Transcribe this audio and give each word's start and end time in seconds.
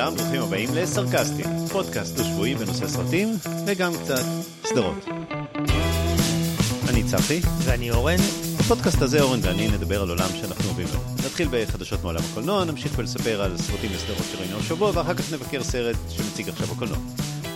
לכולם, 0.00 0.16
ברוכים 0.16 0.42
הבאים 0.42 0.68
לסרקסטים, 0.74 1.46
פודקאסט 1.72 2.16
דו-שבועי 2.16 2.54
בנושא 2.54 2.88
סרטים 2.88 3.28
וגם 3.66 3.92
קצת 4.02 4.24
סדרות. 4.64 5.08
אני 6.88 7.04
צחי. 7.04 7.40
ואני 7.64 7.90
אורן. 7.90 8.16
בפודקאסט 8.58 9.02
הזה 9.02 9.22
אורן 9.22 9.38
ואני 9.42 9.68
נדבר 9.68 10.02
על 10.02 10.08
עולם 10.08 10.28
שאנחנו 10.40 10.64
אוהבים 10.64 10.86
לו. 10.94 11.00
נתחיל 11.26 11.48
בחדשות 11.50 12.02
מעולם 12.02 12.20
הקולנוע, 12.30 12.64
נמשיך 12.64 12.92
ולספר 12.98 13.42
על 13.42 13.58
סרטים 13.58 13.90
וסדרות 13.94 14.24
שראינו 14.32 14.58
השבוע, 14.58 14.90
ואחר 14.94 15.14
כך 15.14 15.32
נבקר 15.32 15.62
סרט 15.62 15.96
שמציג 16.08 16.48
עכשיו 16.48 16.66
הקולנוע. 16.72 16.98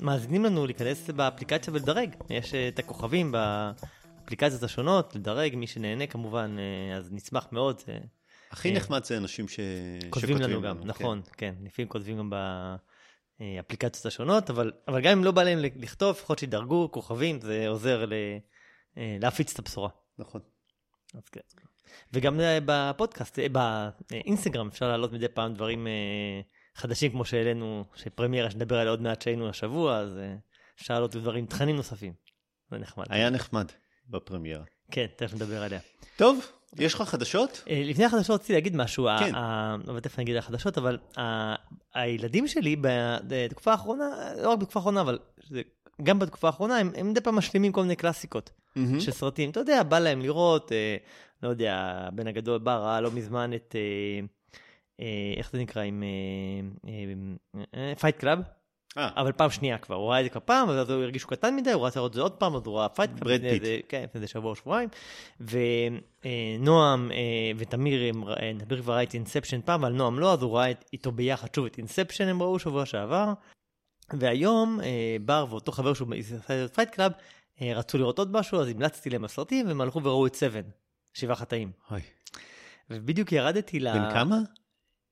שמאזינים 0.00 0.44
לנו 0.44 0.66
להיכנס 0.66 1.10
באפליקציה 1.10 1.74
ולדרג. 1.74 2.10
יש 2.30 2.54
את 2.54 2.78
הכוכבים 2.78 3.32
באפליקציות 3.32 4.62
השונות, 4.62 5.14
לדרג, 5.16 5.56
מי 5.56 5.66
שנהנה 5.66 6.06
כמובן, 6.06 6.56
אז 6.96 7.08
נשמח 7.12 7.46
מאוד. 7.52 7.82
הכי 8.50 8.70
אה, 8.70 8.76
נחמד 8.76 9.04
זה 9.04 9.16
אנשים 9.16 9.48
ש... 9.48 9.60
כותבים 10.10 10.36
לנו 10.40 10.62
גם, 10.62 10.80
נכון, 10.84 11.22
כן, 11.36 11.54
לפעמים 11.64 11.88
כותבים 11.88 12.18
גם 12.18 12.30
באפליקציות 13.40 14.06
השונות, 14.06 14.50
אבל, 14.50 14.72
גם 15.02 15.18
אם 15.18 15.24
לא 15.24 15.30
בא 15.30 15.42
להם 15.42 15.58
לכתוב, 15.58 16.16
לפחות 16.16 16.38
שידרגו 16.38 16.88
כוכבים, 16.92 17.40
זה 17.40 17.68
עוזר 17.68 18.04
אה, 18.96 19.16
להפיץ 19.20 19.52
את 19.52 19.58
הבשורה. 19.58 19.88
נכון. 20.18 20.40
כן. 21.32 21.40
וגם 22.12 22.40
אה, 22.40 22.58
בפודקאסט, 22.64 23.38
אה, 23.38 23.46
באינסטגרם 24.10 24.68
אפשר 24.68 24.88
להעלות 24.88 25.12
מדי 25.12 25.28
פעם 25.28 25.54
דברים 25.54 25.86
חדשים 26.74 27.10
כמו 27.10 27.24
שהעלינו, 27.24 27.84
שפרמיירה 27.94 28.50
שנדבר 28.50 28.78
עליה 28.78 28.90
עוד 28.90 29.02
מעט 29.02 29.22
שהיינו 29.22 29.48
השבוע, 29.48 29.96
אז 29.96 30.20
אפשר 30.80 30.94
להעלות 30.94 31.16
דברים, 31.16 31.46
תכנים 31.46 31.76
נוספים. 31.76 32.12
זה 32.70 32.78
נחמד. 32.78 33.04
היה 33.08 33.30
נחמד 33.30 33.72
בפרמיירה. 34.08 34.64
כן, 34.90 35.06
תכף 35.16 35.34
נדבר 35.34 35.62
עליה. 35.62 35.80
טוב, 36.16 36.46
יש 36.78 36.94
לך 36.94 37.02
חדשות? 37.02 37.64
אה, 37.70 37.82
לפני 37.84 38.04
החדשות 38.04 38.40
רציתי 38.40 38.52
להגיד 38.52 38.76
משהו, 38.76 39.08
כן. 39.18 39.34
אבל 39.34 40.00
תכף 40.00 40.18
אני 40.18 40.24
אגיד 40.24 40.34
על 40.34 40.38
החדשות, 40.38 40.78
אבל 40.78 40.98
הילדים 41.94 42.48
שלי 42.48 42.76
בתקופה 43.26 43.72
האחרונה, 43.72 44.04
לא 44.42 44.50
רק 44.50 44.58
בתקופה 44.58 44.78
האחרונה, 44.78 45.00
אבל 45.00 45.18
גם 46.02 46.18
בתקופה 46.18 46.46
האחרונה, 46.46 46.78
הם 46.78 47.10
מדי 47.10 47.20
פעם 47.20 47.34
משלימים 47.34 47.72
כל 47.72 47.82
מיני 47.82 47.96
קלאסיקות. 47.96 48.50
של 49.00 49.12
סרטים. 49.12 49.50
אתה 49.50 49.60
יודע, 49.60 49.82
בא 49.82 49.98
להם 49.98 50.20
לראות, 50.20 50.72
אה, 50.72 50.96
לא 51.42 51.48
יודע, 51.48 51.76
הבן 52.08 52.26
הגדול 52.26 52.58
בא, 52.58 52.76
ראה 52.76 53.00
לא 53.00 53.10
מזמן 53.10 53.54
את, 53.54 53.76
אה, 55.00 55.06
איך 55.36 55.50
זה 55.52 55.58
נקרא, 55.58 55.82
עם 55.82 56.02
Fight 57.98 58.16
Club, 58.16 58.38
אה, 58.98 59.08
אבל 59.16 59.32
פעם 59.32 59.50
שנייה 59.50 59.78
כבר, 59.78 59.94
הוא 59.96 60.10
ראה 60.10 60.20
את 60.20 60.24
זה 60.24 60.30
כבר 60.30 60.40
פעם, 60.44 60.70
אז 60.70 60.90
הוא 60.90 61.02
הרגיש 61.02 61.22
שהוא 61.22 61.30
קטן 61.30 61.56
מדי, 61.56 61.72
הוא 61.72 61.86
רצה 61.86 61.98
לראות 62.00 62.10
את 62.10 62.14
זה 62.14 62.20
עוד 62.20 62.32
פעם, 62.32 62.56
אז 62.56 62.62
הוא 62.66 62.78
ראה 62.78 62.88
Fight 62.88 63.10
Club, 63.10 63.20
ברד 63.24 63.34
לפני 63.34 63.50
פיט. 63.50 63.62
איזה- 63.62 63.78
כן, 63.88 64.26
שבוע 64.26 64.50
או 64.50 64.56
שבועיים, 64.56 64.88
ונועם 65.40 67.10
ותמיר, 67.56 68.00
ר- 68.26 68.32
אה, 68.42 68.52
תמיר 68.66 68.82
כבר 68.82 68.92
ראה 68.94 69.02
את 69.02 69.14
Inception 69.14 69.60
פעם, 69.64 69.84
אבל 69.84 69.92
נועם 69.92 70.18
לא, 70.18 70.32
אז 70.32 70.42
הוא 70.42 70.56
ראה 70.58 70.72
איתו 70.92 71.12
ביחד 71.12 71.54
שוב 71.54 71.64
את 71.66 71.78
Inception, 71.78 72.28
הם 72.28 72.42
ראו 72.42 72.58
שבוע 72.58 72.86
שעבר, 72.86 73.32
והיום 74.12 74.80
אה, 74.82 75.16
בר 75.24 75.46
ואותו 75.50 75.72
חבר 75.72 75.94
שהוא 75.94 76.08
עשה 76.18 76.64
את 76.64 76.74
Fight 76.74 76.90
Club, 76.90 77.12
אה, 77.62 77.72
רצו 77.74 77.98
לראות 77.98 78.18
עוד 78.18 78.32
משהו, 78.32 78.60
אז 78.60 78.68
המלצתי 78.68 79.10
להם 79.10 79.24
הסרטים, 79.24 79.66
והם 79.66 79.80
הלכו 79.80 80.02
וראו 80.04 80.26
את 80.26 80.34
7, 80.34 80.60
שבעה 81.14 81.36
חטאים. 81.36 81.72
אוי. 81.90 82.00
ובדיוק 82.90 83.32
ירדתי 83.32 83.80
ל... 83.80 83.92
בן 83.92 84.12
כמה? 84.14 84.36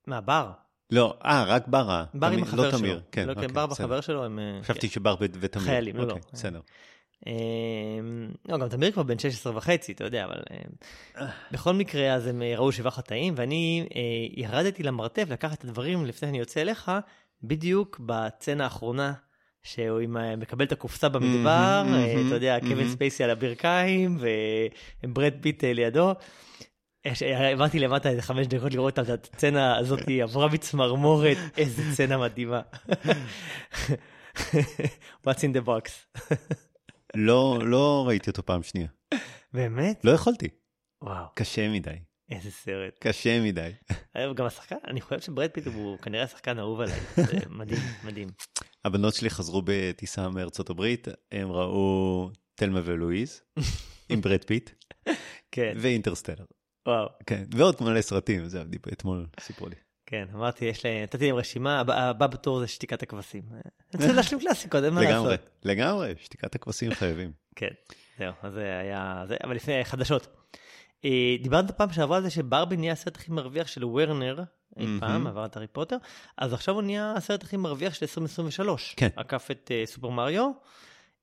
מה, 0.06 0.20
בר? 0.20 0.50
לא, 0.90 1.16
אה, 1.24 1.44
רק 1.44 1.68
בר. 1.68 2.04
בר 2.14 2.26
עם 2.26 2.42
החבר 2.42 2.62
לא 2.62 2.70
שלו. 2.70 2.78
תמיר. 2.78 3.00
כן, 3.12 3.28
לא, 3.28 3.34
כן, 3.34 3.40
אוקיי, 3.40 3.54
בר. 3.54 3.66
בחבר 3.66 4.00
שלו, 4.00 4.24
הם... 4.24 4.38
אה, 4.38 4.62
חשבתי 4.62 4.88
שבר 4.88 5.14
ו- 5.20 5.24
ותמיר. 5.40 5.66
חיילים, 5.66 5.96
לא, 5.96 6.06
לא. 6.06 6.16
בסדר. 6.32 6.60
אמ, 7.26 7.32
לא, 8.48 8.58
גם 8.58 8.68
תמיר 8.68 8.90
כבר 8.90 9.02
בן 9.02 9.18
16 9.18 9.56
וחצי, 9.56 9.92
אתה 9.92 10.04
יודע, 10.04 10.24
אבל... 10.24 10.40
בכל 11.52 11.72
מקרה, 11.72 12.14
אז 12.14 12.26
הם 12.26 12.42
אה, 12.42 12.54
ראו 12.56 12.72
שבעה 12.72 12.90
חטאים, 12.90 13.34
ואני 13.36 13.88
אה, 13.96 14.00
ירדתי 14.42 14.82
למרתף 14.82 15.26
לקחת 15.30 15.58
את 15.58 15.64
הדברים 15.64 16.06
לפני 16.06 16.28
שאני 16.28 16.38
יוצא 16.38 16.60
אליך, 16.60 16.90
בדיוק 17.42 18.00
בסצנה 18.06 18.64
האחרונה, 18.64 19.12
שהוא 19.62 20.00
מקבל 20.38 20.64
את 20.64 20.72
הקופסה 20.72 21.08
במדבר, 21.08 21.84
אה, 21.94 22.14
אתה 22.26 22.34
יודע, 22.34 22.58
קווין. 22.60 22.88
ספייסי 22.88 23.24
על 23.24 23.30
הברכיים, 23.30 24.18
וברד 25.02 25.32
פיט 25.40 25.64
אה, 25.64 25.72
לידו. 25.72 26.12
יש- 27.04 27.22
עברתי 27.22 27.78
למטה 27.78 28.10
איזה 28.10 28.22
חמש 28.22 28.46
דקות 28.46 28.74
לראות 28.74 28.98
את 28.98 29.08
הסצנה 29.08 29.76
הזאת, 29.76 30.08
היא 30.08 30.22
עברה 30.22 30.48
בצמרמורת, 30.48 31.36
איזה 31.58 31.82
סצנה 31.92 32.18
מדהימה. 32.18 32.60
What's 35.26 35.40
in 35.40 35.56
the 35.56 35.66
box. 35.66 35.90
לא, 37.14 37.58
לא 37.64 38.04
ראיתי 38.08 38.30
אותו 38.30 38.42
פעם 38.46 38.62
שנייה. 38.62 38.88
באמת? 39.52 40.04
לא 40.04 40.10
יכולתי. 40.10 40.48
וואו, 41.02 41.24
קשה 41.34 41.68
מדי. 41.68 41.90
איזה 42.30 42.50
סרט. 42.50 42.98
קשה 43.00 43.40
מדי. 43.40 43.70
אה, 44.16 44.32
גם 44.32 44.46
השחקן, 44.46 44.76
אני 44.86 45.00
חושב 45.00 45.20
שברד 45.20 45.50
פיט 45.50 45.66
הוא 45.66 45.98
כנראה 45.98 46.24
השחקן 46.24 46.58
האהוב 46.58 46.80
עליי. 46.80 47.00
זה 47.16 47.38
מדהים, 47.50 47.80
מדהים. 48.04 48.28
הבנות 48.84 49.14
שלי 49.14 49.30
חזרו 49.30 49.62
בטיסה 49.64 50.28
מארצות 50.28 50.70
הברית, 50.70 51.08
הם 51.32 51.52
ראו 51.52 52.30
תלמה 52.54 52.80
ולואיז 52.84 53.40
עם 54.08 54.20
ברד 54.20 54.44
פיט 54.44 54.70
כן, 55.52 55.72
ו 55.80 55.85
Interstellar. 55.85 56.44
וואו, 56.88 57.08
כן, 57.26 57.44
ועוד 57.54 57.76
מלא 57.80 58.00
סרטים, 58.00 58.48
זה 58.48 58.62
אתמול 58.92 59.26
סיפרו 59.40 59.68
לי. 59.68 59.74
כן, 60.06 60.24
אמרתי, 60.34 60.64
יש 60.64 60.84
להם, 60.84 61.02
נתתי 61.02 61.26
להם 61.26 61.36
רשימה, 61.36 61.80
הבא 61.80 62.26
בתור 62.26 62.60
זה 62.60 62.66
שתיקת 62.66 63.02
הכבשים. 63.02 63.42
אני 63.52 63.60
רוצה 63.94 64.12
להשלים 64.12 64.40
קלאסיקות, 64.40 64.84
אין 64.84 64.94
מה 64.94 65.00
לגמרי, 65.00 65.30
לעשות. 65.30 65.50
לגמרי, 65.64 66.14
שתיקת 66.18 66.54
הכבשים 66.54 66.94
חייבים. 66.94 67.32
כן, 67.56 67.68
זהו, 68.18 68.32
אז 68.42 68.52
זה 68.52 68.78
היה, 68.78 69.24
זה, 69.28 69.36
אבל 69.44 69.54
לפני 69.54 69.84
חדשות. 69.84 70.26
אה, 71.04 71.36
דיברת 71.42 71.70
פעם 71.70 71.92
שעברה 71.92 72.16
על 72.16 72.22
זה 72.22 72.30
שברבי 72.30 72.76
נהיה 72.76 72.92
הסרט 72.92 73.16
הכי 73.16 73.32
מרוויח 73.32 73.66
של 73.66 73.84
וורנר, 73.84 74.42
אי 74.78 74.86
פעם, 75.00 75.26
עבר 75.26 75.44
את 75.44 75.56
הארי 75.56 75.66
פוטר, 75.66 75.96
אז 76.38 76.52
עכשיו 76.52 76.74
הוא 76.74 76.82
נהיה 76.82 77.12
הסרט 77.16 77.42
הכי 77.42 77.56
מרוויח 77.56 77.94
של 77.94 78.04
2023. 78.04 78.94
כן. 78.96 79.08
עקף 79.16 79.48
את 79.50 79.70
אה, 79.74 79.82
סופר 79.86 80.08
מריו, 80.08 80.50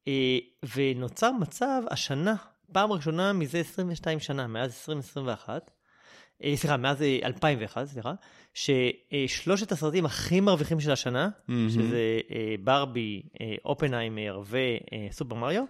אה, 0.07 0.37
ונוצר 0.75 1.31
מצב 1.31 1.81
השנה, 1.91 2.35
פעם 2.71 2.91
ראשונה 2.91 3.33
מזה 3.33 3.59
22 3.59 4.19
שנה, 4.19 4.47
מאז 4.47 4.69
2021, 4.71 5.71
אה, 6.43 6.53
סליחה, 6.55 6.77
מאז 6.77 7.01
אה, 7.01 7.19
2001, 7.23 7.85
סליחה, 7.87 8.13
ששלושת 8.53 9.71
הסרטים 9.71 10.05
הכי 10.05 10.39
מרוויחים 10.39 10.79
של 10.79 10.91
השנה, 10.91 11.29
מהמם. 11.47 11.69
שזה 11.69 12.19
אה, 12.31 12.55
ברבי, 12.63 13.21
אה, 13.41 13.55
אופנהיימר 13.65 14.41
וסופר 15.11 15.35
מריו, 15.35 15.63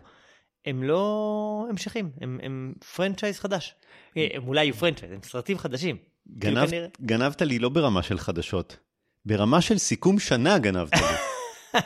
הם 0.66 0.84
לא 0.84 1.66
המשכים, 1.70 2.10
הם, 2.22 2.40
הם 2.44 2.74
franchise 2.96 3.40
חדש. 3.40 3.76
אה, 4.18 4.28
הם 4.34 4.48
אולי 4.48 4.64
יהיו 4.66 4.74
franchise, 4.74 5.12
הם 5.12 5.20
סרטים 5.24 5.58
חדשים. 5.58 5.98
כנראה- 6.42 6.88
גנבת 7.02 7.42
לי 7.42 7.60
לא 7.60 7.70
ברמה 7.70 8.04
של 8.04 8.18
חדשות, 8.20 8.78
ברמה 9.26 9.62
של 9.62 9.78
סיכום 9.78 10.20
שנה 10.20 10.58
גנבת 10.60 10.94
לי. 10.94 11.00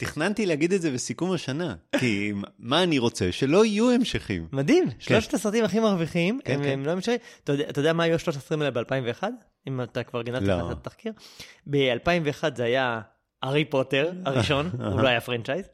תכננתי 0.00 0.46
להגיד 0.46 0.72
את 0.72 0.82
זה 0.82 0.90
בסיכום 0.90 1.32
השנה, 1.32 1.74
כי 1.98 2.32
מה 2.58 2.82
אני 2.82 2.98
רוצה? 2.98 3.32
שלא 3.32 3.64
יהיו 3.64 3.90
המשכים. 3.90 4.48
מדהים, 4.52 4.84
שלושת 4.98 5.34
הסרטים 5.34 5.64
הכי 5.64 5.80
מרוויחים, 5.80 6.40
כן, 6.44 6.54
הם, 6.54 6.62
כן. 6.62 6.68
הם 6.68 6.86
לא 6.86 6.94
משנה, 6.94 7.14
אתה 7.44 7.52
אתה 7.54 7.80
יודע 7.80 7.92
מה 7.92 8.02
היו 8.02 8.18
שלושת 8.18 8.38
הסרטים 8.38 8.62
האלה 8.62 8.70
ב-2001? 8.70 9.24
אם 9.68 9.82
אתה 9.82 10.02
כבר 10.02 10.22
גנבת 10.22 10.42
לא. 10.42 10.58
לך 10.58 10.72
את 10.72 10.76
התחקיר. 10.86 11.12
ב-2001 11.66 12.44
זה 12.56 12.64
היה 12.64 13.00
הארי 13.42 13.64
פוטר 13.64 14.12
הראשון, 14.24 14.70
הוא 14.92 15.00
לא 15.00 15.08
היה 15.08 15.20
franchise. 15.20 15.68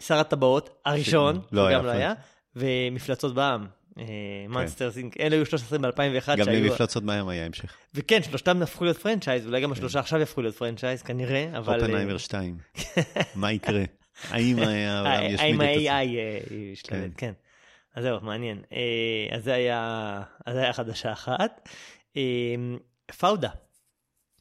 שר 0.00 0.18
הטבעות 0.18 0.80
הראשון, 0.84 1.40
לא 1.52 1.66
היה 1.66 1.78
גם 1.78 1.84
לא 1.84 1.90
היה, 1.90 2.12
ומפלצות 2.56 3.34
בעם, 3.34 3.66
מאנסטרס 4.48 4.96
אינק, 4.96 5.20
אלה 5.20 5.36
היו 5.36 5.46
שלושת 5.46 5.64
הסרטים 5.64 5.82
ב-2001 5.82 6.36
גם. 6.36 6.48
למפלצות 6.48 7.02
בע"מ 7.02 7.28
היה 7.28 7.46
המשך. 7.46 7.76
וכן, 7.94 8.22
שלושתם 8.22 8.62
הפכו 8.62 8.84
להיות 8.84 8.96
franchise, 8.96 9.46
אולי 9.46 9.60
גם 9.60 9.72
השלושה 9.72 9.98
עכשיו 9.98 10.20
יהפכו 10.20 10.42
להיות 10.42 10.54
franchise, 10.54 11.02
כנראה, 11.02 11.58
אבל... 11.58 11.80
אופנהיימר 11.80 12.18
2. 12.18 12.58
מה 13.34 13.52
יקרה? 13.52 13.84
האם 14.28 14.58
העולם 14.62 15.22
ישמיד 15.22 15.34
את 15.34 15.40
האם 15.40 15.60
עצמו? 15.60 15.90
ה-AI 15.90 16.54
ישתלט, 16.72 17.10
כן. 17.16 17.32
אז 17.94 18.04
זהו, 18.04 18.20
מעניין. 18.20 18.62
אה, 18.72 19.36
אז 19.36 19.44
זה 19.44 19.52
היה 19.54 20.72
חדשה 20.72 21.12
אחת. 21.12 21.68
אה, 22.16 22.22
פאודה, 23.18 23.50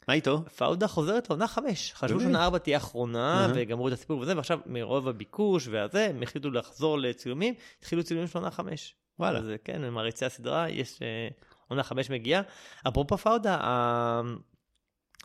מה 0.09 0.13
איתו? 0.13 0.43
פאודה 0.57 0.87
חוזרת 0.87 1.29
לעונה 1.29 1.47
חמש. 1.47 1.93
חשבו? 1.95 2.19
שעונה 2.19 2.43
ארבע 2.43 2.57
תהיה 2.57 2.77
אחרונה. 2.77 3.51
וגמרו 3.55 3.87
את 3.87 3.93
הסיפור 3.93 4.19
וזה, 4.19 4.35
ועכשיו 4.35 4.59
מרוב 4.65 5.07
הביקוש 5.07 5.67
והזה, 5.67 6.05
הם 6.05 6.23
החליטו 6.23 6.49
לחזור 6.49 6.99
לצילומים, 6.99 7.53
התחילו 7.79 8.03
צילומים 8.03 8.27
של 8.27 8.37
עונה 8.37 8.51
חמש. 8.51 8.95
וואלה. 9.19 9.39
אז 9.39 9.45
כן, 9.63 9.89
מעריצי 9.89 10.25
הסדרה, 10.25 10.69
יש 10.69 10.99
אה, 11.01 11.27
עונה 11.67 11.83
חמש 11.83 12.09
מגיעה. 12.09 12.41
אפרופו 12.87 13.17
פאודה, 13.17 13.57
אה, 13.61 14.21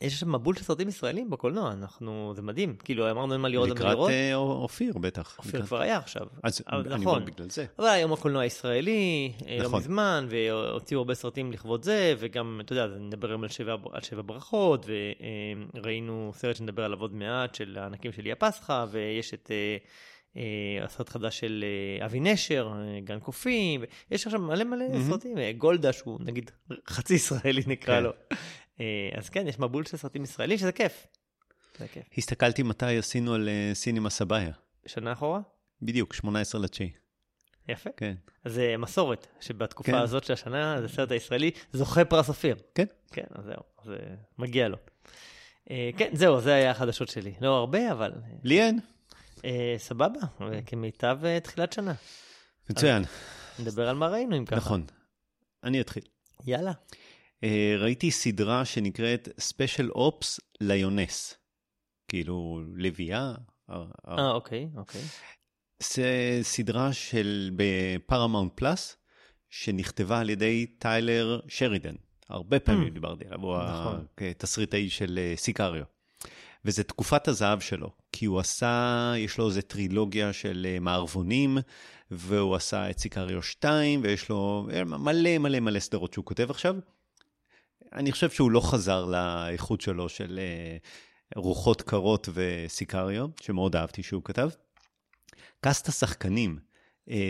יש 0.03 0.21
שם 0.21 0.33
מבול 0.35 0.57
של 0.57 0.63
סרטים 0.65 0.89
ישראלים 0.89 1.31
בקולנוע, 1.31 1.73
אנחנו, 1.73 2.33
זה 2.37 2.43
מדהים. 2.43 2.77
כאילו, 2.85 3.11
אמרנו 3.11 3.33
אין 3.33 3.41
מה 3.41 3.49
לראות, 3.49 3.69
לקראת. 3.69 4.11
אה, 4.11 4.35
אופיר 4.35 4.99
בטח. 4.99 5.39
אופיר 5.39 5.51
לקראת- 5.55 5.67
כבר 5.69 5.81
היה 5.81 5.97
עכשיו. 5.99 6.27
אז 6.43 6.63
אבל 6.69 6.93
אני 6.93 7.01
נכון. 7.03 7.15
אומר 7.15 7.27
בגלל 7.27 7.51
זה. 7.51 7.67
אבל 7.79 7.87
היום 7.89 8.13
הקולנוע 8.13 8.43
הישראלי, 8.43 9.33
אה, 9.47 9.57
לא 9.59 9.65
נכון. 9.65 9.79
מזמן, 9.81 10.27
והוציאו 10.31 11.01
הרבה 11.01 11.15
סרטים 11.15 11.53
לכבוד 11.53 11.83
זה, 11.85 12.15
וגם, 12.19 12.61
אתה 12.65 12.73
יודע, 12.73 12.87
נדבר 12.87 13.29
היום 13.29 13.43
על 13.43 13.49
שבע, 13.49 13.77
על 13.93 14.01
שבע 14.03 14.23
ברכות, 14.27 14.87
וראינו 15.75 16.33
סרט 16.35 16.57
שנדבר 16.57 16.85
עליו 16.85 17.01
עוד 17.01 17.15
מעט, 17.15 17.55
של 17.55 17.77
הענקים 17.81 18.13
של 18.13 18.27
אי 18.27 18.33
הפסחא, 18.33 18.85
ויש 18.91 19.35
את 19.35 19.51
אה, 19.51 19.57
אה, 19.57 19.77
הסרט 20.85 21.09
חדש 21.09 21.39
של 21.39 21.65
אה, 22.01 22.07
אבי 22.07 22.21
נשר, 22.21 22.73
אה, 22.75 23.01
גן 23.01 23.21
קופים, 23.21 23.85
יש 24.11 24.27
עכשיו 24.27 24.41
מלא 24.41 24.65
מלא 24.65 24.89
מהמם. 24.89 25.11
סרטים, 25.11 25.39
אה, 25.39 25.53
גולדה, 25.53 25.93
שהוא 25.93 26.19
נגיד 26.21 26.51
חצי 26.89 27.15
ישראלי 27.15 27.63
נקרא 27.67 27.97
כן. 27.97 28.03
לו. 28.03 28.11
אה, 28.81 29.09
אז 29.19 29.29
כן, 29.29 29.47
יש 29.49 29.59
מבול 29.59 29.85
של 29.85 29.97
סרטים 29.97 30.25
ישראלים, 30.25 30.59
שזה 30.59 30.73
כיף. 30.73 31.07
זה 31.79 31.89
כיף. 31.89 32.05
הסתכלתי 32.19 32.63
מתי 32.63 32.99
עשינו 32.99 33.35
על 33.35 33.49
אה, 33.49 33.71
סינימה 33.75 34.11
סבאיה. 34.11 34.53
שנה 34.87 35.13
אחורה? 35.13 35.41
בדיוק, 35.83 36.15
18 36.15 36.61
לתשיעי. 36.61 36.91
יפה. 37.69 37.91
כן. 37.97 38.15
אז 38.45 38.53
זה 38.53 38.75
מסורת, 38.79 39.27
שבתקופה 39.41 39.93
כן. 39.93 39.99
הזאת 39.99 40.25
של 40.25 40.33
השנה, 40.33 40.77
זה 40.81 40.85
הסרט 40.85 41.11
הישראלי 41.11 41.51
זוכה 41.73 42.05
פרס 42.05 42.29
אופיר. 42.29 42.57
כן. 42.75 42.87
כן, 43.13 43.25
אז 43.35 43.45
זהו, 43.45 43.63
אז 43.83 43.91
אה, 43.91 43.97
מגיע 44.39 44.69
לו. 44.69 44.77
אה, 45.71 45.91
כן, 45.97 46.11
זהו, 46.13 46.41
זה 46.41 46.55
היה 46.55 46.71
החדשות 46.71 47.09
שלי. 47.09 47.35
לא 47.41 47.57
הרבה, 47.57 47.93
אבל 47.93 48.13
לי 48.43 48.61
אין. 48.61 48.81
אה, 49.45 49.75
סבבה, 49.79 50.21
כמיטב 50.67 51.19
אה, 51.25 51.41
תחילת 51.41 51.73
שנה. 51.73 51.95
מצוין. 52.71 53.03
נדבר 53.59 53.89
על 53.89 53.97
מה 53.97 54.09
ראינו 54.09 54.37
אם 54.37 54.45
ככה. 54.45 54.57
נכון. 54.57 54.87
אני 55.65 55.81
אתחיל. 55.81 56.03
יאללה. 56.47 56.73
אה, 57.45 57.75
ראיתי 57.79 58.11
סדרה 58.11 58.65
שנקראת 58.65 59.29
Special 59.39 59.91
Ops 59.91 60.41
Lioness. 60.61 61.35
כאילו 62.09 62.63
לביאה. 62.77 63.35
אה, 63.71 64.31
אוקיי, 64.31 64.69
אוקיי. 64.77 65.01
זה 65.79 66.39
סדרה 66.43 66.93
של 66.93 67.51
ב 67.57 67.66
Paramount 67.66 68.53
Plus, 68.55 68.97
שנכתבה 69.51 70.21
על 70.21 70.31
ידי 70.31 70.67
טיילור 70.67 71.41
שרידן. 71.49 71.95
הרבה 72.29 72.61
פעמים 72.61 72.89
Mm. 72.89 72.95
דיברתי 72.95 73.25
עליו, 73.25 73.41
הוא 73.41 73.57
נכון. 73.59 74.07
התסריטאי 74.31 74.91
של 74.91 75.33
סיקריו. 75.37 75.85
וזה 76.65 76.85
תקופת 76.85 77.29
הזהב 77.29 77.61
שלו, 77.61 77.91
כי 78.13 78.27
הוא 78.27 78.41
עשה, 78.41 79.13
יש 79.19 79.39
לו 79.39 79.49
איזה 79.49 79.63
טרילוגיה 79.63 80.33
של 80.33 80.67
אה, 80.71 80.81
מערבונים, 80.81 81.59
והוא 82.11 82.55
עשה 82.55 82.91
את 82.91 82.99
סיקריו 82.99 83.43
2, 83.43 84.01
ויש 84.03 84.29
לו 84.29 84.69
אה, 84.73 84.85
מלא 84.85 85.39
מלא 85.39 85.61
מלא 85.61 85.81
סדרות 85.81 86.13
שהוא 86.13 86.25
כותב 86.25 86.51
עכשיו. 86.51 86.75
אני 87.93 88.13
חושב 88.13 88.31
שהוא 88.31 88.51
לא 88.51 88.61
חזר 88.61 89.05
לאיכות 89.05 89.81
שלו 89.81 90.09
של 90.09 90.39
אה, 90.43 90.77
רוחות 91.37 91.83
קרות 91.83 92.29
וסיקריו, 92.35 93.27
שמאוד 93.41 93.77
אהבתי 93.77 94.03
שהוא 94.03 94.23
כתב. 94.25 94.49
קאסט 95.61 95.89
השחקנים, 95.89 96.59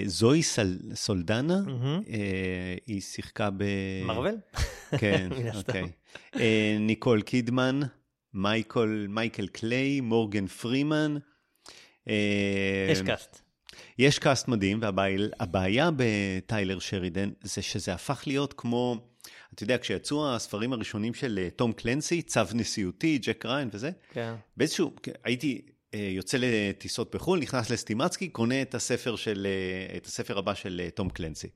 זוהי 0.07 0.43
סל, 0.43 0.79
סולדנה. 0.95 1.61
אה, 2.09 2.77
היא 2.87 3.01
שיחקה 3.01 3.51
ב... 3.57 3.65
מרוויל? 4.05 4.37
כן. 4.99 5.29
אוקיי. 5.59 5.91
ניקול 6.81 7.23
קידמן, 7.23 7.81
מייקל, 8.35 9.07
מייקל 9.09 9.47
קליי, 9.47 10.01
מורגן 10.01 10.47
פרימן. 10.47 11.17
אה, 12.09 12.87
יש 12.91 13.03
קאסט. 13.03 13.41
יש 13.99 14.19
קאסט 14.19 14.49
מדהים, 14.49 14.81
והבעיה 14.83 15.91
בטיילור 15.97 16.79
שרידן 16.79 17.31
זה 17.43 17.63
שזה 17.63 17.95
הפך 17.95 18.23
להיות 18.27 18.55
כמו, 18.57 18.97
אתה 19.55 19.63
יודע, 19.63 19.79
כשיצאו 19.79 20.35
הספרים 20.35 20.73
הראשונים 20.73 21.15
של 21.15 21.39
אה, 21.43 21.51
תום 21.51 21.73
קלנסי, 21.73 22.23
צו 22.23 22.41
נשיאותי, 22.55 23.19
ג'ק 23.19 23.47
ראיין 23.47 23.69
וזה, 23.73 23.91
כן. 24.13 24.35
באיזשהו, 24.57 24.93
הייתי 25.25 25.63
אה, 25.95 26.09
יוצא 26.13 26.39
לטיסות 26.41 27.15
בחו"ל, 27.15 27.39
נכנס 27.39 27.71
לסטימצקי, 27.71 28.29
קונה 28.29 28.63
את 28.63 28.75
הספר, 28.75 29.17
של, 29.17 29.47
אה, 29.47 29.97
את 29.97 30.07
הספר 30.07 30.39
הבא 30.39 30.55
של 30.55 30.81
אה, 30.85 30.91
תום 30.91 31.11
קלנסי. 31.11 31.49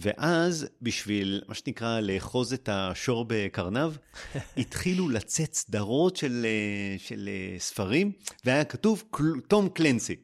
ואז 0.00 0.66
בשביל, 0.82 1.42
מה 1.48 1.54
שנקרא, 1.54 2.00
לאחוז 2.00 2.52
את 2.52 2.68
השור 2.72 3.24
בקרניו, 3.28 3.92
התחילו 4.56 5.08
לצאת 5.08 5.54
סדרות 5.54 6.16
של, 6.16 6.46
אה, 6.48 6.98
של 6.98 7.28
אה, 7.28 7.58
ספרים, 7.58 8.12
והיה 8.44 8.64
כתוב 8.64 9.04
"קל- 9.10 9.40
תום 9.48 9.68
קלנסי. 9.68 10.16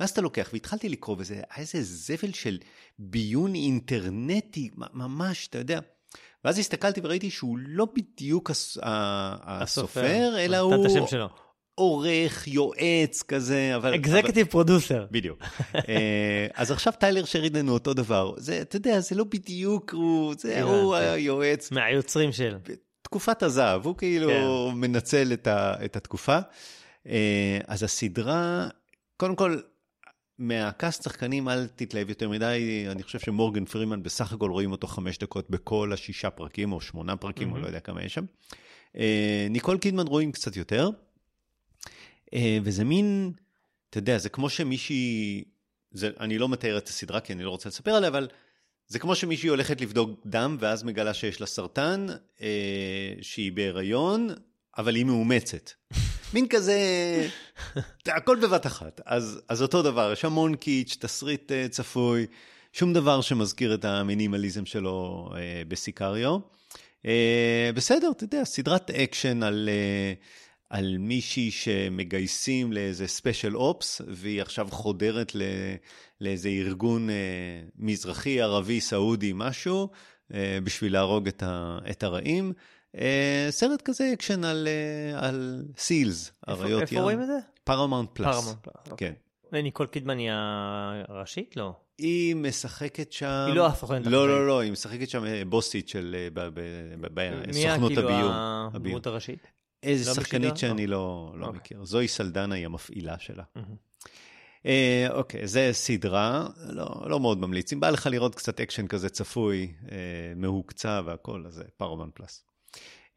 ואז 0.00 0.10
אתה 0.10 0.20
לוקח, 0.20 0.50
והתחלתי 0.52 0.88
לקרוא, 0.88 1.16
וזה 1.18 1.34
היה 1.34 1.42
איזה 1.58 1.78
זבל 1.82 2.32
של 2.32 2.58
ביון 2.98 3.54
אינטרנטי, 3.54 4.70
ממש, 4.94 5.46
אתה 5.48 5.58
יודע. 5.58 5.80
ואז 6.44 6.58
הסתכלתי 6.58 7.00
וראיתי 7.04 7.30
שהוא 7.30 7.58
לא 7.60 7.86
בדיוק 7.94 8.50
הס- 8.50 8.78
ה- 8.82 9.62
הסופר, 9.62 10.00
אלא 10.38 10.56
נתן 10.56 10.76
הוא 10.76 10.86
את 10.86 10.90
השם 10.90 11.06
שלו. 11.06 11.28
עורך, 11.74 12.48
יועץ 12.48 13.22
כזה, 13.22 13.76
אבל... 13.76 13.94
אקזקטיב 13.94 14.46
producer. 14.46 15.06
בדיוק. 15.10 15.42
אה, 15.88 16.46
אז 16.54 16.70
עכשיו 16.70 16.92
טיילור 16.98 17.24
שרידן 17.24 17.68
הוא 17.68 17.74
אותו 17.74 17.94
דבר. 17.94 18.34
זה, 18.36 18.60
אתה 18.60 18.76
יודע, 18.76 19.00
זה 19.00 19.14
לא 19.14 19.24
בדיוק, 19.24 19.92
הוא, 19.92 20.34
זה. 20.38 20.62
הוא 20.62 20.94
היועץ. 20.94 21.70
מהיוצרים 21.70 22.32
של. 22.32 22.56
תקופת 23.02 23.42
הזהב, 23.42 23.86
הוא 23.86 23.96
כאילו 23.96 24.28
כן. 24.28 24.78
מנצל 24.78 25.32
את, 25.32 25.46
ה, 25.46 25.84
את 25.84 25.96
התקופה. 25.96 26.38
אה, 27.06 27.58
אז 27.66 27.82
הסדרה, 27.82 28.68
קודם 29.16 29.36
כל, 29.36 29.60
מהקאסט 30.38 31.02
שחקנים 31.02 31.48
אל 31.48 31.66
תתלהב 31.66 32.08
יותר 32.08 32.28
מדי, 32.28 32.86
אני 32.90 33.02
חושב 33.02 33.18
שמורגן 33.18 33.64
פרימן 33.64 34.02
בסך 34.02 34.32
הכל 34.32 34.50
רואים 34.50 34.72
אותו 34.72 34.86
חמש 34.86 35.18
דקות 35.18 35.50
בכל 35.50 35.92
השישה 35.92 36.30
פרקים, 36.30 36.72
או 36.72 36.80
שמונה 36.80 37.16
פרקים, 37.16 37.48
או 37.48 37.52
מהמם. 37.52 37.62
לא 37.62 37.68
יודע 37.68 37.80
כמה 37.80 38.02
יש 38.02 38.14
שם. 38.14 38.24
אה, 38.96 39.46
ניקול 39.50 39.78
קידמן 39.78 40.06
רואים 40.06 40.32
קצת 40.32 40.56
יותר, 40.56 40.90
וזה 42.64 42.84
מין, 42.84 43.32
אתה 43.90 43.98
יודע, 43.98 44.18
זה 44.18 44.28
כמו 44.28 44.50
שמישהי, 44.50 45.44
זה, 45.90 46.10
אני 46.20 46.38
לא 46.38 46.48
מתאר 46.48 46.78
את 46.78 46.88
הסדרה 46.88 47.20
כי 47.20 47.32
אני 47.32 47.44
לא 47.44 47.50
רוצה 47.50 47.68
לספר 47.68 47.90
עליה, 47.90 48.08
אבל 48.08 48.28
זה 48.86 48.98
כמו 48.98 49.14
שמישהי 49.14 49.48
הולכת 49.48 49.80
לבדוק 49.80 50.20
דם, 50.26 50.56
ואז 50.60 50.82
מגלה 50.82 51.14
שיש 51.14 51.40
לה 51.40 51.46
סרטן, 51.46 52.06
אה, 52.40 53.14
שהיא 53.22 53.52
בהיריון, 53.52 54.28
אבל 54.78 54.94
היא 54.94 55.04
מאומצת. 55.04 55.70
מין 56.34 56.48
כזה, 56.48 56.78
הכל 58.06 58.36
בבת 58.42 58.66
אחת. 58.66 59.00
אז, 59.06 59.40
אז 59.48 59.62
אותו 59.62 59.82
דבר, 59.82 60.12
יש 60.12 60.24
המון 60.24 60.56
קיטש, 60.56 60.96
תסריט 61.00 61.52
אה, 61.52 61.68
צפוי, 61.68 62.26
שום 62.72 62.92
דבר 62.92 63.20
שמזכיר 63.20 63.74
את 63.74 63.84
המינימליזם 63.84 64.66
שלו 64.66 65.28
אה, 65.34 65.62
בסיקריו. 65.68 66.38
אה, 67.06 67.70
בסדר, 67.74 68.10
אתה 68.16 68.24
יודע, 68.24 68.44
סדרת 68.44 68.90
אקשן 68.90 69.42
על, 69.42 69.68
אה, 69.72 70.12
על 70.72 70.96
מישהי 70.98 71.50
שמגייסים 71.50 72.72
לאיזה 72.72 73.06
special 73.06 73.56
ops, 73.56 74.00
והיא 74.08 74.42
עכשיו 74.42 74.68
חודרת 74.70 75.34
ל, 75.34 75.42
לאיזה 76.20 76.48
ארגון 76.48 77.10
אה, 77.10 77.14
מזרחי, 77.76 78.40
ערבי, 78.40 78.80
סעודי, 78.80 79.32
משהו, 79.34 79.88
אה, 80.34 80.58
בשביל 80.64 80.92
להרוג 80.92 81.28
את, 81.28 81.42
ה, 81.42 81.78
את 81.90 82.02
הרעים. 82.02 82.52
אה, 82.98 83.46
סרט 83.50 83.82
כזה 83.82 84.10
אקשן 84.12 84.44
על, 84.44 84.68
אה, 84.68 85.28
על 85.28 85.64
SEALs, 85.78 86.32
איפה- 86.48 86.62
אריות 86.62 86.82
איפה 86.82 86.94
ים. 86.94 87.00
רואים 87.02 87.20
את 87.22 87.26
זה? 87.26 87.38
Paramount 87.64 88.08
Plus. 88.12 88.36
Paramount 88.36 88.58
Plus. 88.62 88.98
כן. 88.98 89.12
וניקול 89.52 89.86
קידמן 89.86 90.18
היא 90.18 90.30
הראשית? 91.08 91.56
לא. 91.56 91.72
היא 91.98 92.36
משחקת 92.36 93.12
שם... 93.12 93.44
היא 93.46 93.54
לא 93.54 93.66
הסוכנת 93.66 94.06
לא. 94.06 94.28
לא, 94.28 94.46
לא, 94.46 94.60
היא 94.60 94.72
משחקת 94.72 95.08
שם 95.08 95.24
אה, 95.24 95.42
בוסית 95.46 95.88
של... 95.88 96.16
אה, 96.18 96.28
ב- 96.34 96.40
ב- 96.54 96.60
ב- 97.00 97.08
ב- 97.14 97.46
מי 97.46 97.52
כאילו 97.52 97.68
הביון. 98.00 98.30
הדמות 98.32 98.74
הביון. 98.74 99.00
הראשית? 99.06 99.46
איזה 99.82 100.10
לא 100.10 100.14
שחקנית 100.14 100.52
בשידה? 100.52 100.56
שאני 100.56 100.86
לא 100.86 101.32
לא 101.36 101.46
אוקיי. 101.46 101.60
מכיר. 101.60 101.84
זוהי 101.84 102.08
סלדנה 102.08 102.54
היא 102.54 102.66
המפעילה 102.66 103.18
שלה. 103.18 103.44
אה, 104.66 105.06
אוקיי, 105.10 105.46
זה 105.46 105.68
סדרה, 105.72 106.48
לא 106.68 107.02
לא 107.06 107.20
מאוד 107.20 107.38
ממליץ. 107.38 107.72
אם 107.72 107.80
בא 107.80 107.90
לך 107.90 108.06
לראות 108.06 108.34
קצת 108.34 108.60
אקשן 108.60 108.86
כזה 108.86 109.08
צפוי, 109.08 109.72
אה, 109.90 109.96
מהוקצע 110.36 111.00
והכל, 111.04 111.44
אז 111.46 111.54
זה 111.54 111.64
פרמן 111.76 112.08
פלאס. 112.14 112.44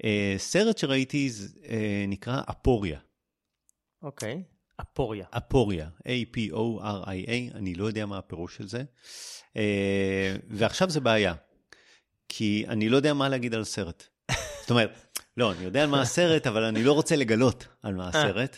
אה, 0.03 0.35
סרט 0.37 0.77
שראיתי 0.77 1.29
אה, 1.69 2.05
נקרא 2.07 2.41
אפוריה. 2.49 2.99
אוקיי. 4.01 4.43
אפוריה. 4.81 5.25
אפוריה, 5.29 5.89
A-P-O-R-I-A, 5.99 7.55
אני 7.57 7.75
לא 7.75 7.85
יודע 7.85 8.05
מה 8.05 8.17
הפירוש 8.17 8.57
של 8.57 8.67
זה. 8.67 8.83
ועכשיו 10.49 10.89
זה 10.89 10.99
בעיה, 10.99 11.33
כי 12.29 12.65
אני 12.67 12.89
לא 12.89 12.97
יודע 12.97 13.13
מה 13.13 13.29
להגיד 13.29 13.53
על 13.53 13.61
הסרט. 13.61 14.03
זאת 14.61 14.69
אומרת, 14.69 15.04
לא, 15.37 15.51
אני 15.51 15.63
יודע 15.63 15.83
על 15.83 15.89
מה 15.89 16.01
הסרט, 16.01 16.47
אבל 16.47 16.63
אני 16.63 16.83
לא 16.83 16.93
רוצה 16.93 17.15
לגלות 17.15 17.67
על 17.83 17.95
מה 17.95 18.09
הסרט. 18.09 18.57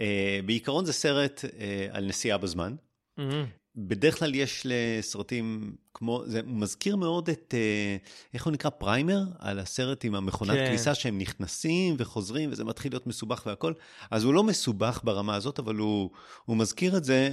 אה, 0.00 0.40
בעיקרון 0.46 0.84
זה 0.84 0.92
סרט 0.92 1.44
אה, 1.58 1.86
על 1.90 2.06
נסיעה 2.06 2.38
בזמן. 2.38 2.74
מהמם. 3.16 3.46
בדרך 3.76 4.18
כלל 4.18 4.34
יש 4.34 4.62
לסרטים 4.64 5.76
כמו, 5.94 6.22
זה 6.26 6.40
מזכיר 6.42 6.96
מאוד 6.96 7.28
את, 7.28 7.54
אה, 7.56 7.96
איך 8.34 8.44
הוא 8.44 8.52
נקרא? 8.52 8.70
פריימר? 8.70 9.20
על 9.38 9.58
הסרט 9.58 10.04
עם 10.04 10.14
המכונת 10.14 10.56
כן. 10.56 10.66
כניסה 10.66 10.94
שהם 10.94 11.18
נכנסים 11.18 11.94
וחוזרים 11.98 12.52
וזה 12.52 12.64
מתחיל 12.64 12.92
להיות 12.92 13.06
מסובך 13.06 13.42
והכל. 13.46 13.72
אז 14.10 14.24
הוא 14.24 14.34
לא 14.34 14.44
מסובך 14.44 15.00
ברמה 15.04 15.34
הזאת, 15.34 15.58
אבל 15.58 15.74
הוא, 15.74 16.10
הוא 16.44 16.56
מזכיר 16.56 16.96
את 16.96 17.04
זה 17.04 17.30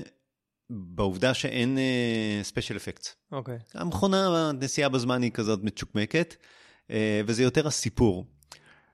בעובדה 0.70 1.34
שאין 1.34 1.78
special 2.44 2.78
effects. 2.78 3.16
אוקיי. 3.32 3.58
המכונה, 3.74 4.50
הנסיעה 4.50 4.90
בזמן 4.90 5.22
היא 5.22 5.32
כזאת 5.32 5.60
מצ'וקמקת, 5.64 6.36
אה, 6.92 7.22
וזה 7.26 7.44
יותר 7.44 7.68
הסיפור. 7.68 8.26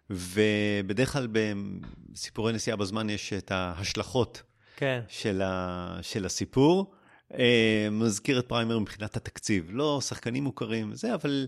ובדרך 0.09 1.13
כלל 1.13 1.27
בסיפורי 1.31 2.53
נסיעה 2.53 2.77
בזמן 2.77 3.09
יש 3.09 3.33
את 3.33 3.51
ההשלכות 3.51 4.41
כן. 4.75 5.01
של, 5.07 5.41
ה, 5.41 5.97
של 6.01 6.25
הסיפור. 6.25 6.93
אה, 7.37 7.87
מזכיר 7.91 8.39
את 8.39 8.45
Primer 8.47 8.79
מבחינת 8.79 9.17
התקציב. 9.17 9.69
לא 9.71 10.01
שחקנים 10.01 10.43
מוכרים, 10.43 10.95
זה, 10.95 11.13
אבל, 11.13 11.47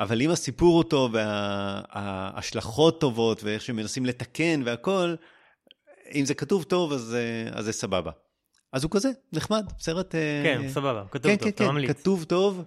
אבל 0.00 0.22
אם 0.22 0.30
הסיפור 0.30 0.76
הוא 0.76 0.84
טוב 0.84 1.14
וההשלכות 1.14 3.00
טובות 3.00 3.42
ואיך 3.42 3.62
שמנסים 3.62 4.06
לתקן 4.06 4.62
והכל, 4.64 5.14
אם 6.14 6.24
זה 6.24 6.34
כתוב 6.34 6.62
טוב, 6.62 6.92
אז, 6.92 7.14
אה, 7.14 7.58
אז 7.58 7.64
זה 7.64 7.72
סבבה. 7.72 8.10
אז 8.72 8.84
הוא 8.84 8.90
כזה, 8.90 9.10
נחמד, 9.32 9.66
סרט... 9.78 10.14
אה, 10.14 10.42
כן, 10.44 10.68
סבבה, 10.68 11.04
כתוב 11.10 11.32
כן, 11.32 11.36
טוב, 11.36 11.44
כן, 11.44 11.48
אתה 11.48 11.64
כן, 11.64 11.70
ממליץ. 11.70 11.90
כתוב 11.90 12.24
טוב, 12.24 12.64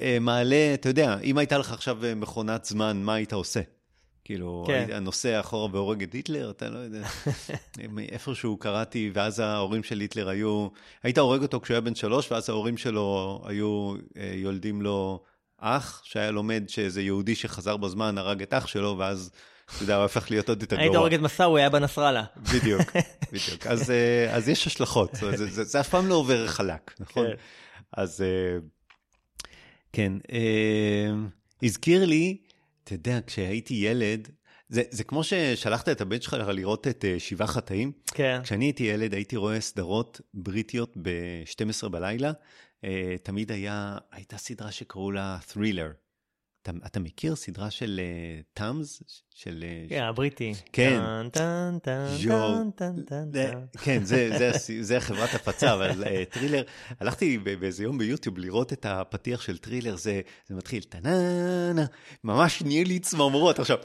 אה, 0.00 0.18
מעלה, 0.20 0.74
אתה 0.74 0.88
יודע, 0.88 1.18
אם 1.18 1.38
הייתה 1.38 1.58
לך 1.58 1.72
עכשיו 1.72 2.04
אה, 2.04 2.14
מכונת 2.14 2.64
זמן, 2.64 3.02
מה 3.02 3.14
היית 3.14 3.32
עושה? 3.32 3.60
כאילו, 4.26 4.64
כן. 4.66 4.84
היית 4.88 5.02
נוסע 5.02 5.40
אחורה 5.40 5.68
והורג 5.72 6.02
את 6.02 6.12
היטלר, 6.12 6.50
אתה 6.50 6.68
לא 6.68 6.78
יודע. 6.78 7.08
איפשהו 8.12 8.56
קראתי, 8.56 9.10
ואז 9.14 9.40
ההורים 9.40 9.82
של 9.82 10.00
היטלר 10.00 10.28
היו, 10.28 10.68
היית 11.02 11.18
הורג 11.18 11.42
אותו 11.42 11.60
כשהוא 11.60 11.74
היה 11.74 11.80
בן 11.80 11.94
שלוש, 11.94 12.32
ואז 12.32 12.50
ההורים 12.50 12.76
שלו 12.76 13.40
היו 13.44 13.94
אה, 14.16 14.32
יולדים 14.34 14.82
לו 14.82 15.22
אח, 15.58 16.02
שהיה 16.04 16.30
לומד 16.30 16.64
שאיזה 16.68 17.02
יהודי 17.02 17.34
שחזר 17.34 17.76
בזמן 17.76 18.18
הרג 18.18 18.42
את 18.42 18.54
אח 18.54 18.66
שלו, 18.66 18.98
ואז, 18.98 19.30
אתה 19.74 19.82
יודע, 19.82 19.96
הוא 19.96 20.04
הפך 20.04 20.30
להיות 20.30 20.48
עוד 20.48 20.62
יותר 20.62 20.76
גרוע. 20.76 20.88
היית 20.88 20.96
הורג 20.96 21.14
את 21.14 21.20
מסע, 21.20 21.44
הוא 21.44 21.58
היה 21.58 21.70
בנסראללה. 21.70 22.24
בדיוק, 22.36 22.96
בדיוק. 23.32 23.66
אז, 23.66 23.90
אה, 23.90 24.34
אז 24.34 24.48
יש 24.48 24.66
השלכות, 24.66 25.10
אומרת, 25.22 25.38
זה, 25.38 25.46
זה, 25.46 25.64
זה 25.64 25.80
אף 25.80 25.88
פעם 25.88 26.06
לא 26.06 26.14
עובר 26.14 26.46
חלק, 26.46 26.94
נכון? 27.00 27.26
כן. 27.26 27.34
אז 27.92 28.20
אה, 28.22 28.58
כן, 29.92 30.12
הזכיר 31.62 32.04
לי, 32.04 32.45
אתה 32.86 32.94
יודע, 32.94 33.18
כשהייתי 33.26 33.74
ילד, 33.74 34.28
זה, 34.68 34.82
זה 34.90 35.04
כמו 35.04 35.24
ששלחת 35.24 35.88
את 35.88 36.00
הבן 36.00 36.20
שלך 36.20 36.34
לראות 36.34 36.86
את 36.86 37.04
אה, 37.04 37.14
שבעה 37.18 37.48
חטאים. 37.48 37.92
כן. 38.06 38.40
כשאני 38.44 38.64
הייתי 38.64 38.84
ילד 38.84 39.14
הייתי 39.14 39.36
רואה 39.36 39.60
סדרות 39.60 40.20
בריטיות 40.34 40.96
ב-12 41.02 41.88
בלילה. 41.88 42.32
אה, 42.84 43.14
תמיד 43.22 43.52
היה, 43.52 43.98
הייתה 44.12 44.38
סדרה 44.38 44.72
שקראו 44.72 45.10
לה 45.10 45.38
Thriller. 45.52 46.05
אתה, 46.70 46.86
אתה 46.86 47.00
מכיר 47.00 47.36
סדרה 47.36 47.70
של 47.70 48.00
Thames? 48.54 49.02
של... 49.34 49.64
אה, 49.66 49.86
כן, 49.88 50.02
הבריטי. 50.02 50.54
כן. 50.72 50.98
טן, 50.98 51.28
טן, 51.32 51.78
טן. 51.82 52.70
טן, 52.76 52.94
טן, 53.06 53.30
טן. 53.32 53.58
כן, 53.82 54.04
זה, 54.04 54.30
זה, 54.38 54.50
זה 54.88 54.96
החברת 54.96 55.34
הפצה, 55.34 55.74
אבל 55.74 56.04
אה, 56.04 56.24
Thriller, 56.30 56.62
הלכתי 57.00 57.38
באיזה 57.38 57.82
יום 57.82 57.98
ביוטיוב 57.98 58.38
לראות 58.38 58.72
את 58.72 58.86
הפתיח 58.88 59.40
של 59.42 59.58
Thriller, 59.58 59.96
זה, 59.96 60.20
זה 60.48 60.54
מתחיל 60.54 60.82
טננה, 60.82 61.86
ממש 62.24 62.62
נהיה 62.62 62.84
לי 62.84 62.98
צמרמורות. 62.98 63.58
עכשיו, 63.58 63.76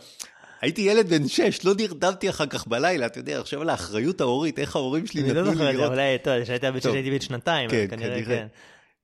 הייתי 0.62 0.82
ילד 0.82 1.10
בן 1.10 1.28
שש, 1.28 1.66
לא 1.66 1.74
נרדמתי 1.78 2.30
אחר 2.30 2.46
כך 2.46 2.68
בלילה, 2.68 3.06
אתה 3.06 3.20
יודע, 3.20 3.40
עכשיו 3.40 3.62
על 3.62 3.70
האחריות 3.70 4.22
ההורית, 4.22 4.60
איך 4.60 4.76
ההורים 4.76 5.08
שלי 5.08 5.22
אני 5.22 5.34
לא 5.34 5.42
נתנו 5.42 5.54
זוכר 5.54 5.64
לי 5.64 5.70
את 5.70 5.76
זה, 5.76 5.82
לראות. 5.82 5.92
אולי, 5.92 6.18
טוב, 6.24 6.44
כשהייתי 6.80 7.12
בן 7.12 7.22
שנתיים, 7.22 7.70
כן, 7.70 7.86
כנראה. 7.90 8.26
כן. 8.26 8.48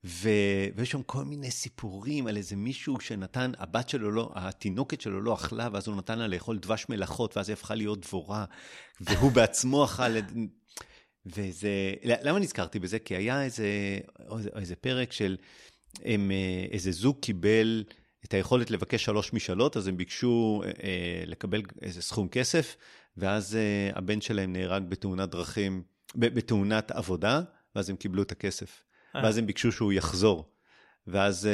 ו... 0.04 0.28
ויש 0.74 0.90
שם 0.90 1.02
כל 1.02 1.24
מיני 1.24 1.50
סיפורים 1.50 2.26
על 2.26 2.36
איזה 2.36 2.56
מישהו 2.56 3.00
שנתן, 3.00 3.52
הבת 3.58 3.88
שלו 3.88 4.10
לא, 4.10 4.30
התינוקת 4.34 5.00
שלו 5.00 5.20
לא 5.20 5.34
אכלה, 5.34 5.68
ואז 5.72 5.88
הוא 5.88 5.96
נתן 5.96 6.18
לה 6.18 6.26
לאכול 6.26 6.58
דבש 6.58 6.86
מלאכות, 6.88 7.36
ואז 7.36 7.48
היא 7.48 7.54
הפכה 7.54 7.74
להיות 7.74 8.00
דבורה, 8.00 8.44
והוא 9.00 9.32
בעצמו 9.32 9.84
אכל. 9.84 10.02
וזה... 11.26 11.94
למה 12.04 12.38
נזכרתי 12.38 12.78
בזה? 12.78 12.98
כי 12.98 13.16
היה 13.16 13.44
איזה, 13.44 13.98
איזה, 14.56 14.76
פרק 14.76 15.12
של 15.12 15.36
הם, 16.04 16.30
איזה 16.70 16.92
זוג 16.92 17.16
קיבל 17.20 17.84
את 18.24 18.34
היכולת 18.34 18.70
לבקש 18.70 19.04
שלוש 19.04 19.32
משאלות, 19.32 19.76
אז 19.76 19.86
הם 19.86 19.96
ביקשו 19.96 20.62
אה, 20.64 20.70
אה, 20.82 21.22
לקבל 21.26 21.62
איזה 21.82 22.02
סכום 22.02 22.28
כסף, 22.28 22.76
ואז 23.16 23.56
אה, 23.56 23.90
הבן 23.94 24.20
שלהם 24.20 24.52
נהרג 24.52 24.82
בתאונת 24.88 25.30
דרכים, 25.30 25.82
בתאונת 26.14 26.90
עבודה, 26.90 27.42
ואז 27.74 27.90
הם 27.90 27.96
קיבלו 27.96 28.22
את 28.22 28.32
הכסף. 28.32 28.82
אה. 29.16 29.20
ואז 29.24 29.38
הם 29.38 29.46
ביקשו 29.46 29.72
שהוא 29.72 29.92
יחזור. 29.92 30.50
ואז 31.06 31.46
אה, 31.46 31.52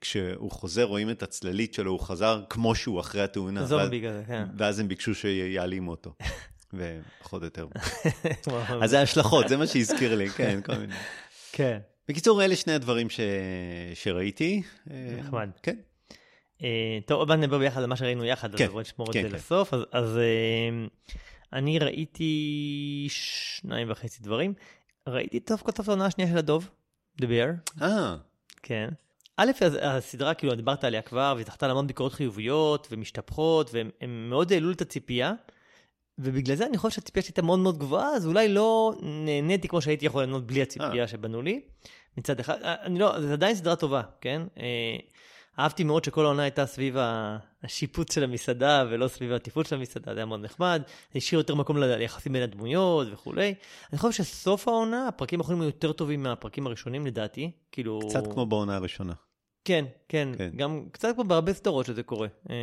כשהוא 0.00 0.50
חוזר, 0.50 0.84
רואים 0.84 1.10
את 1.10 1.22
הצללית 1.22 1.74
שלו, 1.74 1.90
הוא 1.90 2.00
חזר 2.00 2.42
כמו 2.50 2.74
שהוא 2.74 3.00
אחרי 3.00 3.22
התאונה. 3.22 3.64
זומבי 3.66 4.04
כזה, 4.08 4.22
כן. 4.26 4.44
ואז 4.58 4.78
הם 4.78 4.88
ביקשו 4.88 5.14
שיעלימו 5.14 5.90
אותו. 5.90 6.14
ופחות 6.74 7.42
או 7.42 7.46
יותר. 7.46 7.66
אז 8.82 8.90
זה 8.90 8.98
ההשלכות, 8.98 9.48
זה 9.48 9.56
מה 9.56 9.66
שהזכיר 9.72 10.14
לי, 10.14 10.28
כן, 10.30 10.60
כל 10.64 10.74
מיני. 10.74 10.94
כן. 11.52 11.78
בקיצור, 12.08 12.44
אלה 12.44 12.56
שני 12.56 12.72
הדברים 12.72 13.10
ש... 13.10 13.20
שראיתי. 13.94 14.62
אה, 14.90 15.14
נחמד. 15.18 15.50
כן. 15.62 15.76
אה, 16.62 16.68
טוב, 17.06 17.18
עוד 17.18 17.28
מעט 17.28 17.38
נדבר 17.38 17.58
ביחד 17.58 17.80
על 17.80 17.86
מה 17.86 17.96
שראינו 17.96 18.24
יחד, 18.24 18.54
אז 18.54 18.58
כן, 18.58 18.66
בוא 18.66 18.80
נשמור 18.80 19.08
את 19.10 19.14
כן, 19.14 19.22
זה 19.22 19.28
כן. 19.28 19.34
לסוף. 19.34 19.74
אז- 19.74 19.84
אז 19.92 20.16
אה, 20.16 20.86
אני 21.52 21.78
ראיתי 21.78 23.06
שניים 23.10 23.90
וחצי 23.90 24.22
דברים. 24.22 24.54
ראיתי 25.08 25.40
טוב 25.40 25.62
את 25.68 25.88
העונה 25.88 26.06
השנייה 26.06 26.30
של 26.30 26.38
הדוב, 26.38 26.68
The 27.22 27.24
Bear. 27.24 27.82
אה, 27.82 28.16
כן. 28.62 28.88
א', 29.36 29.50
הסדרה, 29.82 30.34
כאילו, 30.34 30.54
דיברת 30.54 30.84
עליה 30.84 31.02
כבר, 31.02 31.32
והיא 31.34 31.46
זכתה 31.46 31.68
להמון 31.68 31.86
ביקורות 31.86 32.12
חיוביות 32.12 32.88
ומשתפכות, 32.90 33.70
והם 33.74 33.90
הם 34.00 34.26
מאוד 34.30 34.52
העלו 34.52 34.70
את 34.70 34.80
הציפייה, 34.80 35.32
ובגלל 36.18 36.56
זה 36.56 36.66
אני 36.66 36.78
חושב 36.78 36.94
שהציפייה 36.94 37.22
שלי 37.22 37.30
הייתה 37.30 37.42
מאוד 37.42 37.58
מאוד 37.58 37.78
גבוהה, 37.78 38.08
אז 38.08 38.26
אולי 38.26 38.48
לא 38.48 38.94
נהניתי 39.02 39.68
כמו 39.68 39.82
שהייתי 39.82 40.06
יכול 40.06 40.22
ליהנות 40.22 40.46
בלי 40.46 40.62
הציפייה 40.62 41.08
שבנו 41.08 41.42
לי, 41.42 41.60
מצד 42.16 42.40
אחד. 42.40 42.62
אה, 42.62 42.74
אני 42.82 42.98
לא, 42.98 43.20
זו 43.20 43.32
עדיין 43.32 43.54
סדרה 43.54 43.76
טובה, 43.76 44.02
כן? 44.20 44.42
אה, 45.58 45.64
אהבתי 45.64 45.84
מאוד 45.84 46.04
שכל 46.04 46.24
העונה 46.24 46.42
הייתה 46.42 46.66
סביב 46.66 46.96
השיפוץ 47.62 48.14
של 48.14 48.24
המסעדה 48.24 48.84
ולא 48.90 49.08
סביב 49.08 49.32
התפעול 49.32 49.64
של 49.64 49.74
המסעדה, 49.76 50.14
זה 50.14 50.20
היה 50.20 50.26
מאוד 50.26 50.40
נחמד. 50.40 50.82
זה 51.12 51.18
השאיר 51.18 51.40
יותר 51.40 51.54
מקום 51.54 51.76
ליחסים 51.78 52.32
בין 52.32 52.42
הדמויות 52.42 53.08
וכולי. 53.12 53.54
אני 53.92 53.98
חושב 53.98 54.24
שסוף 54.24 54.68
העונה, 54.68 55.08
הפרקים 55.08 55.40
האחרונים 55.40 55.62
היו 55.62 55.68
יותר 55.68 55.92
טובים 55.92 56.22
מהפרקים 56.22 56.66
הראשונים 56.66 57.06
לדעתי. 57.06 57.50
כאילו... 57.72 58.00
קצת 58.08 58.32
כמו 58.32 58.46
בעונה 58.46 58.76
הראשונה. 58.76 59.12
כן, 59.64 59.84
כן, 60.08 60.28
כן. 60.38 60.50
גם 60.56 60.84
קצת 60.92 61.08
כמו 61.14 61.24
בהרבה 61.24 61.52
סדרות 61.52 61.86
שזה 61.86 62.02
קורה. 62.02 62.28
אה, 62.50 62.56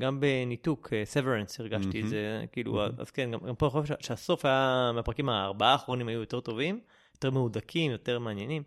גם 0.00 0.20
בניתוק, 0.20 0.92
סוורנס, 1.04 1.60
הרגשתי 1.60 2.00
את. 2.00 2.08
זה, 2.08 2.44
כאילו. 2.52 2.84
אז 2.98 3.10
כן, 3.10 3.30
גם 3.30 3.38
גם 3.46 3.54
פה 3.54 3.66
אני 3.66 3.70
חושב 3.72 3.94
שה- 3.94 4.06
שהסוף 4.06 4.44
היה, 4.44 4.90
מהפרקים 4.94 5.28
הארבעה 5.28 5.72
האחרונים 5.72 6.08
היו 6.08 6.20
יותר 6.20 6.40
טובים, 6.40 6.80
יותר 7.14 7.30
מהודקים, 7.30 7.90
יותר 7.92 8.18
מעניינים. 8.18 8.62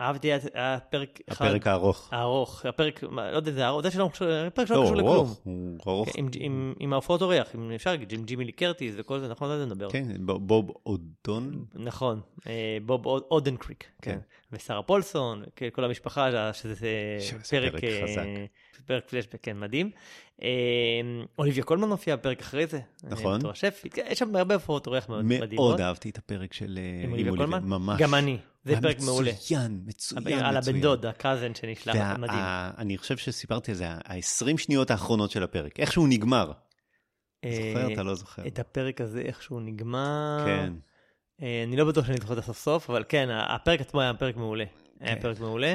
אהבתי, 0.00 0.28
היה- 0.28 0.38
היה 0.54 0.78
פרק 0.90 1.20
אחד 1.30 1.46
הפרק 1.46 1.66
הארוך. 1.66 2.08
הארוך, 2.12 2.66
הפרק, 2.66 3.02
לא 3.02 3.36
יודע, 3.36 3.52
זה 3.52 3.66
ארוך, 3.66 3.82
זה 3.82 3.90
שלא 3.90 4.08
קשור- 4.14 4.26
לא, 4.76 4.94
לכלום. 4.96 5.34
הוא 5.44 5.78
ארוך. 5.86 6.08
עם- 6.80 6.92
ההופעות 6.92 7.22
אורח, 7.22 7.54
אם 7.54 7.72
אפשר 7.74 7.90
להגיד, 7.90 8.12
עם 8.12 8.24
ג'ימי 8.24 8.52
קרטיס 8.52 8.94
וכל 8.98 9.20
זה, 9.20 9.28
נכון, 9.28 9.50
על 9.50 9.58
זה 9.58 9.66
נדבר. 9.66 9.90
כן, 9.90 10.04
בוב 10.20 10.70
אודון. 10.86 11.64
נכון, 11.74 12.20
אה, 12.46 12.52
בוב 12.86 13.06
אוד- 13.06 13.22
אודנקריק, 13.30 13.84
כן. 14.02 14.10
כן. 14.12 14.18
ושרה 14.52 14.82
פולסון, 14.82 15.42
כן, 15.56 15.68
כל 15.72 15.84
המשפחה, 15.84 16.52
שזה 16.52 16.76
פרק, 17.50 17.84
אה, 17.84 18.00
חזק. 18.02 18.22
פרק 18.86 19.08
פלשבק, 19.08 19.36
כן, 19.42 19.60
מדהים. 19.60 19.90
אה, 20.42 20.48
אוליביה 21.38 21.64
קולמן 21.64 21.88
הופיע 21.90 22.16
בפרק 22.16 22.40
אחרי 22.40 22.66
זה. 22.66 22.80
נכון. 23.04 23.38
בתור 23.38 23.52
יש 24.10 24.18
שם 24.18 24.36
הרבה 24.36 24.54
הופעות 24.54 24.86
אורח 24.86 25.08
מאוד 25.08 25.24
מדהימות. 25.24 25.52
מאוד 25.68 25.80
אהבתי 25.80 26.10
את 26.10 26.18
הפרק 26.18 26.52
של 26.52 26.78
עם 27.04 27.12
אוליביה 27.12 27.32
קולמן? 27.36 27.64
ממש. 27.64 28.00
גם 28.00 28.14
אני, 28.14 28.38
זה 28.64 28.72
היה 28.72 28.80
פרק 28.82 29.00
מעולה. 29.00 29.32
מצוין, 29.32 29.80
מצוין, 29.86 30.22
מצוין. 30.22 30.38
על 30.38 30.56
הבן 30.56 30.80
דוד, 30.80 31.06
הקאזן 31.06 31.54
שנשלח, 31.54 31.94
וה- 31.96 32.16
מדהים. 32.18 32.40
אני 32.78 32.98
חושב 32.98 33.16
שסיפרתי 33.16 33.70
על 33.70 33.76
זה, 33.76 33.88
ה-20 33.88 34.58
שניות 34.58 34.90
האחרונות 34.90 35.30
של 35.30 35.42
הפרק, 35.42 35.80
איך 35.80 35.92
שהוא 35.92 36.08
נגמר. 36.08 36.52
זוכר? 37.44 37.86
אה, 37.88 37.92
אתה 37.92 38.02
לא 38.02 38.14
זוכר. 38.14 38.46
את 38.46 38.58
הפרק 38.58 39.00
הזה 39.00 39.20
איכשהו 39.20 39.60
נגמר. 39.60 40.42
כן. 40.46 40.72
אה, 41.42 41.64
אני 41.66 41.76
לא 41.76 41.84
בטוח 41.84 42.06
שאני 42.06 42.18
זוכר 42.20 42.32
את 42.32 42.38
הסוף 42.38 42.58
סוף, 42.58 42.90
אבל 42.90 43.04
כן, 43.08 43.28
הפרק 43.30 43.80
עצמו 43.80 44.00
היה 44.00 44.14
פרק 44.14 44.36
מעולה. 44.36 44.64
היה 45.00 45.14
כן. 45.16 45.22
פרק 45.22 45.40
מעולה. 45.40 45.74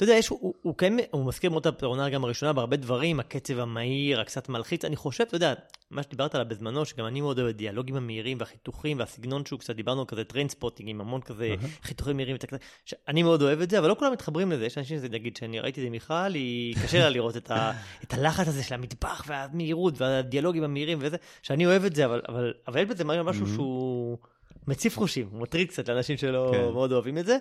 אתה 0.00 0.08
יודע, 0.08 0.18
יש, 0.18 0.28
הוא, 0.28 0.54
הוא, 0.62 0.74
כן, 0.78 0.96
הוא 1.10 1.26
מזכיר 1.26 1.50
מאוד 1.50 1.66
את 1.66 1.82
העונה 1.82 2.10
גם 2.10 2.24
הראשונה 2.24 2.52
בהרבה 2.52 2.76
דברים, 2.76 3.20
הקצב 3.20 3.58
המהיר, 3.58 4.20
הקצת 4.20 4.48
מלחיץ. 4.48 4.84
אני 4.84 4.96
חושב, 4.96 5.24
אתה 5.24 5.36
יודע, 5.36 5.54
מה 5.90 6.02
שדיברת 6.02 6.34
עליו 6.34 6.48
בזמנו, 6.48 6.84
שגם 6.84 7.06
אני 7.06 7.20
מאוד 7.20 7.38
אוהב 7.38 7.48
הדיאלוגים 7.48 7.96
המהירים 7.96 8.36
והחיתוכים 8.40 8.98
והסגנון 8.98 9.46
שהוא 9.46 9.60
קצת, 9.60 9.76
דיברנו 9.76 10.00
על 10.00 10.06
כזה 10.06 10.24
Trainspotting 10.24 10.88
עם 10.88 11.00
המון 11.00 11.20
כזה 11.20 11.54
חיתוכים 11.82 12.16
מהירים. 12.16 12.36
שאני 12.84 13.22
מאוד 13.22 13.42
אוהב 13.42 13.60
את 13.60 13.70
זה, 13.70 13.78
אבל 13.78 13.88
לא 13.88 13.96
כולם 13.98 14.12
מתחברים 14.12 14.52
לזה. 14.52 14.66
יש 14.66 14.78
אנשים 14.78 14.98
שזה, 14.98 15.08
נגיד, 15.08 15.36
שאני 15.36 15.60
ראיתי 15.60 15.80
את 15.80 15.86
זה 15.86 15.90
מיכל, 15.90 16.34
היא 16.34 16.74
קשה 16.84 16.98
לה 16.98 17.08
לראות 17.08 17.36
את, 17.36 17.50
ה, 17.50 17.72
את 18.04 18.14
הלחץ 18.14 18.48
הזה 18.48 18.62
של 18.62 18.74
המטבח 18.74 19.24
והמהירות 19.26 20.00
והדיאלוגים 20.00 20.62
המהירים 20.62 20.98
וזה, 21.00 21.16
שאני 21.42 21.66
אוהב 21.66 21.84
את 21.84 21.94
זה, 21.94 22.04
אבל, 22.04 22.22
אבל, 22.28 22.52
אבל 22.68 22.80
יש 22.80 22.88
בזה 22.88 23.04
משהו. 23.04 23.46
שהוא 23.46 24.18
מציף 24.68 24.98
חושים, 24.98 25.28
מטריד 25.32 25.68
קצת 25.68 25.88
לאנשים 25.88 26.16
שלא 26.16 26.52
כן. 26.54 26.72
מאוד 26.72 26.92
אוהבים 26.92 27.18
את 27.18 27.26
זה. 27.26 27.38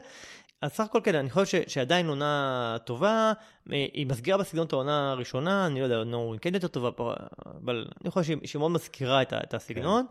אז 0.61 0.71
סך 0.71 0.83
הכל 0.83 0.99
כן, 1.03 1.15
אני 1.15 1.29
חושב 1.29 1.61
ש, 1.67 1.73
שעדיין 1.73 2.07
עונה 2.07 2.77
טובה, 2.85 3.33
אה, 3.71 3.85
היא 3.93 4.07
מסגירה 4.07 4.37
בסגנון 4.37 4.67
את 4.67 4.73
העונה 4.73 5.11
הראשונה, 5.11 5.67
אני 5.67 5.79
לא 5.79 5.85
יודע, 5.85 6.03
נו, 6.03 6.33
היא 6.33 6.39
כן 6.39 6.53
יותר 6.53 6.67
טובה, 6.67 6.89
אבל 7.63 7.87
אני 8.01 8.11
חושב 8.11 8.25
שהיא, 8.25 8.47
שהיא 8.47 8.59
מאוד 8.59 8.71
מזכירה 8.71 9.21
את, 9.21 9.33
את 9.33 9.53
הסגנון. 9.53 10.05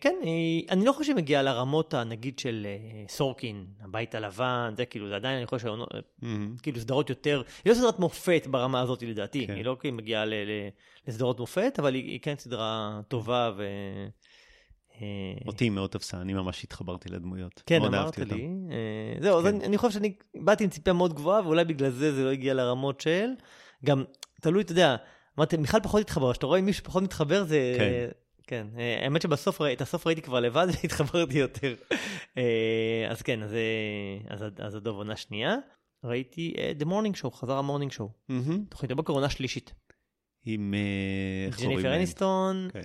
כן, 0.00 0.14
היא, 0.22 0.66
אני 0.70 0.84
לא 0.84 0.92
חושב 0.92 1.04
שהיא 1.04 1.16
מגיעה 1.16 1.42
לרמות, 1.42 1.94
נגיד, 1.94 2.38
של 2.38 2.66
אה, 2.66 3.04
סורקין, 3.08 3.66
הבית 3.80 4.14
הלבן, 4.14 4.74
זה 4.76 4.86
כאילו, 4.86 5.08
זה 5.08 5.16
עדיין, 5.16 5.36
אני 5.36 5.46
חושב 5.46 5.62
שהעונות, 5.62 5.88
מהמם. 6.22 6.56
כאילו 6.62 6.80
סדרות 6.80 7.10
יותר, 7.10 7.42
היא 7.64 7.70
לא 7.70 7.74
סדרת 7.74 7.98
מופת 7.98 8.46
ברמה 8.50 8.80
הזאת 8.80 9.02
לדעתי, 9.02 9.46
כן. 9.46 9.54
היא 9.54 9.64
לא 9.64 9.76
כאילו 9.80 9.96
מגיעה 9.96 10.24
ל, 10.24 10.34
ל, 10.34 10.68
לסדרות 11.08 11.40
מופת, 11.40 11.76
אבל 11.78 11.94
היא, 11.94 12.04
היא 12.04 12.20
כן 12.22 12.34
סדרה 12.38 13.00
טובה 13.08 13.52
ו... 13.56 13.64
אה, 15.02 15.06
אותי 15.46 15.70
מאוד 15.70 15.90
תפסה, 15.90 16.20
אני 16.20 16.32
ממש 16.32 16.64
התחברתי 16.64 17.08
לדמויות. 17.08 17.62
כן, 17.66 17.82
אמרת. 17.82 18.18
לי. 18.18 18.48
אה, 18.70 19.22
זהו, 19.22 19.38
אז 19.38 19.44
כן. 19.44 19.60
אני, 19.60 19.78
חושב 19.78 19.92
שאני 19.92 20.12
באתי 20.34 20.64
עם 20.64 20.70
ציפייה 20.70 20.94
מאוד 20.94 21.14
גבוהה, 21.14 21.42
ואולי 21.44 21.64
בגלל 21.64 21.90
זה 21.90 22.12
זה 22.14 22.24
לא 22.24 22.30
הגיע 22.30 22.54
לרמות 22.54 23.00
של. 23.00 23.26
גם, 23.84 24.04
תלוי, 24.40 24.62
אתה 24.62 24.72
יודע, 24.72 24.96
אמרתי, 25.38 25.56
מיכל 25.56 25.80
פחות 25.80 26.00
התחבר, 26.00 26.32
כשאתה 26.32 26.46
רואה 26.46 26.60
מישהו 26.60 26.84
פחות 26.84 27.02
מתחבר 27.02 27.44
זה... 27.44 27.74
כן. 27.78 28.08
כן, 28.46 28.66
אה, 28.78 28.98
האמת 29.04 29.22
שבסוף, 29.22 29.60
את 29.62 29.80
הסוף 29.80 30.06
ראיתי 30.06 30.22
כבר 30.22 30.40
לבד 30.40 30.66
והתחברתי 30.82 31.38
יותר. 31.38 31.74
אז 33.10 33.22
כן, 33.22 33.42
אז, 33.42 33.54
אז 34.58 34.74
הדוב 34.74 34.96
עונה 34.96 35.16
שנייה. 35.16 35.56
ראיתי 36.04 36.54
The 36.80 36.84
Morning 36.84 37.22
Show, 37.22 37.30
חזר 37.30 37.56
ה 37.56 37.61
Morning 37.61 37.92
Show. 37.92 38.08
תוכנית 38.68 38.90
הבוקר 38.90 39.12
עונה 39.12 39.28
שלישית. 39.30 39.74
עם... 40.46 40.74
אה, 40.74 41.56
ג'ניפר? 41.64 41.94
אניסטון 41.94 42.68
כן. 42.72 42.80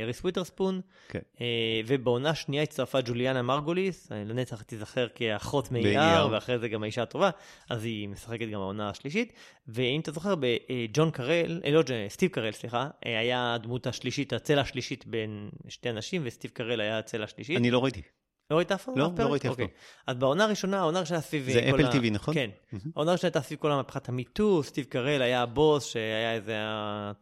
ואריס 0.00 0.20
וויטרספון. 0.20 0.80
כן. 1.08 1.18
אה, 1.40 1.46
ובעונה 1.86 2.34
שנייה 2.34 2.62
הצטרפה 2.62 3.00
ג'וליאנה 3.00 3.42
מרגוליס, 3.42 4.12
אה, 4.12 4.24
לנצח 4.24 4.62
תיזכר 4.62 5.06
כאחות. 5.14 5.72
מאייר, 5.72 6.28
ואחרי 6.30 6.58
זה 6.58 6.68
גם 6.68 6.82
האישה 6.82 7.02
הטובה, 7.02 7.30
אז 7.70 7.84
היא 7.84 8.08
משחקת 8.08 8.46
גם 8.48 8.60
העונה 8.60 8.90
השלישית. 8.90 9.32
ואם 9.68 10.00
אתה 10.00 10.10
זוכר, 10.12 10.34
בג'ון 10.40 11.10
קרל, 11.10 11.60
אה, 11.64 11.70
לא, 11.70 11.82
ג'ון- 11.82 12.08
סטיב 12.08 12.30
קרל, 12.30 12.52
סליחה, 12.52 12.88
אה, 13.06 13.18
היה 13.18 13.54
הדמות 13.54 13.86
השלישית, 13.86 14.32
הצלע 14.32 14.60
השלישית 14.60 15.06
בין 15.06 15.48
שתי 15.68 15.90
אנשים, 15.90 16.22
וסטיב 16.24 16.50
קרל 16.50 16.80
היה 16.80 16.98
הצלע 16.98 17.24
השלישית. 17.24 17.56
אני 17.56 17.70
לא 17.70 17.84
ראיתי. 17.84 18.02
לא 18.50 18.56
ראית 18.56 18.72
אף 18.72 18.84
פעם? 18.84 18.98
לא, 18.98 19.10
לא? 19.18 19.24
ראיתי 19.24 19.46
אף 19.48 19.52
אוקיי. 19.52 19.66
פעם. 19.68 19.76
אז 20.06 20.16
בעונה 20.16 20.44
הראשונה, 20.44 20.78
העונה 20.78 20.98
הראשונה 20.98 21.20
סביב... 21.20 21.44
זה 21.52 21.70
אפל 21.70 21.90
TV, 21.90 22.10
נכון? 22.10 22.34
כן. 22.34 22.50
העונה 22.96 23.10
הראשונה 23.10 23.28
הייתה 23.28 23.40
סביב 23.40 23.58
כל 23.58 23.72
המהפכת 23.72 24.08
המיטו, 24.08 24.62
סטיב 24.62 24.84
קרל 24.84 25.22
היה 25.22 25.42
הבוס 25.42 25.84
שהיה 25.84 26.34
איזה 26.34 26.56
אה, 26.56 27.12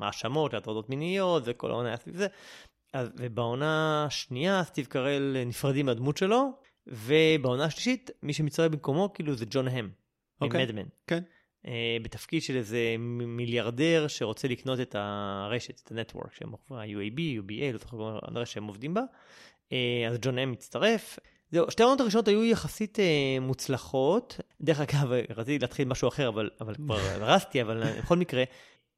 האשמות, 0.00 0.54
הטרדות 0.54 0.90
מיניות, 0.90 1.42
וכל 1.46 1.70
העונה 1.70 1.88
היה 1.88 1.96
סביב 1.96 2.16
זה. 2.16 2.26
אז, 2.92 3.08
ובעונה 3.16 4.04
השנייה 4.06 4.64
סטיב 4.64 4.86
קרל 4.86 5.36
נפרדים 5.46 5.86
מהדמות 5.86 6.16
שלו, 6.16 6.52
ובעונה 6.86 7.64
השלישית 7.64 8.10
מי 8.22 8.32
שמצטרף 8.32 8.70
במקומו 8.72 9.12
כאילו 9.12 9.34
זה 9.34 9.44
ג'ון 9.50 9.68
הם, 9.68 9.90
אוקיי. 10.40 10.60
ממדמן. 10.60 10.86
כן. 11.06 11.22
אה, 11.66 11.96
בתפקיד 12.02 12.42
של 12.42 12.56
איזה 12.56 12.96
מיליארדר 12.98 14.08
שרוצה 14.08 14.48
לקנות 14.48 14.80
את 14.80 14.94
הרשת, 14.98 15.80
את 15.84 15.90
הנטוורק, 15.90 16.34
שהם 16.34 16.54
ה-UAB, 16.70 17.18
UBA, 17.18 17.72
לא 17.72 17.78
זוכר 17.78 18.18
הרשת 18.22 18.52
שהם 18.52 18.64
עובדים 18.64 18.94
בה. 18.94 19.02
אה, 19.72 20.08
אז 20.10 20.18
ג'ון 20.22 20.38
אם 20.38 20.52
מצטרף. 20.52 21.18
זהו, 21.50 21.70
שתי 21.70 21.82
העונות 21.82 22.00
הראשונות 22.00 22.28
היו 22.28 22.44
יחסית 22.44 22.98
אה, 23.00 23.04
מוצלחות. 23.40 24.40
דרך 24.60 24.80
אגב, 24.80 25.12
רציתי 25.36 25.58
להתחיל 25.58 25.88
משהו 25.88 26.08
אחר, 26.08 26.28
אבל, 26.28 26.50
אבל 26.60 26.74
כבר 26.74 26.98
הרסתי, 27.20 27.62
אבל 27.62 27.82
אה, 27.82 27.98
בכל 27.98 28.16
מקרה, 28.16 28.44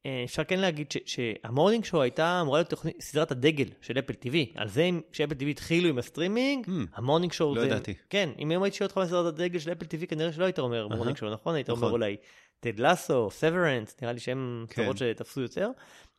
אה, 0.05 0.21
אפשר 0.25 0.43
כן 0.43 0.59
להגיד 0.59 0.91
ש- 0.91 0.97
שה 1.05 1.29
Morning 1.29 1.85
Show 1.85 2.01
הייתה 2.01 2.41
אמורה 2.41 2.59
להיות 2.59 2.69
תוכנית, 2.69 3.01
סדרת 3.01 3.31
הדגל 3.31 3.65
של 3.81 3.99
אפל 3.99 4.13
TV. 4.13 4.35
על 4.55 4.67
זה, 4.67 4.89
כשאפל 5.11 5.35
TV 5.35 5.45
התחילו 5.45 5.89
עם 5.89 5.97
הסטרימינג, 5.97 6.65
המ, 6.65 6.69
ה 6.95 7.00
Morning 7.00 7.31
Show 7.31 7.55
לא 7.55 7.61
זה... 7.61 7.67
ידעתי. 7.67 7.93
כן, 8.09 8.29
אם 8.39 8.51
היום 8.51 8.63
הייתי 8.63 8.77
שואל 8.77 8.89
אותך 8.89 9.01
סדרת 9.09 9.25
הדגל 9.25 9.59
של 9.59 9.71
אפל 9.71 9.85
TV, 9.85 10.05
כנראה 10.07 10.33
שלא 10.33 10.45
היית 10.45 10.59
אומר. 10.59 10.87
Morning 10.87 11.17
Show, 11.17 11.31
נכון? 11.31 11.55
היית 11.55 11.69
נכון. 11.69 11.83
אומר 11.83 11.91
אולי 11.93 12.15
טד 12.59 12.79
לאסו, 12.79 13.29
Severance, 13.31 13.95
נראה 14.01 14.13
לי 14.13 14.19
שהם 14.19 14.65
כן. 14.69 14.81
סדרות 14.81 14.97
שתפסו 14.97 15.41
יותר. 15.41 15.69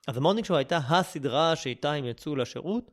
אז 0.08 0.16
ה 0.16 0.20
Morning 0.20 0.44
Show 0.46 0.58
הייתה 0.58 0.76
הסדרה 0.88 1.56
שאיתה 1.56 1.92
הם 1.92 2.04
יצאו 2.04 2.36
לשירות. 2.36 2.90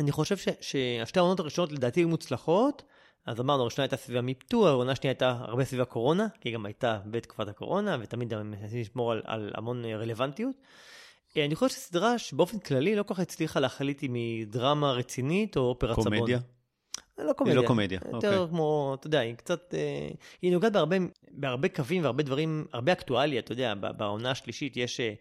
אני 0.00 0.12
חושב 0.12 0.36
ש- 0.36 0.48
שהשתי 0.60 1.18
העונות 1.18 1.40
הראשונות 1.40 1.72
לדעתי 1.72 2.00
היו 2.00 2.08
מוצלחות. 2.08 2.82
אז 3.26 3.40
אמרנו, 3.40 3.62
הראשונה 3.62 3.84
הייתה 3.84 3.96
סביב 3.96 4.16
ה 4.18 4.25
Me 4.25 4.39
Too, 4.39 4.68
העונה 4.68 4.92
השנייה 4.92 5.10
הייתה 5.12 5.30
הרבה 5.40 5.64
סביב 5.64 5.80
הקורונה, 5.80 6.26
כי 6.40 6.48
היא 6.48 6.54
גם 6.54 6.66
הייתה 6.66 6.98
בתקופת 7.06 7.48
הקורונה, 7.48 7.96
ותמיד 8.00 8.34
הם 8.34 8.50
מנסים 8.50 8.80
לשמור 8.80 9.12
על, 9.12 9.22
על 9.24 9.52
המון 9.54 9.84
אה, 9.84 9.96
רלוונטיות. 9.96 10.56
אה, 11.36 11.44
אני 11.44 11.54
חושב 11.54 11.74
שסדרה 11.74 12.18
שבאופן 12.18 12.58
כללי 12.58 12.96
לא 12.96 13.02
כל 13.02 13.14
כך 13.14 13.20
הצליחה 13.20 13.60
להחליט 13.60 14.02
אם 14.02 14.14
היא 14.14 14.46
דרמה 14.46 14.92
רצינית 14.92 15.56
או 15.56 15.62
אופרת 15.62 16.00
סבון. 16.00 16.18
קומדיה? 16.18 16.38
לא 17.18 17.32
קומדיה. 17.32 17.60
לא 17.60 17.66
קומדיה, 17.66 18.00
יותר 18.12 18.38
אוקיי. 18.38 18.50
כמו, 18.50 18.96
אתה 19.00 19.06
יודע, 19.06 19.18
היא 19.18 19.34
קצת, 19.34 19.74
אה, 19.74 20.08
היא 20.42 20.52
נוגעת 20.52 20.72
בהרבה, 20.72 20.96
בהרבה 21.30 21.68
קווים 21.68 22.02
והרבה 22.02 22.22
דברים, 22.22 22.66
הרבה 22.72 22.92
אקטואליה, 22.92 23.40
אתה 23.40 23.52
יודע, 23.52 23.74
בעונה 23.74 24.30
השלישית 24.30 24.76
יש 24.76 25.00
אה, 25.00 25.06
אה, 25.06 25.12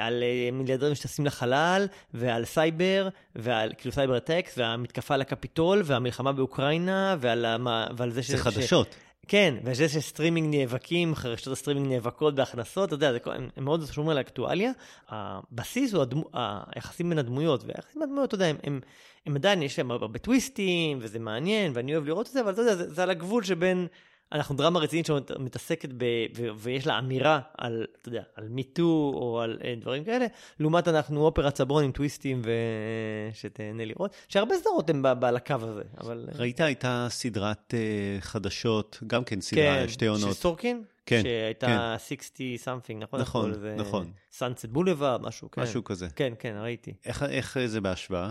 על 0.00 0.22
אה, 0.22 0.50
מיליארדרים 0.52 0.94
שטסים 0.94 1.26
לחלל, 1.26 1.86
ועל 2.14 2.44
סייבר, 2.44 3.08
ועל 3.36 3.72
כאילו 3.78 3.92
cyber 3.92 4.18
attacks, 4.18 4.58
והמתקפה 4.58 5.14
על 5.14 5.20
הקפיטול, 5.20 5.82
והמלחמה 5.84 6.32
באוקראינה, 6.32 7.16
ועל, 7.20 7.44
המה, 7.44 7.86
ועל 7.96 8.10
זה 8.10 8.22
ש... 8.22 8.30
זה 8.30 8.36
ש- 8.36 8.40
חדשות. 8.40 8.94
כן, 9.28 9.54
וזה 9.64 9.88
שסטרימינג 9.88 10.54
נאבקים, 10.56 11.14
רשתות 11.24 11.52
הסטרימינג 11.52 11.88
נאבקות 11.88 12.34
בהכנסות, 12.34 12.86
אתה 12.88 12.94
יודע, 12.94 13.12
זה, 13.12 13.18
הם, 13.26 13.48
הם 13.56 13.64
מאוד 13.64 13.84
שומרים 13.92 14.10
על 14.10 14.18
האקטואליה. 14.18 14.70
הבסיס 15.08 15.94
הוא 15.94 16.02
הדמו, 16.02 16.24
היחסים 16.74 17.08
בין 17.08 17.18
הדמויות, 17.18 17.64
והיחסים 17.64 18.00
בין 18.00 18.02
הדמויות, 18.02 18.28
אתה 18.28 18.34
יודע, 18.34 18.46
הם, 18.46 18.56
הם, 18.62 18.80
הם 19.26 19.36
עדיין, 19.36 19.62
יש 19.62 19.78
להם 19.78 19.90
הרבה 19.90 20.18
טוויסטים, 20.18 20.98
וזה 21.00 21.18
מעניין, 21.18 21.72
ואני 21.74 21.92
אוהב 21.92 22.06
לראות 22.06 22.26
את 22.26 22.32
זה, 22.32 22.40
אבל 22.40 22.52
אתה 22.52 22.60
יודע, 22.60 22.74
זה, 22.74 22.94
זה 22.94 23.02
על 23.02 23.10
הגבול 23.10 23.44
שבין, 23.44 23.86
אנחנו 24.32 24.56
דרמה 24.56 24.80
רצינית 24.80 25.06
שמתעסקת 25.06 25.88
ב... 25.96 26.04
ו, 26.36 26.46
ויש 26.56 26.86
לה 26.86 26.98
אמירה 26.98 27.40
על, 27.58 27.86
אתה 28.00 28.08
יודע, 28.08 28.22
על 28.36 28.48
מיטו, 28.48 29.12
או 29.14 29.40
על 29.40 29.58
אה, 29.64 29.74
דברים 29.80 30.04
כאלה, 30.04 30.26
לעומת 30.60 30.88
אנחנו 30.88 31.20
אופרת 31.24 31.56
סברון 31.56 31.84
עם 31.84 31.92
טוויסטים, 31.92 32.42
ושתהנה 33.32 33.84
לראות, 33.84 34.14
שהרבה 34.28 34.54
סדרות 34.56 34.90
הן 34.90 35.02
ב- 35.02 35.24
על 35.24 35.36
הקו 35.36 35.54
הזה, 35.60 35.82
אבל... 36.00 36.28
אה, 36.32 36.38
ראית, 36.38 36.60
הייתה 36.60 37.06
סדרת 37.10 37.74
אה, 37.74 37.80
חדשות, 38.20 38.98
גם 39.06 39.24
כן 39.24 39.40
סדרה, 39.40 39.88
שתי 39.88 40.06
עונות. 40.06 40.28
של 40.28 40.40
סורקין? 40.40 40.82
כן, 41.06 41.22
שהייתה 41.22 41.96
60 41.98 42.56
something, 42.64 42.94
נכון? 43.00 43.20
נכון, 43.20 43.52
זה 43.54 43.74
נכון. 43.78 44.10
Sunset 44.32 44.64
Boulevard, 44.66 45.22
משהו, 45.22 45.50
כן. 45.50 45.62
משהו 45.62 45.84
כזה. 45.84 46.08
כן, 46.16 46.32
כן, 46.38 46.54
ראיתי. 46.60 46.92
איך- 47.06 47.22
איך 47.22 47.58
זה 47.66 47.80
בהשוואה? 47.80 48.30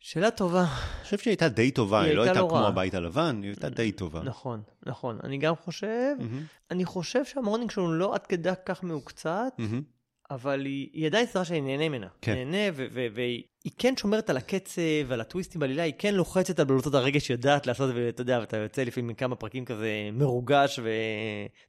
שאלה 0.00 0.30
טובה. 0.30 0.60
אני 0.60 1.04
חושב 1.04 1.18
שהיא 1.18 1.30
הייתה 1.30 1.48
די 1.48 1.70
טובה, 1.70 2.00
היא 2.00 2.08
היא 2.08 2.16
לא 2.16 2.22
הייתה 2.22 2.40
לא 2.40 2.48
כמו 2.48 2.58
רעה. 2.58 2.68
הבית 2.68 2.94
הלבן, 2.94 3.40
היא 3.42 3.50
הייתה 3.50 3.68
די 3.68 3.92
טובה. 3.92 4.22
נכון, 4.22 4.62
נכון. 4.86 5.18
אני 5.24 5.38
גם 5.38 5.54
חושב, 5.56 6.14
מהמם, 6.18 6.42
אני 6.70 6.84
חושב 6.84 7.24
שה 7.24 7.38
Morning 7.38 7.70
Show 7.70 7.92
לא 7.92 8.14
עד 8.14 8.26
כדי 8.26 8.50
כך 8.66 8.82
מעוקצת, 8.82 9.52
מהמם. 9.58 9.82
אבל 10.30 10.64
היא, 10.64 10.88
היא 10.92 11.06
עדיין 11.06 11.26
סדרה 11.26 11.44
שאני 11.44 11.60
נהנה 11.60 11.88
ממנה. 11.88 12.06
כן. 12.22 12.34
נהנה, 12.34 12.72
והיא 13.14 13.42
היא 13.64 13.72
כן 13.78 13.96
שומרת 13.96 14.30
על 14.30 14.36
הקצב 14.36 14.82
ועל 15.06 15.20
הטוויסטים 15.20 15.60
בעלילה, 15.60 15.82
היא 15.82 15.94
כן 15.98 16.14
לוחצת 16.14 16.58
על 16.58 16.64
בלוטות 16.66 16.94
הרגש, 16.94 17.30
יודעת 17.30 17.66
לעשות, 17.66 17.90
ואתה 17.94 18.20
יודע, 18.20 18.38
ואתה 18.40 18.56
יוצא 18.56 18.82
לפעמים 18.82 19.08
מכמה 19.08 19.36
פרקים 19.36 19.64
כזה 19.64 19.88
מרוגש 20.12 20.80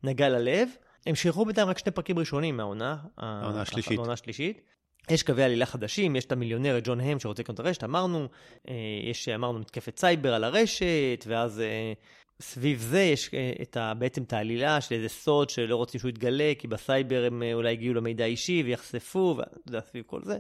ונגע 0.04 0.30
ללב. 0.30 0.70
הם 1.06 1.16
שחררו 1.16 1.46
בינתיים 1.46 1.68
רק 1.68 1.78
שני 1.78 1.92
פרקים 1.92 2.20
ראשונים 2.20 2.58
מהעונה. 2.58 2.98
העונה 3.18 3.62
השלישית. 3.62 3.98
העונה 3.98 4.14
השלישית. 4.14 4.62
יש 5.10 5.24
קווי 5.24 5.44
עלילה 5.44 5.66
חדשים, 5.66 6.16
יש 6.16 6.26
את 6.26 6.32
המיליונר, 6.32 6.80
ג'ון 6.84 7.00
הם 7.00 7.20
שרוצה 7.20 7.42
לקנות 7.42 7.60
את 7.60 7.66
הרשת, 7.66 7.84
אמרנו, 7.84 8.28
אה, 8.70 8.74
יש, 9.04 9.30
אמרנו, 9.30 9.60
מתקפת 9.60 10.00
סייבר 10.00 10.34
על 10.34 10.44
הרשת, 10.44 11.26
ואז 11.28 11.60
אה, 11.60 11.94
סביב 12.42 12.80
זה 12.80 13.02
יש 13.02 13.30
אה, 13.34 13.52
את 13.62 13.78
ה, 13.78 13.94
בעצם 13.94 14.24
את 14.24 14.34
העלילה 14.34 14.82
של 14.82 14.96
איזה 14.96 15.10
סוד 15.10 15.50
שלא 15.50 15.76
רוצים 15.76 16.00
שהוא 16.00 16.10
יתגלה, 16.10 16.54
כי 16.60 16.68
בסייבר 16.68 17.24
הם 17.28 17.44
אולי 17.54 17.72
הגיעו 17.72 17.94
למידע 17.94 18.26
אישי 18.26 18.64
ויחשפו, 18.66 19.38
יודע, 19.68 19.82
סביב 19.82 20.04
כל 20.08 20.22
זה. 20.24 20.40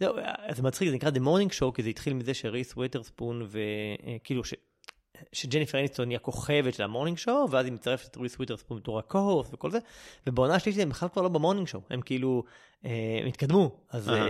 זהו, 0.00 0.14
זה 0.50 0.62
מצחיק, 0.62 0.88
זה 0.88 0.94
נקרא 0.94 1.10
The 1.10 1.20
Morning 1.20 1.52
Show, 1.58 1.72
כי 1.74 1.82
זה 1.82 1.88
התחיל 1.88 2.14
מזה 2.14 2.34
שריס 2.34 2.76
וויטרספון, 2.76 3.46
וכאילו. 3.50 4.42
שג'ניפר 5.32 5.78
אניסטון 5.78 6.10
היא 6.10 6.16
הכוכבת 6.16 6.74
של 6.74 6.82
ה 6.82 6.87
Morning 6.87 7.18
Show, 7.18 7.50
ואז 7.50 7.66
היא 7.66 7.72
מצטרפת 7.72 8.10
את 8.10 8.16
ריס 8.16 8.36
וויטרספון 8.36 8.78
בתור 8.78 8.98
הקורס 8.98 9.48
וכל 9.52 9.70
זה, 9.70 9.78
ובעונה 10.26 10.54
השלישית 10.54 10.82
הם 10.82 10.88
בכלל 10.88 11.08
כבר 11.08 11.22
לא 11.22 11.28
ב 11.28 11.33
Morning 11.33 11.66
Show, 11.66 11.82
הם 11.90 12.00
כאילו, 12.00 12.42
אה, 12.84 12.90
הם 13.22 13.26
התקדמו. 13.26 13.70
אז. 13.90 14.08
אה, 14.08 14.26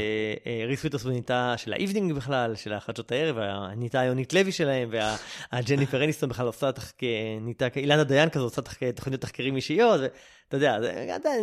אה, 0.47 0.65
ריס 0.67 0.81
וויטרספון 0.81 1.11
נהייתה 1.11 1.55
של 1.57 1.73
ה 1.73 1.78
evening 1.78 2.13
בכלל, 2.13 2.55
של 2.57 2.73
החדשות 2.73 3.13
הערב, 3.13 3.37
נהייתה 3.77 3.99
יונית 3.99 4.33
לוי 4.33 4.53
שלהם, 4.53 4.91
והג'ניפר 4.93 6.03
אניסטון 6.05 6.29
בכלל 6.29 6.47
עושה 6.47 6.73
תחק... 6.73 7.03
נהייתה 7.41 7.67
אילנה 7.77 8.05
דיין 8.05 8.31
כזו, 8.31 8.45
עושה 8.45 8.63
תחק... 8.63 8.83
תוכניות 8.83 9.21
תחקירים 9.21 9.57
אישיות, 9.57 10.01
ואתה 10.01 10.57
יודע, 10.57 10.79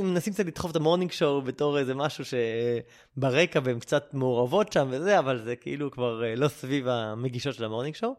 מנסים 0.03 0.33
קצת 0.33 0.45
לדחוף 0.45 0.71
את 0.71 0.75
ה 0.75 0.80
Morning 0.80 1.11
Show 1.11 1.41
בתור 1.41 1.79
איזה 1.79 1.95
משהו 1.95 2.23
שברקע 3.17 3.59
והן 3.63 3.79
קצת 3.79 4.13
מעורבות 4.13 4.73
שם 4.73 4.87
וזה, 4.91 5.19
אבל 5.19 5.43
זה 5.43 5.55
כאילו 5.55 5.91
כבר 5.91 6.23
אה, 6.23 6.35
לא 6.35 6.47
סביב 6.47 6.87
המגישות 6.87 7.55
של 7.55 7.63
ה 7.63 7.67
Morning 7.67 7.95
Show. 7.95 8.15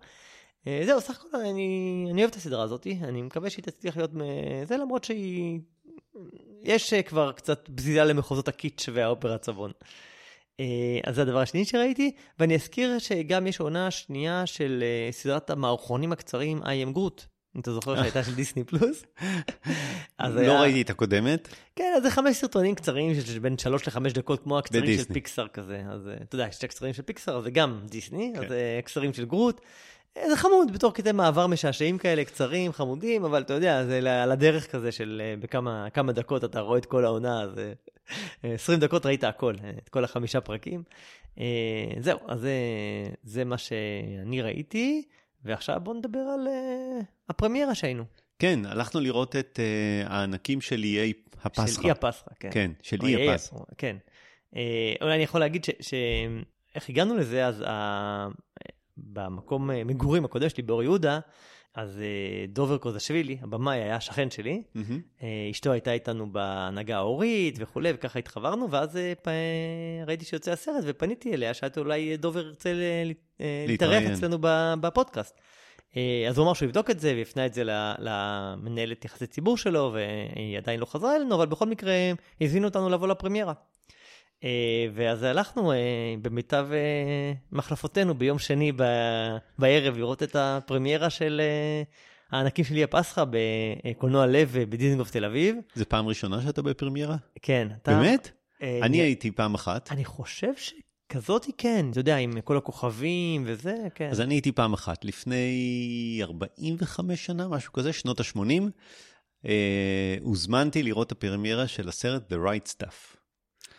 אה, 0.66 0.83
זהו, 0.87 1.01
סך 1.01 1.25
הכל 1.29 1.37
אני, 1.37 2.07
אני 2.11 2.21
אוהב 2.21 2.31
את 2.31 2.37
הסדרה 2.37 2.62
הזאת, 2.62 2.87
אני 3.03 3.23
מקווה 3.23 3.51
שהיא 3.51 3.62
תצליח 3.64 3.97
להיות 3.97 4.11
זה 4.68 4.77
למרות 4.77 5.05
שהיא... 5.05 5.61
יש 6.62 6.92
אה, 6.92 7.03
כבר 7.03 7.33
קצת 7.33 7.68
בזיזה 7.68 8.05
למחוזות 8.05 8.49
הקיץ' 8.49 8.88
והאופרה 8.92 9.35
הצבון. 9.35 9.71
אה, 10.61 10.64
אז 11.07 11.14
זה 11.14 11.23
הדבר 11.23 11.38
השני 11.38 11.64
שראיתי, 11.64 12.11
ואני 12.38 12.55
אזכיר 12.55 12.99
שגם 12.99 13.47
יש 13.47 13.61
עונה 13.61 13.90
שנייה 13.90 14.47
של 14.47 14.85
סדרת 15.11 15.51
המערכונים 15.51 16.12
הקצרים 16.12 16.62
I 16.62 16.66
am 16.66 16.97
Groot. 16.97 17.23
אם 17.57 17.61
אתה 17.61 17.73
זוכר 17.73 17.97
שהייתה 17.97 18.25
של 18.25 18.35
דיסני 18.35 18.64
פלוס. 18.64 19.03
לא 20.21 20.40
היה- 20.40 20.61
ראיתי 20.61 20.83
את 20.83 20.90
הקודמת. 20.90 21.49
כן, 21.77 21.92
אז 21.97 22.03
זה 22.03 22.11
חמש 22.11 22.37
סרטונים 22.37 22.75
קצרים 22.75 23.21
של 23.21 23.38
בין 23.38 23.59
שלוש 23.59 23.88
לחמש 23.88 24.12
דקות, 24.12 24.42
כמו 24.42 24.59
הקצרים 24.59 24.99
של. 24.99 25.05
פיקסאר 25.14 25.49
כזה. 25.49 25.83
אז 25.90 26.09
אתה 26.23 26.35
יודע, 26.35 26.47
יש 26.49 26.59
את 26.59 26.64
הקצרים 26.64 26.92
של 26.94 27.03
פיקסאר, 27.03 27.40
זה 27.40 27.51
גם 27.51 27.81
דיסני, 27.85 28.33
כן. 28.35 28.44
אז 28.44 28.55
הקצרים 28.79 29.12
של 29.12 29.25
גרוט. 29.25 29.61
אה, 30.16 30.29
זה 30.31 30.37
חמוד, 30.37 30.73
בתור 30.73 30.94
קטעי 30.94 31.12
מעבר 31.12 31.47
משעשעים 31.47 31.99
כאלה, 31.99 32.25
קצרים, 32.25 32.73
חמודים, 32.73 33.25
אבל 33.25 33.42
אתה 33.42 33.53
יודע, 33.55 33.85
זה 33.85 34.23
על 34.23 34.33
הדרך 34.33 34.71
כזה 34.71 34.92
של 34.92 35.23
אה, 35.25 35.35
בכמה 35.40 35.87
כמה 35.94 36.12
דקות 36.12 36.44
אתה 36.44 36.61
רואה 36.61 36.79
את 36.79 36.87
כל 36.87 37.05
העונה, 37.05 37.42
אז 37.42 37.59
אה, 37.59 37.73
אה, 38.44 38.55
20 38.55 38.81
דקות 38.81 39.07
ראית 39.07 39.25
הכל, 39.25 39.55
אה, 39.64 39.71
את 39.71 39.88
כל 39.88 40.05
החמישה 40.05 40.40
פרקים. 40.40 40.83
אה, 41.38 41.44
זהו, 42.01 42.18
אז 42.29 42.40
זה, 42.40 42.53
זה 43.23 43.44
מה 43.44 43.59
שאני 43.59 44.42
ראיתי, 44.42 45.03
ועכשיו 45.44 45.81
בואו 45.83 45.97
נדבר 45.97 46.18
על 46.18 46.47
אה, 46.49 46.99
הפרמיירה 47.29 47.75
שהיינו. 47.75 48.05
כן, 48.38 48.61
הלכנו 48.66 49.01
לראות 49.01 49.37
את 49.37 49.61
אה, 49.62 50.07
הענקים 50.14 50.61
של 50.61 50.83
איי 50.85 51.12
הפסחא. 51.42 51.66
של 51.66 51.87
אי 51.87 51.90
הפסחא, 51.90 52.31
כן. 52.40 52.49
כן, 52.53 52.71
של 52.83 52.97
או 53.01 53.07
אי 53.07 53.11
יהיה, 53.12 53.35
הפסחא. 53.35 53.57
או- 53.57 53.64
כן. 53.79 53.97
אה, 54.57 54.94
אולי 55.03 55.14
אני 55.14 55.23
יכול 55.23 55.40
להגיד 55.40 55.64
ש... 55.64 55.71
ש... 55.81 55.94
איך 56.75 56.88
הגענו 56.88 57.16
לזה, 57.16 57.47
אז. 57.47 57.64
במקום 59.04 59.70
אה, 59.70 59.84
מגורים 59.84 60.24
הקודם 60.24 60.48
שלי 60.48 60.62
באור 60.62 60.82
יהודה, 60.82 61.20
אז 61.74 62.00
אה, 62.00 62.46
דובר 62.48 62.78
קוזשווילי, 62.78 63.38
הבמאי, 63.42 63.78
היה 63.78 64.00
שכן 64.00 64.30
שלי. 64.30 64.62
אה, 65.22 65.48
אשתו 65.50 65.72
הייתה 65.72 65.92
איתנו 65.92 66.32
בהנהגה 66.32 66.96
ההורית 66.96 67.54
וכולי, 67.58 67.90
וככה 67.94 68.18
התחברנו, 68.18 68.70
ואז 68.70 68.98
פ... 69.22 69.28
ראיתי 70.06 70.24
שיוצא 70.24 70.52
הסרט 70.52 70.84
ופניתי 70.87 71.34
אליה, 71.34 71.54
שאלתי 71.54 71.80
אולי 71.80 72.16
דובר 72.16 72.46
ירצה 72.46 72.72
ל... 72.72 72.82
להתארח. 73.68 74.02
אצלנו 74.12 74.37
בפודקאסט. 74.80 75.40
אז 76.28 76.38
הוא 76.38 76.44
אמר 76.44 76.54
שהוא 76.54 76.66
יבדוק 76.66 76.90
את 76.90 77.00
זה 77.00 77.12
ויפנה 77.16 77.46
את 77.46 77.54
זה 77.54 77.62
למנהלת 77.98 79.04
יחסי 79.04 79.26
ציבור 79.26 79.56
שלו, 79.56 79.94
והיא 79.94 80.58
עדיין 80.58 80.80
לא 80.80 80.87
חזרה 80.87 81.16
אלינו, 81.16 81.34
אבל 81.34 81.46
בכל 81.46 81.66
מקרה 81.66 81.92
הזמינו 82.40 82.68
אותנו 82.68 82.88
לבוא 82.88 83.08
לפרמיירה. 83.08 83.52
אה, 84.44 84.87
ואז 84.94 85.22
הלכנו 85.22 85.72
אה, 85.72 85.77
במיטב 86.22 86.68
אה, 86.72 87.33
מחלפותינו 87.53 88.14
ביום 88.14 88.38
שני 88.38 88.72
בערב 89.59 89.96
לראות 89.96 90.22
את 90.22 90.37
הפרמיירה 90.37 91.11
של 91.11 91.40
אה, 91.44 91.83
הענקים 92.31 92.64
של 92.64 92.74
אי 92.74 92.85
הפסחא 92.85 93.24
בקולנוע 93.31 94.27
לב 94.27 94.57
בדיזנגוף 94.68 95.11
תל 95.11 95.24
אביב. 95.24 95.57
זו 95.74 95.85
פעם 95.88 96.07
ראשונה 96.09 96.42
שאתה 96.42 96.62
בפרמיירה? 96.62 97.16
כן, 97.42 97.68
אתה... 97.83 97.90
באמת? 97.90 98.31
אה, 98.62 98.81
אני 98.83 99.01
הייתי 99.01 99.31
פעם 99.31 99.55
אחת. 99.55 99.92
אני 99.92 100.05
חושב 100.05 100.53
שכזאת 100.57 101.44
היא 101.44 101.55
כן, 101.59 101.87
אתה 101.90 102.01
יודע, 102.01 102.16
עם 102.16 102.40
כל 102.40 102.57
הכוכבים 102.57 103.42
וזה, 103.46 103.74
כן. 103.94 104.09
אז 104.11 104.20
אני 104.20 104.35
הייתי 104.35 104.53
פעם 104.53 104.72
אחת, 104.72 105.05
לפני 105.05 106.20
45 106.22 107.27
שנה, 107.27 107.48
משהו 107.48 107.72
כזה, 107.72 107.92
שנות 107.92 108.20
ה-80, 108.20 108.40
אה, 109.46 110.16
הוזמנתי 110.20 110.83
לראות 110.83 111.07
את 111.07 111.12
הפרמיירה 111.12 111.68
של 111.68 111.88
הסרט 111.88 112.33
The 112.33 112.37
Right 112.37 112.72
Stuff. 112.72 113.17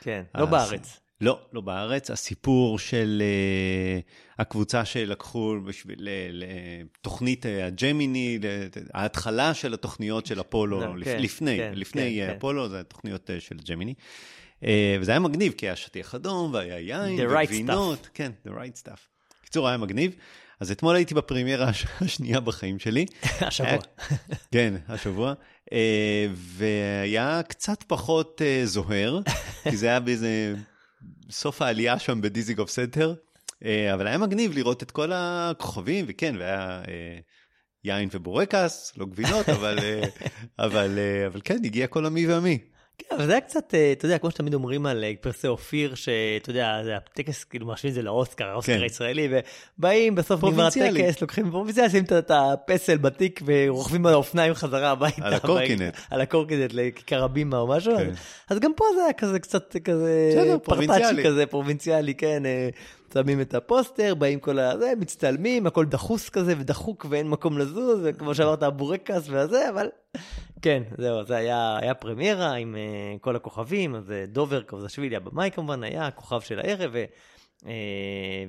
כן, 0.01 0.23
אז- 0.33 0.41
לא 0.41 0.45
בארץ. 0.45 0.99
לא, 1.21 1.39
לא 1.53 1.62
בארץ. 1.62 2.12
הסיפור 2.12 2.79
של 2.79 3.21
uh, 4.01 4.41
הקבוצה 4.41 4.85
שלקחו 4.85 5.55
בשביל 5.65 6.07
uh, 6.41 6.97
תוכנית 7.01 7.45
uh, 7.45 7.49
הג'מיני, 7.63 8.39
ההתחלה 8.93 9.53
של 9.53 9.73
התוכניות 9.73 10.25
של 10.25 10.41
אפולו, 10.41 10.79
לא, 10.81 10.97
לפ, 10.97 11.05
כן, 11.05 11.21
לפני, 11.21 11.57
כן, 11.57 11.71
לפני 11.75 12.01
כן, 12.01 12.27
uh, 12.27 12.31
כן. 12.31 12.38
אפולו, 12.38 12.69
זה 12.69 12.79
התוכניות 12.79 13.29
uh, 13.29 13.33
של 13.39 13.55
ג'מיני. 13.69 13.93
Uh, 14.63 14.65
וזה 14.99 15.12
היה 15.12 15.19
מגניב, 15.19 15.53
כי 15.57 15.65
היה 15.65 15.75
שטיח 15.75 16.15
אדום, 16.15 16.53
והיה 16.53 16.79
יין, 16.79 17.19
The 17.19 17.31
right 17.31 17.43
וגבינות. 17.43 18.09
כן, 18.13 18.31
the 18.47 18.51
right 18.51 18.85
stuff. 18.85 18.99
בקיצור, 19.41 19.67
היה 19.67 19.77
מגניב. 19.77 20.15
אז 20.60 20.72
אתמול 20.72 20.95
הייתי 20.95 21.13
בפרמיירה 21.13 21.65
הש- 21.69 21.86
השנייה 22.02 22.39
בחיים 22.39 22.80
שלי. 22.80 23.06
השבוע. 23.48 23.78
כן, 24.52 24.74
השבוע. 24.88 25.34
אה, 25.74 26.28
והיה 26.36 27.41
קצת 27.48 27.84
פחות 27.88 28.41
אה, 28.45 28.62
זוהר, 28.65 29.19
כי 29.69 29.78
זה 29.78 29.88
היה 29.88 30.00
באיזה 30.00 30.54
סוף 31.32 31.62
העלייה 31.62 32.00
שם 32.00 32.22
בדיזיגוף 32.22 32.69
סנטר, 32.69 33.13
אה, 33.65 33.93
אבל 33.93 34.08
היה 34.08 34.17
מגניב 34.17 34.52
לראות 34.54 34.84
את 34.84 34.91
כל 34.91 35.12
הכוכבים, 35.13 36.06
וכן, 36.08 36.36
והיה 36.39 36.82
יין 37.84 38.10
ובורקס, 38.13 38.93
לא 38.98 39.06
גבינות, 39.06 39.50
אבל, 39.50 39.78
אבל, 40.60 41.00
אבל 41.28 41.41
כן, 41.43 41.58
הגיע 41.65 41.88
כל 41.88 42.06
המי 42.06 42.28
והמי. 42.28 42.58
כן, 42.99 43.15
אבל 43.15 43.25
זה 43.25 43.31
היה 43.31 43.41
קצת, 43.41 43.73
אה, 43.73 43.91
אתה 43.91 44.05
יודע, 44.05 44.17
כמו 44.17 44.31
שתמיד 44.31 44.53
אומרים 44.53 44.85
על 44.85 45.03
אה, 45.03 45.12
פרסי 45.21 45.47
אופיר, 45.47 45.95
שאתה 45.95 46.49
יודע, 46.49 46.79
זה 46.83 46.95
הטקס, 46.95 47.43
כאילו, 47.43 47.67
משווים 47.67 47.89
את 47.89 47.95
זה 47.95 48.01
לאוסקר, 48.01 48.45
האוסקר 48.45 48.77
כן. 48.77 48.83
הישראלי, 48.83 49.29
ובאים, 49.77 50.15
בסוף 50.15 50.43
נגמר. 50.43 50.65
הטקס, 50.67 51.21
לוקחים 51.21 51.51
פרובינציאלי, 51.51 51.89
שמים 51.89 52.03
את- 52.03 52.31
הפסל 52.33 52.97
בתיק 52.97 53.41
ורוכבים 53.45 54.05
על 54.05 54.13
האופניים 54.13 54.53
חזרה 54.53 54.91
הביתה. 54.91 55.25
על 55.25 55.33
הקורקינט. 55.33 55.95
על 56.09 56.21
הקורקינט 56.21 56.71
לכיכר 56.73 57.23
הבימה 57.23 57.57
או 57.59 57.67
משהו, 57.67 57.97
כן. 57.97 58.09
אז- 58.09 58.15
אז 58.49 58.59
גם 58.59 58.71
פה 58.75 58.85
זה 58.95 59.03
היה 59.03 59.13
כזה 59.13 59.39
קצת 59.39 59.75
כזה, 59.83 60.33
פרובינציאלי. 60.63 61.23
כזה, 61.25 61.45
פרובינציאלי, 61.45 62.13
כן, 62.13 62.45
אה, 62.45 62.69
שמים 63.13 63.41
את 63.41 63.54
הפוסטר, 63.54 64.15
באים 64.15 64.39
כל 64.39 64.60
הזה, 64.60 64.93
מצטלמים, 65.00 65.67
הכל 65.67 65.86
דחוס 65.86 66.30
כזה 66.30 66.54
ודחוק 66.60 67.06
ואין 67.10 67.30
מקום 67.30 67.58
לזוז, 67.58 68.02
וכמו 68.04 68.36
שאמרת, 68.36 68.63
הבורקס 68.63 69.30
והזה, 69.30 69.69
אבל 69.69 69.89
כן, 70.62 70.84
זהו, 70.98 71.24
זה 71.24 71.36
היה, 71.36 71.78
היה 71.82 71.93
פרמיירה 71.93 72.54
עם 72.54 72.76
אה, 72.75 73.19
כל 73.19 73.36
הכוכבים, 73.36 73.95
אז 73.95 74.10
אה, 74.10 74.13
דובר 74.32 74.62
קוזשווילי, 74.62 75.15
הבמאי 75.15 75.52
כמובן, 75.52 75.84
היה 75.84 76.08
הכוכב 76.08 76.41
של 76.41 76.60
הערב, 76.60 76.91
ו, 76.93 77.06
uh, 77.60 77.65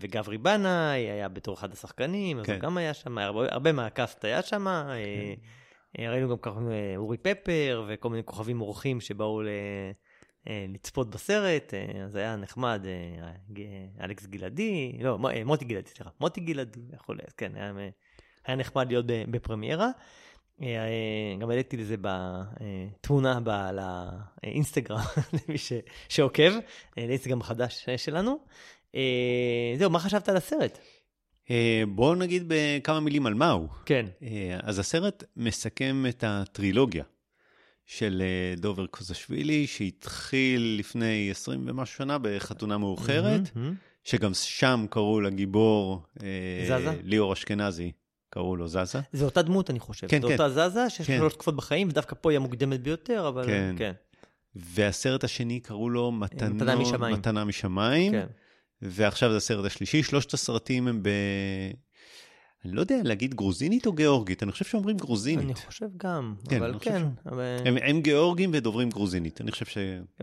וגברי 0.01 0.39
בנאי 0.39 1.11
היה 1.11 1.29
בתור 1.29 1.55
אחד 1.55 1.73
השחקנים, 1.73 2.39
אז 2.39 2.47
כן. 2.47 2.53
הוא 2.53 2.61
גם 2.61 2.77
היה 2.77 2.95
שם, 2.95 3.19
הרבה, 3.19 3.47
הרבה 3.51 3.73
מהקאסט 3.73 4.25
היה 4.25 4.43
שם, 4.43 4.67
כן. 5.97 6.09
ראינו 6.09 6.29
גם 6.29 6.37
ככה 6.43 6.61
אורי 6.97 7.17
פפר 7.17 7.85
וכל 7.89 8.11
מיני 8.11 8.23
כוכבים 8.25 8.61
אורחים 8.61 9.01
שבאו 9.01 9.43
ל... 9.43 9.49
אה, 10.49 10.67
לצפות 10.75 11.11
בסרט, 11.11 11.75
אה, 11.75 12.05
אז 12.05 12.17
היה 12.17 12.37
נחמד, 12.37 12.87
אה, 12.87 13.65
אלכס 14.05 14.27
גלעדי, 14.27 14.93
לא, 15.01 15.19
מו- 15.19 15.29
מוטי 15.45 15.65
גלעדי, 15.65 15.89
סליחה, 15.89 16.11
מוטי 16.21 16.41
גלעדי 16.41 16.81
וכולי, 16.95 17.23
אז 17.27 17.33
כן, 17.33 17.53
היה, 17.55 17.73
היה 18.47 18.57
נחמד 18.57 18.89
להיות 18.89 19.05
בפרמיירה. 19.09 19.89
גם 21.41 21.51
העליתי 21.51 21.77
לזה 21.77 21.97
בתמונה 22.01 23.39
לאינסטגרם, 24.45 24.99
למי 25.49 25.59
ש- 25.59 25.73
שעוקב, 26.09 26.53
לאינסטגרם 26.97 27.41
החדש 27.41 27.89
שלנו. 27.97 28.39
זהו, 29.79 29.91
מה 29.91 29.99
חשבת 29.99 30.29
על 30.29 30.37
הסרט? 30.37 30.79
בואו 31.95 32.15
נגיד 32.15 32.45
בכמה 32.49 33.01
מילים 33.01 33.27
על 33.27 33.35
מהו. 33.35 33.69
כן. 33.87 34.07
אה, 34.23 34.59
אז 34.63 34.79
הסרט 34.79 35.25
מסכם 35.37 36.05
את 36.09 36.25
הטרילוגיה 36.27 37.05
של 37.91 38.23
אה, 38.23 38.55
דובר 38.57 38.87
קוזשווילי, 38.87 39.67
שהתחיל 39.67 40.77
לפני 40.79 41.31
20 41.31 41.65
ומשהו 41.67 41.97
שנה 41.97 42.19
בחתונה 42.23 42.79
מאוחרת, 42.79 43.57
מהמם. 43.57 43.75
שגם 44.05 44.35
שם 44.35 44.87
קראו 44.91 45.21
לגיבור 45.21 46.03
אה, 46.23 46.29
זזה? 46.67 47.01
ליאור 47.05 47.33
אשכנזי, 47.33 47.93
קראו 48.31 48.57
לו 48.57 48.69
זזה. 48.69 49.01
זה 49.13 49.25
אותה 49.25 49.43
דמות, 49.43 49.71
אני 49.71 49.81
חושב. 49.81 50.07
כן, 50.07 50.21
זו 50.21 50.29
כן. 50.29 50.33
אותה 50.33 50.49
זזה, 50.71 50.91
שיש 50.91 51.07
כן. 51.07 51.19
שלוש 51.19 51.33
תקופות 51.33 51.57
בחיים, 51.57 51.89
ודווקא 51.89 52.17
פה 52.21 52.31
היא 52.31 52.37
המוקדמת 52.37 52.81
ביותר, 52.81 53.29
אבל 53.29 53.47
כן. 53.47 53.75
כן. 53.79 53.93
והסרט 54.55 55.25
השני 55.25 55.61
קראו 55.61 55.91
לו 55.91 56.13
מתנות, 56.13 56.53
מתנה 56.53 56.77
משמיים. 56.77 57.15
מתנה 57.15 57.45
משמיים, 57.45 58.13
כן. 58.13 58.27
ועכשיו 58.83 59.31
זה 59.31 59.37
הסרט 59.37 59.65
השלישי. 59.65 60.03
שלושת 60.03 60.35
הסרטים 60.35 60.89
הם 60.89 61.03
ב... 61.03 61.09
אני 62.65 62.73
לא 62.73 62.81
יודע 62.81 63.01
להגיד 63.05 63.35
גרוזינית 63.35 63.87
או 63.87 63.93
גיאורגית, 63.93 64.43
אני 64.43 64.53
חושב 64.53 64.65
שאומרים 64.65 64.97
גרוזינית. 64.97 65.45
אני 65.45 65.55
חושב 65.55 65.87
גם, 65.97 66.35
כן, 66.49 66.57
אבל 66.57 66.79
כן. 66.81 67.03
אבל- 67.27 67.57
הם, 67.65 67.77
הם 67.83 68.01
גיאורגים 68.01 68.51
ודוברים 68.55 68.91
גרוזינית, 68.91 69.41
אני 69.41 69.51
חושב 69.51 69.67
ש... 69.67 69.79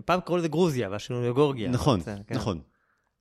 פעם 0.06 0.20
קראו 0.22 0.38
לזה 0.38 0.48
גרוזיה, 0.48 0.90
והשינוי 0.90 1.30
לגורגיה. 1.30 1.70
נכון, 1.70 2.00
זה, 2.00 2.16
כן. 2.28 2.36
נכון. 2.36 2.60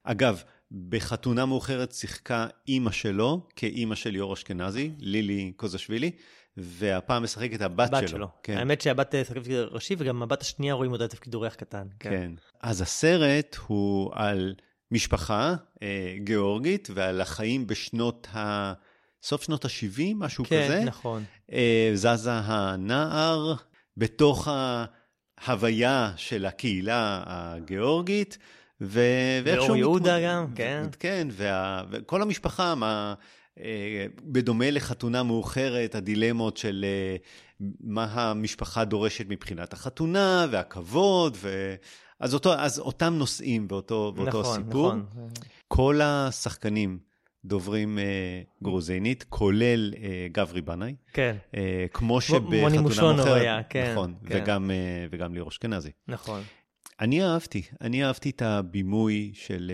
אגב, 0.04 0.42
בחתונה 0.88 1.46
מאוחרת 1.46 1.92
שיחקה 1.92 2.46
אימא 2.68 2.90
שלו, 2.90 3.46
כאימא 3.56 3.94
של 3.94 4.10
ליאור 4.10 4.34
אשכנזי, 4.34 4.90
לילי 4.98 5.52
קוזשווילי, 5.56 6.10
והפעם 6.56 7.22
משחקת 7.22 7.60
הבת 7.60 7.90
בת 7.90 7.98
שלו. 7.98 8.08
שלו. 8.08 8.28
כן. 8.42 8.56
האמת 8.56 8.80
שהבת 8.80 9.14
אה, 9.14 9.24
שחקת 9.24 9.38
תפקיד 9.38 9.56
ראשי, 9.56 9.94
וגם 9.98 10.22
הבת 10.22 10.42
השנייה 10.42 10.74
רואים 10.74 10.92
אותה 10.92 11.08
תפקיד 11.08 11.34
אורח 11.34 11.54
קטן. 11.54 11.86
כן. 12.00 12.32
אז 12.62 12.80
הסרט 12.80 13.56
הוא 13.66 14.10
על 14.14 14.54
משפחה 14.90 15.54
אה, 15.82 16.14
גיאורגית 16.24 16.88
ועל 16.94 17.20
החיים 17.20 17.66
בשנות 17.66 18.28
ה... 18.34 18.72
סוף 19.26 19.42
שנות 19.42 19.64
ה-70, 19.64 20.02
משהו 20.16 20.44
כן, 20.44 20.64
כזה. 20.64 20.84
נכון. 20.84 21.24
אה, 21.52 21.90
זזה 21.94 22.32
הנער 22.32 23.54
בתוך 23.96 24.48
ההוויה 25.38 26.12
של 26.16 26.46
הקהילה 26.46 27.22
הגיאורגית, 27.26 28.38
ו... 28.80 29.00
ואיכשהו... 29.44 29.66
ואור 29.66 29.76
יהודה 29.76 30.18
מתמוד- 30.18 30.24
גם, 30.24 30.54
כן. 30.54 30.86
כן, 30.98 31.28
וה... 31.30 31.82
וכל 31.90 32.22
המשפחה, 32.22 32.74
מה... 32.74 33.14
אה, 33.60 34.06
בדומה 34.22 34.70
לחתונה 34.70 35.22
מאוחרת, 35.22 35.94
הדילמות 35.94 36.56
של 36.56 36.84
אה, 36.88 37.16
מה 37.80 38.04
המשפחה 38.04 38.84
דורשת 38.84 39.24
מבחינת 39.28 39.72
החתונה 39.72 40.46
והכבוד, 40.50 41.36
ו... 41.40 41.74
אז, 42.20 42.34
אותו, 42.34 42.54
אז 42.54 42.78
אותם 42.78 43.14
נושאים 43.14 43.68
באותו, 43.68 44.12
באותו 44.16 44.40
נכון, 44.40 44.64
סיפור. 44.64 44.94
נכון. 44.94 45.28
כל 45.68 46.00
השחקנים 46.02 46.98
דוברים 47.46 47.98
אה, 47.98 48.04
גרוזינית, 48.62 49.24
כולל 49.28 49.94
אה, 50.02 50.26
גברי 50.32 50.60
בנאי, 50.60 50.94
כן, 51.12 51.36
אה, 51.56 51.86
כמו 51.92 52.20
שבחתונה 52.20 52.80
מאוחרת, 52.80 53.26
היה, 53.26 53.62
כן, 53.62 53.92
נכון, 53.92 54.14
כן. 54.26 54.38
וגם, 54.42 54.70
אה, 54.70 55.06
וגם 55.10 55.34
ליאור 55.34 55.48
אשכנזי. 55.48 55.90
נכון. 56.08 56.42
אני 57.00 57.24
אהבתי, 57.24 57.62
אני 57.80 58.04
אהבתי 58.04 58.30
את 58.30 58.42
הבימוי 58.42 59.30
של 59.34 59.72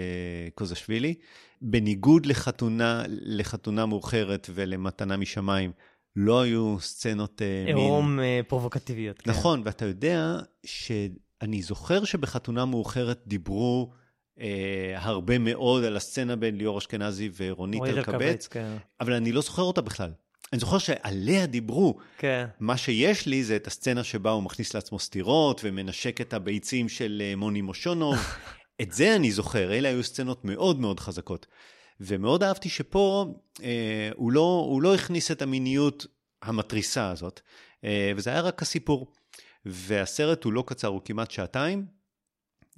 קוזשווילי. 0.55 1.15
בניגוד 1.61 2.27
לחתונה, 2.27 3.03
לחתונה 3.09 3.87
מאוחרת 3.87 4.51
ולמתנה 4.55 5.17
משמיים, 5.17 5.73
לא 6.17 6.43
היו 6.43 6.77
סצנות 6.81 7.43
מין. 7.67 7.77
עירום 7.77 8.19
פרובוקטיביות. 8.49 9.19
כן. 9.23 9.31
נכון, 9.31 9.63
ואתה 9.65 9.85
יודע 9.85 10.37
שאני 10.67 11.63
זוכר 11.63 12.05
שבחתונה 12.05 12.65
מאוחרת 12.65 13.23
דיברו 13.27 13.93
אה, 14.41 14.95
הרבה 14.95 15.39
מאוד 15.39 15.85
על 15.85 15.97
הסצנה 15.97 16.37
בין 16.37 16.57
ליאור 16.57 16.79
אשכנזי 16.79 17.31
ורונית 17.37 17.83
אלקבץ, 17.83 18.47
כן. 18.47 18.77
אבל 19.01 19.13
אני 19.13 19.33
לא 19.33 19.41
זוכר 19.41 19.63
אותה 19.63 19.81
בכלל. 19.81 20.11
אני 20.53 20.59
זוכר 20.61 20.79
שעליה 20.79 21.47
דיברו. 21.47 21.99
כן. 22.19 22.47
מה 22.61 22.77
שיש 22.77 23.27
לי 23.27 23.45
זה 23.45 23.57
את 23.57 23.67
הסצנה 23.67 24.05
שבה 24.05 24.31
הוא 24.31 24.43
מכניס 24.43 24.75
לעצמו 24.75 24.99
סטירות 24.99 25.61
ומנשק 25.65 26.21
את 26.21 26.35
הביצים 26.35 26.89
של 26.89 27.23
אה, 27.25 27.37
מוני 27.37 27.61
מושונוב. 27.61 28.17
את 28.83 28.93
זה 28.93 29.17
אני 29.17 29.33
זוכר, 29.33 29.73
אלה 29.73 29.89
היו 29.89 30.03
סצנות 30.03 30.45
מאוד 30.45 30.81
מאוד 30.81 31.01
חזקות. 31.01 31.47
ומאוד 32.01 32.43
אהבתי 32.43 32.69
שפה 32.69 33.35
אה, 33.63 34.11
הוא, 34.15 34.33
לא, 34.33 34.67
הוא 34.69 34.83
לא 34.83 34.95
הכניס 34.95 35.31
את 35.31 35.43
המיניות 35.43 36.07
המתריסה 36.43 37.11
הזאת, 37.11 37.41
אה, 37.85 38.13
וזה 38.17 38.31
היה 38.31 38.41
רק 38.41 38.63
הסיפור. 38.63 39.13
והסרט 39.65 40.45
הוא 40.45 40.53
לא 40.53 40.65
קצר, 40.67 40.89
הוא 40.89 41.01
כמעט 41.05 41.31
שעתיים, 41.31 41.87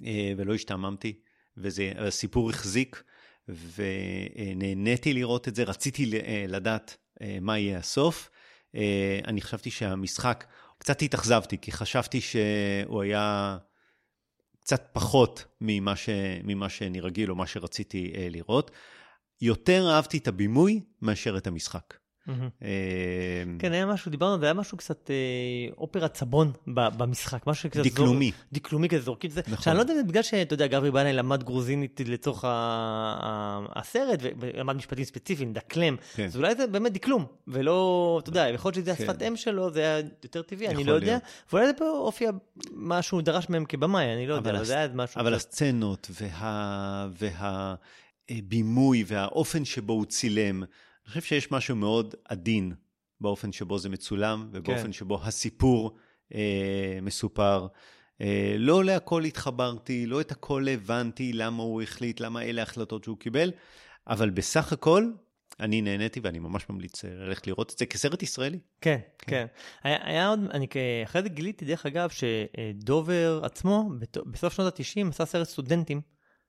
אה, 0.05 0.33
ולא 0.37 0.55
השתעממתי, 0.55 1.21
והסיפור 1.57 2.51
החזיק, 2.51 3.03
ונהניתי 3.49 5.13
לראות 5.13 5.49
את 5.49 5.55
זה, 5.55 5.65
רציתי 5.65 6.21
אה, 6.21 6.45
לדעת 6.49 6.97
אה, 7.23 7.39
מה 7.41 7.59
יהיה 7.59 7.79
הסוף. 7.79 8.31
אה, 8.75 9.21
אני 9.27 9.41
חשבתי 9.41 9.71
שהמשחק, 9.71 10.45
קצת 10.79 11.03
התאכזבתי, 11.03 11.59
כי 11.59 11.73
חשבתי 11.73 12.21
שהוא 12.21 13.03
היה 13.03 13.59
קצת 14.61 14.89
פחות 14.93 15.45
ממה, 15.61 15.97
ש, 15.97 16.09
ממה 16.45 16.69
שאני 16.69 17.01
רגיל 17.01 17.31
או 17.31 17.37
מה 17.37 17.47
שרציתי 17.47 18.13
לראות. 18.31 18.71
יותר 19.41 19.91
אהבתי 19.91 20.19
את 20.19 20.29
הבימוי 20.29 20.81
מאשר 21.03 21.37
את 21.37 21.47
המשחק. 21.47 21.95
אה, 22.29 23.43
כן, 23.59 23.73
היה 23.73 23.87
משהו, 23.87 24.11
דיברנו, 24.11 24.35
על 24.35 24.41
זה 24.41 24.47
היה 24.47 24.55
משהו 24.55 24.79
קצת 24.79 25.11
אה, 25.11 25.75
אופרת 25.77 26.17
סבון 26.17 26.53
במשחק, 26.67 27.47
משהו 27.47 27.71
קצת... 27.71 27.81
דקלומי. 27.85 28.33
דקלומי 28.53 28.89
כזה, 28.89 29.03
זורקים 29.03 29.31
את 29.31 29.35
זה. 29.35 29.41
נכון. 29.47 29.63
שאני 29.65 29.77
לא 29.77 29.81
יודע 29.81 29.95
בגלל 30.09 30.23
שאתה 30.23 30.55
יודע, 30.55 30.67
גברי 30.67 30.91
בנאי 30.91 31.13
למד 31.13 31.43
גרוזינית 31.43 32.01
לצורך 32.07 32.45
הסרט, 33.77 34.21
ולמד 34.41 34.77
משפטים 34.77 35.05
ספציפיים, 35.05 35.53
דקלם, 35.53 35.97
כן. 36.15 36.25
אז 36.25 36.37
אולי 36.37 36.55
זה 36.55 36.67
באמת 36.67 36.93
דקלום, 36.93 37.25
ולא, 37.49 38.21
אתה 38.23 38.31
יודע, 38.31 38.49
יכול 38.49 38.69
להיות 38.69 38.87
שזה 38.87 38.97
כן. 38.97 39.03
השפת 39.03 39.23
אם 39.23 39.37
שלו, 39.37 39.71
זה 39.71 39.81
היה 39.81 39.99
יותר 40.23 40.43
טבעי, 40.43 40.69
אני 40.69 40.85
לא 40.85 40.93
יודע. 40.93 41.19
ואולי 41.53 41.67
זה 41.67 41.73
פה 41.73 41.85
הופיע 41.85 42.31
מה 42.73 43.03
שהוא 43.03 43.23
דרש 43.23 43.49
מהם 43.49 43.65
כבמאי, 43.65 44.15
אני 44.15 44.27
לא 44.27 44.35
יודע, 44.35 44.65
זה 44.65 44.75
היה 44.75 44.89
משהו... 44.95 45.21
אבל 45.21 45.35
הסצנות 45.35 46.11
וה... 46.11 47.09
והבימוי 48.31 49.05
והאופן 49.07 49.65
שבו 49.65 49.93
הוא 49.93 50.05
צילם, 50.05 50.65
אני 51.05 51.09
חושב 51.09 51.21
שיש 51.21 51.51
משהו 51.53 51.77
מאוד 51.77 52.15
עדין 52.29 52.73
באופן 53.21 53.53
שבו 53.53 53.79
זה 53.79 53.89
מצולם 53.89 54.49
ובאופן 54.53 54.83
כן. 54.83 54.93
שבו 54.93 55.23
הסיפור 55.23 55.97
אה, 56.35 56.99
מסופר. 57.03 57.67
אה, 58.21 58.57
לא 58.59 58.85
להכל 58.85 59.25
התחברתי, 59.25 60.07
לא 60.07 60.21
את 60.21 60.33
הכל 60.33 60.69
הבנתי, 60.69 61.33
למה 61.33 61.63
הוא 61.63 61.83
החליט, 61.83 62.21
למה 62.21 62.43
אלה 62.43 62.63
ההחלטות 62.63 63.05
שהוא 63.05 63.19
קיבל, 63.19 63.53
אבל 64.07 64.31
בסך 64.31 64.73
הכל 64.73 65.11
אני 65.61 65.83
נהניתי 65.83 66.21
ואני 66.21 66.39
ממש 66.39 66.71
ממליץ 66.71 67.05
אה, 67.05 67.11
ללכת 67.15 67.47
לראות 67.47 67.73
את 67.73 67.79
זה 67.79 67.87
כסרט 67.87 68.23
ישראלי. 68.23 68.59
כן, 68.81 68.99
כן. 69.19 69.47
היה, 69.83 69.99
היה 70.03 70.29
עוד, 70.29 70.41
אני 70.51 70.67
אחרי 71.05 71.23
זה 71.23 71.29
גיליתי, 71.29 71.65
דרך 71.65 71.87
אגב, 71.87 72.11
שדובר 72.11 73.41
עצמו, 73.45 73.91
בסוף 74.27 74.55
שנות 74.55 74.81
ה-90, 74.81 75.09
עשה 75.09 75.25
סרט 75.25 75.49
סטודנטים, 75.49 76.01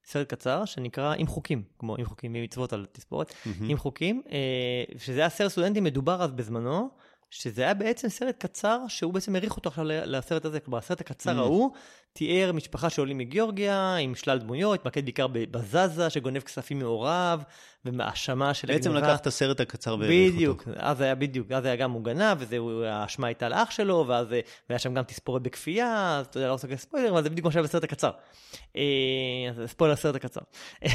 סרט 0.05 0.29
קצר, 0.33 0.65
שנקרא 0.65 1.13
עם 1.17 1.27
חוקים, 1.27 1.63
כמו 1.79 1.95
עם 1.97 2.05
חוקים 2.05 2.33
ממצוות 2.33 2.73
על 2.73 2.85
תספורת, 2.91 3.33
עם 3.69 3.77
חוקים, 3.77 4.21
אה, 4.31 4.83
שזה 4.97 5.19
היה 5.19 5.29
סרט 5.29 5.51
סטודנטים 5.51 5.83
מדובר 5.83 6.23
אז 6.23 6.31
בזמנו, 6.31 6.89
שזה 7.29 7.61
היה 7.61 7.73
בעצם 7.73 8.09
סרט 8.09 8.35
קצר, 8.39 8.79
שהוא 8.87 9.13
בעצם 9.13 9.35
העריך 9.35 9.55
אותו 9.57 9.69
עכשיו 9.69 9.85
לסרט 9.87 10.45
הזה. 10.45 10.59
כלומר, 10.59 10.77
הסרט 10.77 11.01
הקצר 11.01 11.31
Mm. 11.35 11.39
ההוא 11.39 11.71
תיאר 12.13 12.51
משפחה 12.51 12.89
שעולים 12.89 13.17
מגיאורגיה, 13.17 13.95
עם 13.95 14.15
שלל 14.15 14.37
דמויות, 14.39 14.79
התמקד 14.79 15.03
בעיקר 15.03 15.27
בזזה, 15.27 16.09
שגונב 16.09 16.39
כספים 16.39 16.79
מהוריו, 16.79 17.41
ומהאשמה 17.85 18.53
של 18.53 18.67
בעצם 18.67 18.89
הגניבה. 18.89 19.07
לקח 19.07 19.19
את 19.21 19.27
הסרט 19.27 19.59
הקצר 19.59 19.95
והעריך 19.99 20.25
אותו. 20.25 20.35
בדיוק, 20.35 20.63
אז 20.75 21.01
היה 21.01 21.15
בדיוק, 21.15 21.51
אז 21.51 21.65
היה 21.65 21.75
גם 21.75 21.91
הוא 21.91 22.03
גנב, 22.03 22.37
והאשמה 22.49 23.27
הייתה 23.27 23.49
לאח 23.49 23.71
שלו, 23.71 24.05
ואז 24.07 24.27
והיה 24.69 24.79
שם 24.79 24.93
גם 24.93 25.03
תספורת 25.03 25.41
בכפייה, 25.41 26.17
אז 26.19 26.25
אתה 26.25 26.37
יודע, 26.37 26.47
לא 26.47 26.51
רוצה 26.53 26.67
ספוילר, 26.75 27.09
אבל 27.09 27.23
זה 27.23 27.29
בדיוק 27.29 27.45
מה 27.45 27.51
שהיה 27.51 27.63
בסרט 27.63 27.83
הקצר. 27.83 28.11
אה, 28.75 28.81
אז 29.49 29.69
ספוילר 29.69 29.93
לסרט 29.93 30.15
הקצר. 30.15 30.41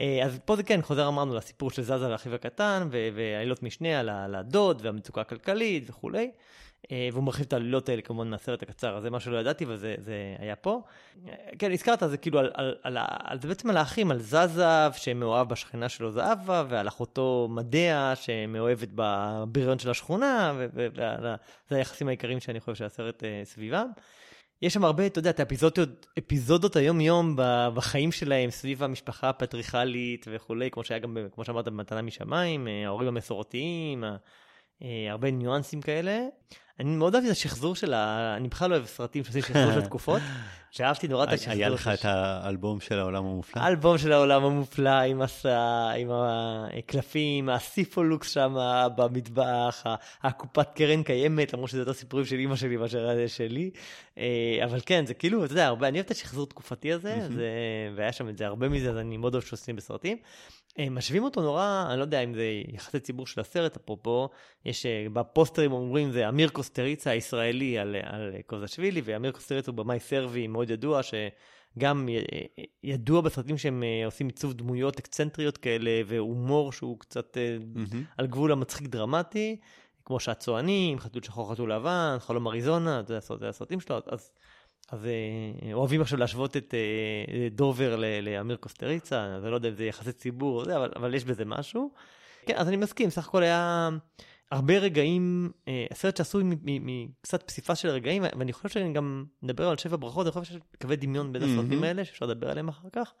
אה, 0.00 0.20
אז 0.24 0.38
פה 0.44 0.56
זה 0.56 0.62
כן, 0.62 0.82
חוזר 0.82 1.08
אמרנו 1.08 1.34
לסיפור 1.34 1.70
של 1.70 1.82
זזה 1.82 2.10
ואחיו 2.10 2.34
הקטן, 2.34 2.88
ו- 2.90 3.08
ועלילות 3.14 3.62
משנה 3.62 4.00
על 4.00 4.34
הדוד, 4.34 4.80
והמצוקה 4.84 5.20
הכלכלית 5.20 5.90
וכולי. 5.90 6.30
אה, 6.90 7.08
והוא 7.12 7.24
מרחיב 7.24 7.46
את 7.46 7.52
העלילות 7.52 7.88
האלה 7.88 8.02
כמובן 8.02 8.28
מהסרט 8.30 8.62
הקצר, 8.62 8.96
אז 8.96 9.02
זה 9.02 9.10
מה 9.10 9.20
שלא 9.20 9.38
ידעתי, 9.38 9.64
וזה 9.68 9.94
זה 9.98 10.36
היה 10.38 10.56
פה. 10.56 10.80
אה, 11.28 11.34
כן, 11.58 11.72
הזכרת, 11.72 12.02
זה 12.06 12.16
כאילו 12.16 12.38
על, 12.38 12.50
על, 12.54 12.76
על, 12.82 12.96
על, 13.24 13.40
זה 13.40 13.48
בעצם 13.48 13.70
על 13.70 13.76
האחים, 13.76 14.10
על 14.10 14.18
זזה, 14.18 14.64
שמאוהב 14.96 15.48
בשכנה 15.48 15.88
שלו 15.88 16.10
זהבה, 16.10 16.64
ועל 16.68 16.88
אחותו 16.88 17.48
מדיה, 17.50 18.12
שמאוהבת 18.16 18.88
בבריון 18.94 19.78
של 19.78 19.90
השכונה, 19.90 20.52
וזה 20.74 21.06
היחסים 21.70 22.08
העיקריים 22.08 22.40
שאני 22.40 22.60
חושב 22.60 22.74
שהסרט 22.74 23.24
אה, 23.24 23.40
סביבם. 23.44 23.86
יש 24.62 24.74
שם 24.74 24.84
הרבה, 24.84 25.06
אתה 25.06 25.18
יודע, 25.18 25.30
את 25.30 25.40
האפיזודות 25.40 26.06
אפיזודות 26.18 26.76
היום-יום 26.76 27.36
בחיים 27.74 28.12
שלהם, 28.12 28.50
סביב 28.50 28.82
המשפחה 28.82 29.28
הפטריכלית 29.28 30.26
וכולי, 30.30 30.70
כמו 30.70 30.84
שהיה 30.84 31.00
גם, 31.00 31.16
כמו 31.34 31.44
שאמרת, 31.44 31.64
במתנה 31.64 32.02
משמיים, 32.02 32.68
אה, 32.68 32.86
ההורים 32.86 33.08
המסורתיים, 33.08 34.04
הרבה 35.10 35.30
ניואנסים 35.30 35.80
כאלה. 35.80 36.26
אני 36.82 36.96
מאוד 36.96 37.14
אוהב 37.14 37.24
את 37.24 37.30
השחזור 37.30 37.76
של 37.76 37.94
ה... 37.94 38.34
אני 38.36 38.48
בכלל 38.48 38.70
לא 38.70 38.74
אוהב 38.74 38.86
סרטים 38.86 39.24
שעושים 39.24 39.42
שחזור 39.42 39.72
של 39.72 39.80
תקופות, 39.90 40.22
שאהבתי 40.70 41.08
נורא 41.08 41.24
את 41.24 41.28
השחזור. 41.28 41.52
היה 41.52 41.68
לך 41.68 41.90
את 41.94 42.04
האלבום 42.04 42.80
של 42.80 42.98
העולם 42.98 43.24
המופלא? 43.24 43.62
האלבום 43.62 43.98
של 43.98 44.12
העולם 44.12 44.44
המופלא 44.44 44.90
עם, 44.90 45.22
הס... 45.22 45.46
עם 45.98 46.08
הקלפים, 46.10 47.48
הסיפולוקס 47.48 48.30
שם 48.30 48.56
במטבח, 48.96 49.84
הקופת 50.22 50.68
קרן 50.74 51.02
קיימת, 51.02 51.52
למרות 51.52 51.70
שזה 51.70 51.80
יותר 51.80 51.92
סיפורים 51.92 52.26
של 52.26 52.36
אימא 52.36 52.56
שלי 52.56 52.76
מאשר 52.76 53.26
שלי. 53.26 53.70
אה, 54.18 54.60
אבל 54.64 54.78
כן, 54.86 55.06
זה 55.06 55.14
כאילו, 55.14 55.44
אתה 55.44 55.52
יודע, 55.52 55.66
הרבה, 55.66 55.88
אני 55.88 55.98
אוהב 55.98 56.06
את 56.06 56.10
השחזור 56.10 56.42
התקופתי 56.42 56.92
הזה. 56.92 57.28
זה, 57.28 57.48
והיה 57.96 58.12
שם 58.12 58.28
את 58.28 58.38
זה 58.38 58.46
הרבה 58.46 58.68
מזה, 58.68 58.90
אז 58.90 58.96
אני 58.96 59.16
מאוד 59.16 59.34
אוהב 59.34 59.44
שעושים 59.44 59.76
בסרטים. 59.76 60.16
אה, 60.78 60.90
משווים 60.90 61.24
אותו 61.24 61.42
נורא, 61.42 61.86
אני 61.90 61.98
לא 61.98 62.04
יודע 62.04 62.20
אם 62.20 62.34
זה 62.34 62.44
יחסי 62.68 63.00
ציבור 63.00 63.26
של 63.26 63.40
הסרט, 63.40 63.76
אפרופו, 63.76 64.28
יש 64.64 64.86
אה, 64.86 65.06
בפוסטרים 65.12 65.72
אומרים 65.72 66.10
זה 66.10 66.28
אמיר 66.28 66.48
קוסטריצה 66.48 67.10
הישראלי 67.10 67.78
על, 67.78 67.96
על 68.02 68.32
קוזשווילי, 68.46 69.02
ואמיר 69.04 69.32
קוסטריצה 69.32 69.70
הוא 69.70 69.76
במאי 69.76 70.00
סרבי 70.00 70.46
מאוד 70.46 70.70
ידוע, 70.70 71.00
שגם 71.02 72.08
י- 72.08 72.24
ידוע 72.82 73.20
בסרטים 73.20 73.58
שהם 73.58 73.82
אה, 73.82 74.06
עושים 74.06 74.26
עיצוב 74.26 74.52
דמויות 74.52 74.98
אקצנטריות 74.98 75.58
כאלה, 75.58 75.90
והומור 76.06 76.72
שהוא 76.72 76.98
קצת 76.98 77.36
אה, 77.36 77.56
מהמם. 77.74 78.04
על 78.18 78.26
גבול 78.26 78.52
המצחיק 78.52 78.88
דרמטי, 78.88 79.56
כמו 80.04 80.20
שהצוענים, 80.20 80.98
חתול 80.98 81.22
שחור 81.22 81.52
חתול 81.52 81.72
לבן, 81.72 82.16
חלום 82.20 82.48
אריזונה, 82.48 83.02
זה 83.06 83.48
הסרטים 83.48 83.80
שלו, 83.80 83.98
אז 84.06 84.32
אז 84.90 85.06
אה, 85.06 85.74
אוהבים 85.74 86.00
עכשיו 86.00 86.18
להשוות 86.18 86.56
את 86.56 86.74
אה, 86.74 87.48
דובר 87.50 87.96
לאמיר 88.22 88.56
קוסטריצה, 88.56 89.36
אני 89.36 89.50
לא 89.50 89.54
יודע 89.54 89.68
אם 89.68 89.74
זה 89.74 89.84
יחסי 89.84 90.12
ציבור, 90.12 90.64
זה, 90.64 90.76
אבל, 90.76 90.92
אבל 90.96 91.14
יש 91.14 91.24
בזה 91.24 91.44
משהו. 91.44 91.90
כן, 92.46 92.54
אז 92.56 92.68
אני 92.68 92.76
מסכים, 92.76 93.10
סך 93.10 93.28
הכל 93.28 93.42
היה 93.42 93.88
הרבה 94.50 94.78
רגעים, 94.78 95.50
אה, 95.68 95.86
הסרט 95.90 96.16
שעשוי 96.16 96.44
מקצת 96.62 97.42
פסיפס 97.42 97.78
של 97.78 97.88
רגעים, 97.88 98.22
ואני 98.22 98.52
חושב 98.52 98.68
שאני 98.68 98.92
גם 98.92 99.24
מדבר 99.42 99.68
על 99.68 99.76
שבע 99.76 99.96
ברכות, 99.96 100.26
אני 100.26 100.32
חושב 100.32 100.52
שיש 100.52 100.62
קווי 100.82 100.96
דמיון 100.96 101.32
בין 101.32 101.42
הסרטים 101.42 101.84
האלה, 101.84 102.04
שאפשר 102.04 102.26
לדבר 102.26 102.50
עליהם 102.50 102.68
אחר 102.68 102.88
כך. 102.92 103.14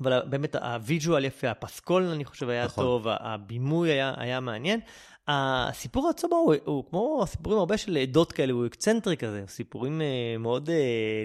אבל 0.00 0.22
באמת 0.26 0.56
ה 0.56 0.66
visual 0.66 1.24
יפה, 1.24 1.50
הפסקול 1.50 2.02
אני 2.02 2.24
חושב 2.24 2.48
היה 2.48 2.64
נכון. 2.64 2.84
טוב, 2.84 3.06
הבימוי 3.08 3.90
היה, 3.90 4.14
היה 4.16 4.40
מעניין. 4.40 4.80
הסיפור 5.28 6.08
עצמו 6.08 6.36
הוא, 6.36 6.54
הוא 6.64 6.84
כמו 6.90 7.24
סיפורים 7.26 7.58
הרבה 7.58 7.76
של 7.76 7.96
עדות 7.96 8.32
כאלה, 8.32 8.52
הוא 8.52 8.66
אקצנטרי 8.66 9.16
כזה, 9.16 9.44
סיפורים 9.48 10.00
אה, 10.00 10.38
מאוד, 10.38 10.68
אה, 10.68 10.72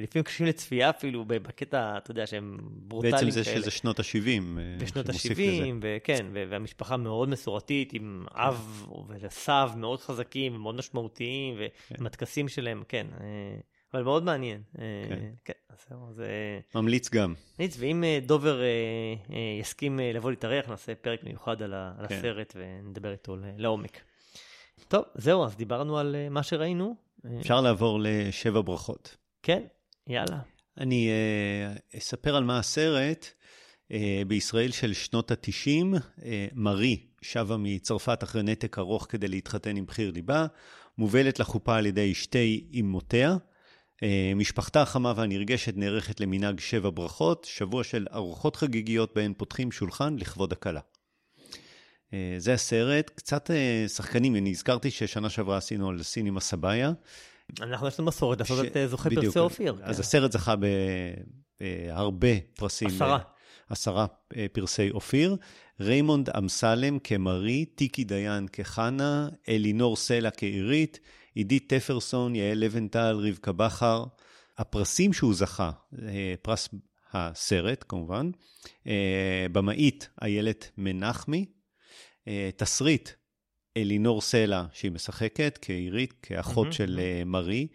לפעמים 0.04 0.24
קשים 0.24 0.46
לצפייה 0.46 0.90
אפילו, 0.90 1.26
בקטע, 1.26 1.98
אתה 1.98 2.12
יודע, 2.12 2.28
שהם 2.28 2.58
ברוטליים 2.62 3.16
כאלה. 3.16 3.26
בעצם 3.26 3.44
זה 3.44 3.44
שזה 3.44 3.72
שנות 3.72 4.00
ה-70. 4.00 4.60
אה, 4.60 4.78
בשנות 4.80 5.10
ה-70, 5.10 5.76
וכן, 5.82 6.26
והמשפחה 6.34 6.98
מאוד 6.98 7.30
מסורתית, 7.30 7.94
עם 7.94 8.26
אב 8.32 8.88
וסב 9.10 9.70
מאוד 9.76 10.00
חזקים 10.00 10.56
ומאוד 10.56 10.76
משמעותיים, 10.76 11.56
כן. 11.56 11.96
ועם 11.96 12.06
הטקסים 12.06 12.48
שלהם, 12.48 12.84
כן. 12.88 13.08
אבל 13.94 14.04
מאוד 14.04 14.24
מעניין. 14.24 14.62
כן. 15.10 15.30
כן, 15.46 15.54
אז 15.70 16.16
זה... 16.16 16.60
ממליץ 16.76 17.10
גם. 17.10 17.34
ממליץ, 17.60 17.78
ואם 17.80 18.04
דובר 18.26 18.62
יסכים 19.60 20.00
לבוא 20.14 20.30
להתארח, 20.30 20.70
נעשה 20.70 20.96
פרק 20.96 21.24
מיוחד 21.24 21.62
על 21.62 21.74
כן. 22.08 22.16
הסרט 22.16 22.54
ונדבר 22.56 23.12
איתו 23.12 23.36
לעומק. 23.58 24.02
טוב, 24.88 25.04
זהו, 25.16 25.46
אז 25.46 25.56
דיברנו 25.56 25.98
על 25.98 26.16
מה 26.30 26.44
שראינו. 26.44 26.96
אפשר 27.40 27.62
לעבור 27.62 28.00
לשבע 28.04 28.62
ברכות. 28.62 29.18
כן, 29.44 29.64
יאללה. 30.08 30.40
אני 30.78 31.10
אספר 31.98 32.36
על 32.36 32.44
מה 32.44 32.60
הסרט. 32.60 33.28
בישראל 34.28 34.72
של 34.72 34.94
שנות 34.94 35.32
ה-90, 35.32 35.98
מרי 36.54 37.08
שבה 37.22 37.58
מצרפת 37.58 38.24
אחרי 38.24 38.44
נתק 38.44 38.80
ארוך 38.80 39.08
כדי 39.10 39.28
להתחתן 39.28 39.76
עם 39.76 39.86
בחיר 39.86 40.12
ליבה, 40.12 40.46
מובלת 40.98 41.40
לחופה 41.40 41.78
על 41.78 41.86
ידי 41.86 42.14
שתי 42.14 42.68
אמותיה. 42.80 43.36
אה, 44.04 44.32
משפחתה 44.36 44.82
החמה 44.82 45.14
והנרגשת 45.16 45.78
נערכת 45.78 46.20
למנהג 46.20 46.60
שבע 46.60 46.90
ברכות, 46.94 47.48
שבוע 47.50 47.84
של 47.84 48.08
ארוחות 48.14 48.56
חגיגיות 48.56 49.16
בהן 49.16 49.34
פותחים 49.38 49.72
שולחן 49.72 50.16
לכבוד 50.20 50.54
הכלה. 50.54 50.80
אה, 52.14 52.36
זה 52.38 52.54
הסרט, 52.54 53.10
קצת 53.16 53.52
אה, 53.52 53.86
שחקנים, 53.88 54.36
אני 54.36 54.50
הזכרתי 54.50 54.92
ששנה 54.92 55.30
שעברה 55.30 55.58
עשינו 55.58 55.90
על 55.90 56.04
סינימה 56.04 56.40
סבאיה. 56.40 56.92
אנחנו 57.62 57.88
יש 57.88 58.00
לנו 58.00 58.08
מסורת 58.08 58.40
לעשות 58.40 58.66
את 58.66 58.90
זוכה 58.90 59.10
פרסי 59.10 59.40
אופיר. 59.40 59.76
אז 59.82 59.96
כן. 59.96 60.02
הסרט 60.02 60.32
זכה 60.32 60.56
בהרבה 61.60 62.40
פרסים. 62.56 62.88
עשרה. 62.88 63.20
עשרה 63.70 64.06
פרסי 64.52 64.92
אופיר. 64.92 65.38
ריימונד 65.80 66.30
אמסלם 66.30 67.00
כמרי, 67.00 67.66
טיקי 67.66 68.04
דיין 68.04 68.48
כחנה, 68.54 69.30
אלינור 69.50 69.96
סלע 69.96 70.32
כעירית, 70.32 71.00
עידית 71.34 71.70
טפרסון, 71.70 72.36
יעל 72.36 72.58
לבנטל, 72.58 73.20
רבקה 73.24 73.52
בכר. 73.52 74.04
הפרסים 74.60 75.14
שהוא 75.14 75.34
זכה, 75.34 75.72
אה, 76.08 76.34
פרס 76.42 76.70
הסרט 77.14 77.86
כמובן, 77.88 78.32
אה, 78.88 79.46
במאית 79.52 80.10
איילת 80.22 80.72
מנחמי, 80.78 81.46
אה, 82.28 82.50
תסריט 82.56 83.10
אלינור 83.78 84.22
סלע 84.22 84.66
שהיא 84.74 84.92
משחקת 84.92 85.60
כעירית, 85.62 86.14
כאחות 86.22 86.68
אמ-המ. 86.68 86.72
של 86.72 87.00
מרי, 87.26 87.68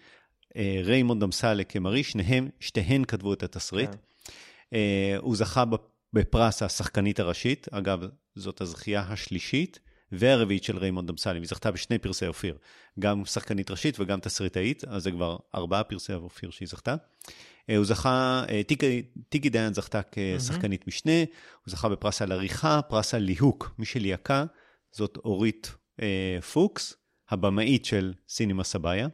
ריימונד 0.85 1.23
אמסלם 1.23 1.64
כמרי, 1.64 2.05
שניהם, 2.05 2.49
שתיהן 2.61 3.05
כתבו 3.05 3.33
את 3.33 3.43
התסריט. 3.43 3.90
Yeah. 3.90 3.97
כן. 4.71 4.77
הוא 5.19 5.37
זכה 5.37 5.64
בפרס 6.12 6.62
השחקנית 6.62 7.21
הראשית, 7.21 7.67
אגב, 7.71 8.05
זאת 8.35 8.61
הזכייה 8.61 9.01
השלישית. 9.01 9.81
והרביעית 10.18 10.64
של 10.64 10.79
ריימונד 10.79 11.11
אמסלם, 11.11 11.40
היא 11.40 11.48
זכתה 11.48 11.70
בשני 11.70 11.98
פרסי 11.98 12.27
אופיר, 12.27 12.59
גם 12.98 13.24
שחקנית 13.24 13.70
ראשית 13.70 14.00
וגם 14.00 14.20
תסריטאית, 14.20 14.85
אז 14.85 15.03
זה 15.03 15.11
כבר 15.11 15.37
ארבעה 15.55 15.85
פרסי 15.85 16.14
אופיר 16.14 16.50
שהיא 16.50 16.68
זכתה. 16.68 16.96
אה, 17.70 17.77
הוא 17.77 17.85
זכה, 17.85 18.44
אה, 18.50 18.62
טיקי 19.29 19.48
דיין 19.50 19.74
זכתה 19.74 20.00
כשחקנית 20.12 20.87
משנה, 20.87 21.18
הוא 21.20 21.72
זכה 21.72 21.88
בפרס 21.88 22.22
על 22.22 22.33
עריכה, 22.33 22.81
פרס 22.83 23.14
על 23.14 23.22
ליהוק, 23.22 23.74
מי 23.79 23.87
שליהקה 23.87 24.44
זאת 24.92 25.16
אורית 25.16 25.74
אה, 26.03 26.38
פוקס, 26.53 26.94
הבמאית 27.31 27.85
של 27.85 28.12
סינימה 28.29 28.64
סבאיה. 28.64 29.09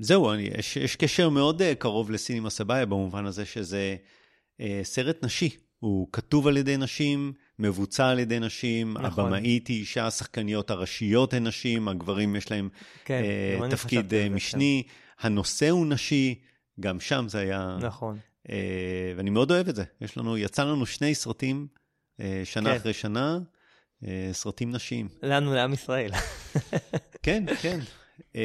זהו, 0.00 0.34
יש, 0.34 0.76
יש 0.76 0.96
קשר 0.96 1.28
מאוד 1.28 1.62
קרוב 1.78 2.10
לסינימה 2.10 2.50
סבאיה 2.50 2.86
במובן 2.86 3.26
הזה 3.26 3.44
שזה 3.44 3.96
סרט 4.82 5.24
נשי, 5.24 5.56
הוא 5.78 6.08
כתוב 6.12 6.46
על 6.46 6.56
ידי 6.56 6.76
נשים, 6.76 7.32
מבוצע 7.58 8.08
על 8.08 8.18
ידי 8.18 8.40
נשים, 8.40 8.96
נכון. 8.98 9.24
הבמאית 9.24 9.66
היא 9.66 9.80
אישה, 9.80 10.06
השחקניות 10.06 10.70
הראשיות 10.70 11.34
הן 11.34 11.46
נשים, 11.46 11.88
הגברים 11.88 12.36
יש 12.36 12.50
להם 12.50 12.68
כן, 13.04 13.22
uh, 13.60 13.70
תפקיד 13.70 14.12
uh, 14.12 14.30
משני, 14.30 14.82
כן. 14.86 15.26
הנושא 15.26 15.68
הוא 15.68 15.86
נשי, 15.86 16.40
גם 16.80 17.00
שם 17.00 17.24
זה 17.28 17.38
היה... 17.38 17.76
נכון. 17.80 18.18
Uh, 18.46 18.50
ואני 19.16 19.30
מאוד 19.30 19.50
אוהב 19.50 19.68
את 19.68 19.76
זה. 19.76 19.84
יש 20.00 20.16
לנו, 20.16 20.38
יצא 20.38 20.64
לנו 20.64 20.86
שני 20.86 21.14
סרטים 21.14 21.66
uh, 22.20 22.22
שנה 22.44 22.70
כן. 22.70 22.76
אחרי 22.76 22.92
שנה, 22.92 23.38
uh, 24.02 24.06
סרטים 24.32 24.72
נשיים. 24.72 25.08
לנו, 25.22 25.54
לעם 25.54 25.72
ישראל. 25.72 26.10
כן, 27.22 27.44
כן. 27.62 27.80
Uh, 28.32 28.36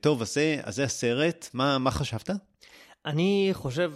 טוב, 0.00 0.22
אז 0.22 0.34
זה, 0.34 0.60
אז 0.62 0.74
זה 0.74 0.84
הסרט. 0.84 1.48
מה, 1.54 1.78
מה 1.78 1.90
חשבת? 1.90 2.30
אני 3.06 3.50
חושב, 3.52 3.92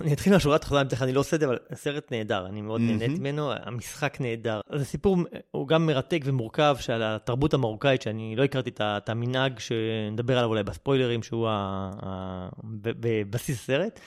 אני 0.00 0.12
אתחיל 0.12 0.32
מהשורה 0.32 0.56
התחתונה, 0.56 0.82
אני 1.00 1.12
לא 1.12 1.20
עושה 1.20 1.36
את 1.36 1.40
זה, 1.40 1.46
אבל 1.46 1.58
הסרט 1.70 2.12
נהדר, 2.12 2.46
אני 2.46 2.62
מאוד 2.62 2.80
נהנית 2.80 3.18
ממנו, 3.18 3.52
המשחק 3.52 4.20
נהדר. 4.20 4.60
אז 4.70 4.80
הסיפור 4.80 5.16
הוא 5.50 5.68
גם 5.68 5.86
מרתק 5.86 6.20
ומורכב 6.24 6.76
של 6.80 7.02
התרבות 7.02 7.54
המרוקאית, 7.54 8.02
שאני 8.02 8.36
לא 8.36 8.44
הכרתי 8.44 8.70
את 8.80 9.08
המנהג 9.08 9.58
שנדבר 9.58 10.38
עליו 10.38 10.50
אולי 10.50 10.62
בספוילרים, 10.62 11.22
שהוא 11.22 11.48
בבסיס 12.64 13.60
הסרט. 13.60 14.00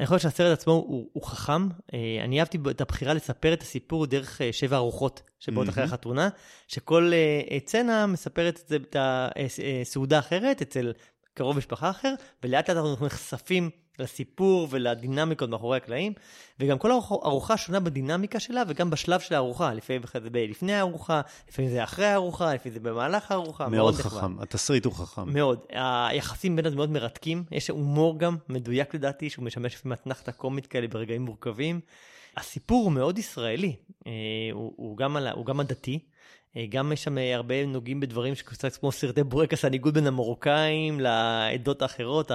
אני 0.00 0.06
חושב 0.06 0.18
שהסרט 0.18 0.58
עצמו 0.58 0.72
הוא, 0.72 1.08
הוא 1.12 1.22
חכם. 1.22 1.68
אה, 1.94 1.98
אני 2.24 2.40
אהבתי 2.40 2.58
את 2.70 2.80
הבחירה 2.80 3.14
לספר 3.14 3.52
את 3.52 3.62
הסיפור 3.62 4.06
דרך 4.06 4.40
אה, 4.42 4.52
שבע 4.52 4.76
ארוחות 4.76 5.22
שבאות 5.38 5.66
mm-hmm. 5.66 5.70
אחרי 5.70 5.84
החתונה, 5.84 6.28
שכל 6.68 7.12
סצנה 7.58 8.06
מספרת 8.06 8.72
את 8.74 8.96
הסעודה 8.98 10.18
אחרת 10.18 10.62
אצל 10.62 10.92
קרוב 11.38 11.56
משפחה 11.56 11.90
אחר, 11.90 12.14
ולאט 12.42 12.70
לאט 12.70 12.76
אנחנו 12.76 13.06
נחשפים 13.06 13.70
לסיפור 13.98 14.68
ולדינמיקות 14.70 15.50
מאחורי 15.50 15.76
הקלעים, 15.76 16.12
וגם 16.60 16.78
כל 16.78 16.92
ארוחה 16.92 17.56
שונה 17.56 17.80
בדינמיקה 17.80 18.40
שלה 18.40 18.62
וגם 18.68 18.90
בשלב 18.90 19.20
של 19.20 19.34
הארוחה, 19.34 19.74
לפעמים 19.74 20.02
זה 20.12 20.30
לפני 20.32 20.74
הארוחה, 20.74 21.20
לפעמים 21.48 21.70
זה 21.70 21.84
אחרי 21.84 22.06
הארוחה, 22.06 22.54
לפעמים 22.54 22.74
זה 22.74 22.80
במהלך 22.80 23.30
הארוחה. 23.30 23.68
מאוד, 23.68 23.72
מאוד 23.72 23.94
חכם, 23.94 24.16
נחמד. 24.16 24.42
התסריט 24.42 24.84
הוא 24.84 24.92
חכם. 24.92 25.32
מאוד. 25.32 25.58
היחסים 25.72 26.56
בין 26.56 26.66
הדמויות 26.66 26.90
מרתקים, 26.90 27.44
יש 27.50 27.70
הומור 27.70 28.18
גם 28.18 28.36
מדויק 28.48 28.94
לדעתי, 28.94 29.30
שהוא 29.30 29.44
משמש 29.44 29.74
לפעמים 29.74 29.92
אתנחתא 29.92 30.32
קומית 30.32 30.66
כאלה 30.66 30.88
ברגעים 30.88 31.22
מורכבים. 31.22 31.80
הסיפור 32.36 32.84
הוא 32.84 32.92
מאוד 32.92 33.18
ישראלי, 33.18 33.76
אה, 34.06 34.12
הוא, 34.52 34.72
הוא, 34.76 34.96
גם, 34.96 35.16
על, 35.16 35.28
הוא 35.28 35.46
גם 35.46 35.60
הדתי. 35.60 35.98
אה, 36.58 36.66
גם 36.68 36.92
יש 36.92 37.04
שם 37.04 37.18
אה, 37.18 37.34
הרבה 37.34 37.66
נוגעים 37.66 38.00
בדברים 38.00 38.34
שקצת 38.34 38.76
כמו 38.76 38.92
סרטי 38.92 39.22
בורקס, 39.22 39.64
הניגוד 39.64 39.94
בין 39.94 40.06
המרוקאים 40.06 41.00
לעדות 41.00 41.82
האחרות, 41.82 42.30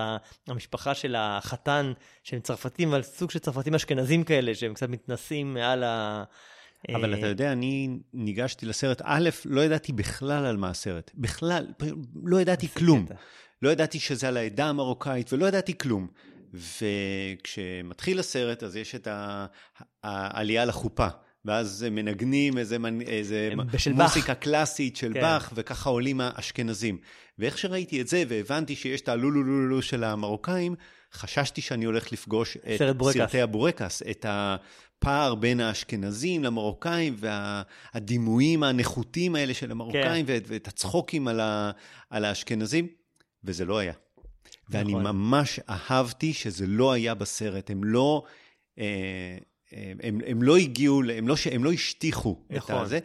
המשפחה 0.47 0.95
של 0.95 1.15
החתן 1.17 1.93
שהם 2.23 2.39
צרפתים, 2.39 2.89
אבל 2.89 3.03
סוג 3.03 3.31
של 3.31 3.39
צרפתים 3.39 3.75
אשכנזים 3.75 4.23
כאלה, 4.23 4.55
שהם 4.55 4.73
קצת 4.73 4.89
מתנסים 4.89 5.53
מעל 5.53 5.83
ה... 5.83 6.23
אבל 6.95 7.13
אתה 7.13 7.27
יודע, 7.27 7.51
אני 7.51 7.89
ניגשתי 8.13 8.65
לסרט, 8.65 9.01
א', 9.05 9.29
לא 9.45 9.61
ידעתי 9.61 9.93
בכלל 9.93 10.45
על 10.45 10.57
מה 10.57 10.69
הסרט. 10.69 11.11
בכלל, 11.15 11.67
לא 12.23 12.41
ידעתי 12.41 12.67
כלום. 12.67 13.05
לא 13.61 13.69
ידעתי 13.69 13.99
שזה 13.99 14.27
על 14.27 14.37
העדה 14.37 14.65
המרוקאית 14.65 15.33
ולא 15.33 15.45
ידעתי 15.45 15.77
כלום. 15.77 16.07
וכשמתחיל 16.53 18.19
הסרט, 18.19 18.63
אז 18.63 18.75
יש 18.75 18.95
את 18.95 19.07
העלייה 20.03 20.65
לחופה. 20.65 21.07
ואז 21.45 21.85
מנגנים 21.91 22.57
איזה, 22.57 22.77
איזה 23.07 23.53
מוסיקה 23.93 24.35
קלאסית 24.35 24.95
של 24.95 25.13
כן. 25.13 25.21
באך, 25.21 25.53
וככה 25.55 25.89
עולים 25.89 26.21
האשכנזים. 26.21 26.97
ואיך 27.39 27.57
שראיתי 27.57 28.01
את 28.01 28.07
זה, 28.07 28.23
והבנתי 28.27 28.75
שיש 28.75 29.01
את 29.01 29.09
הלולולולו 29.09 29.81
של 29.81 30.03
המרוקאים, 30.03 30.75
חששתי 31.13 31.61
שאני 31.61 31.85
הולך 31.85 32.11
לפגוש 32.11 32.57
את 32.57 32.95
בורקס. 32.97 33.17
סרטי 33.17 33.41
הבורקס, 33.41 34.01
את 34.11 34.25
הפער 34.29 35.35
בין 35.35 35.59
האשכנזים 35.59 36.43
למרוקאים, 36.43 37.15
והדימויים 37.17 38.63
הנחותים 38.63 39.35
האלה 39.35 39.53
של 39.53 39.71
המרוקאים, 39.71 40.25
כן. 40.25 40.33
ואת, 40.33 40.43
ואת 40.47 40.67
הצחוקים 40.67 41.27
על, 41.27 41.39
ה, 41.39 41.71
על 42.09 42.25
האשכנזים, 42.25 42.87
וזה 43.43 43.65
לא 43.65 43.77
היה. 43.77 43.93
נכון. 43.93 44.75
ואני 44.79 44.93
ממש 44.93 45.59
אהבתי 45.69 46.33
שזה 46.33 46.67
לא 46.67 46.91
היה 46.91 47.13
בסרט, 47.13 47.69
הם 47.69 47.83
לא... 47.83 48.23
אה, 48.79 49.37
הם, 50.03 50.19
הם 50.27 50.43
לא 50.43 50.57
הגיעו, 50.57 51.01
הם 51.17 51.27
לא, 51.27 51.35
הם 51.51 51.63
לא 51.63 51.71
השטיחו 51.71 52.37
נכון. 52.49 52.75
את 52.75 52.81
הזה. 52.81 52.99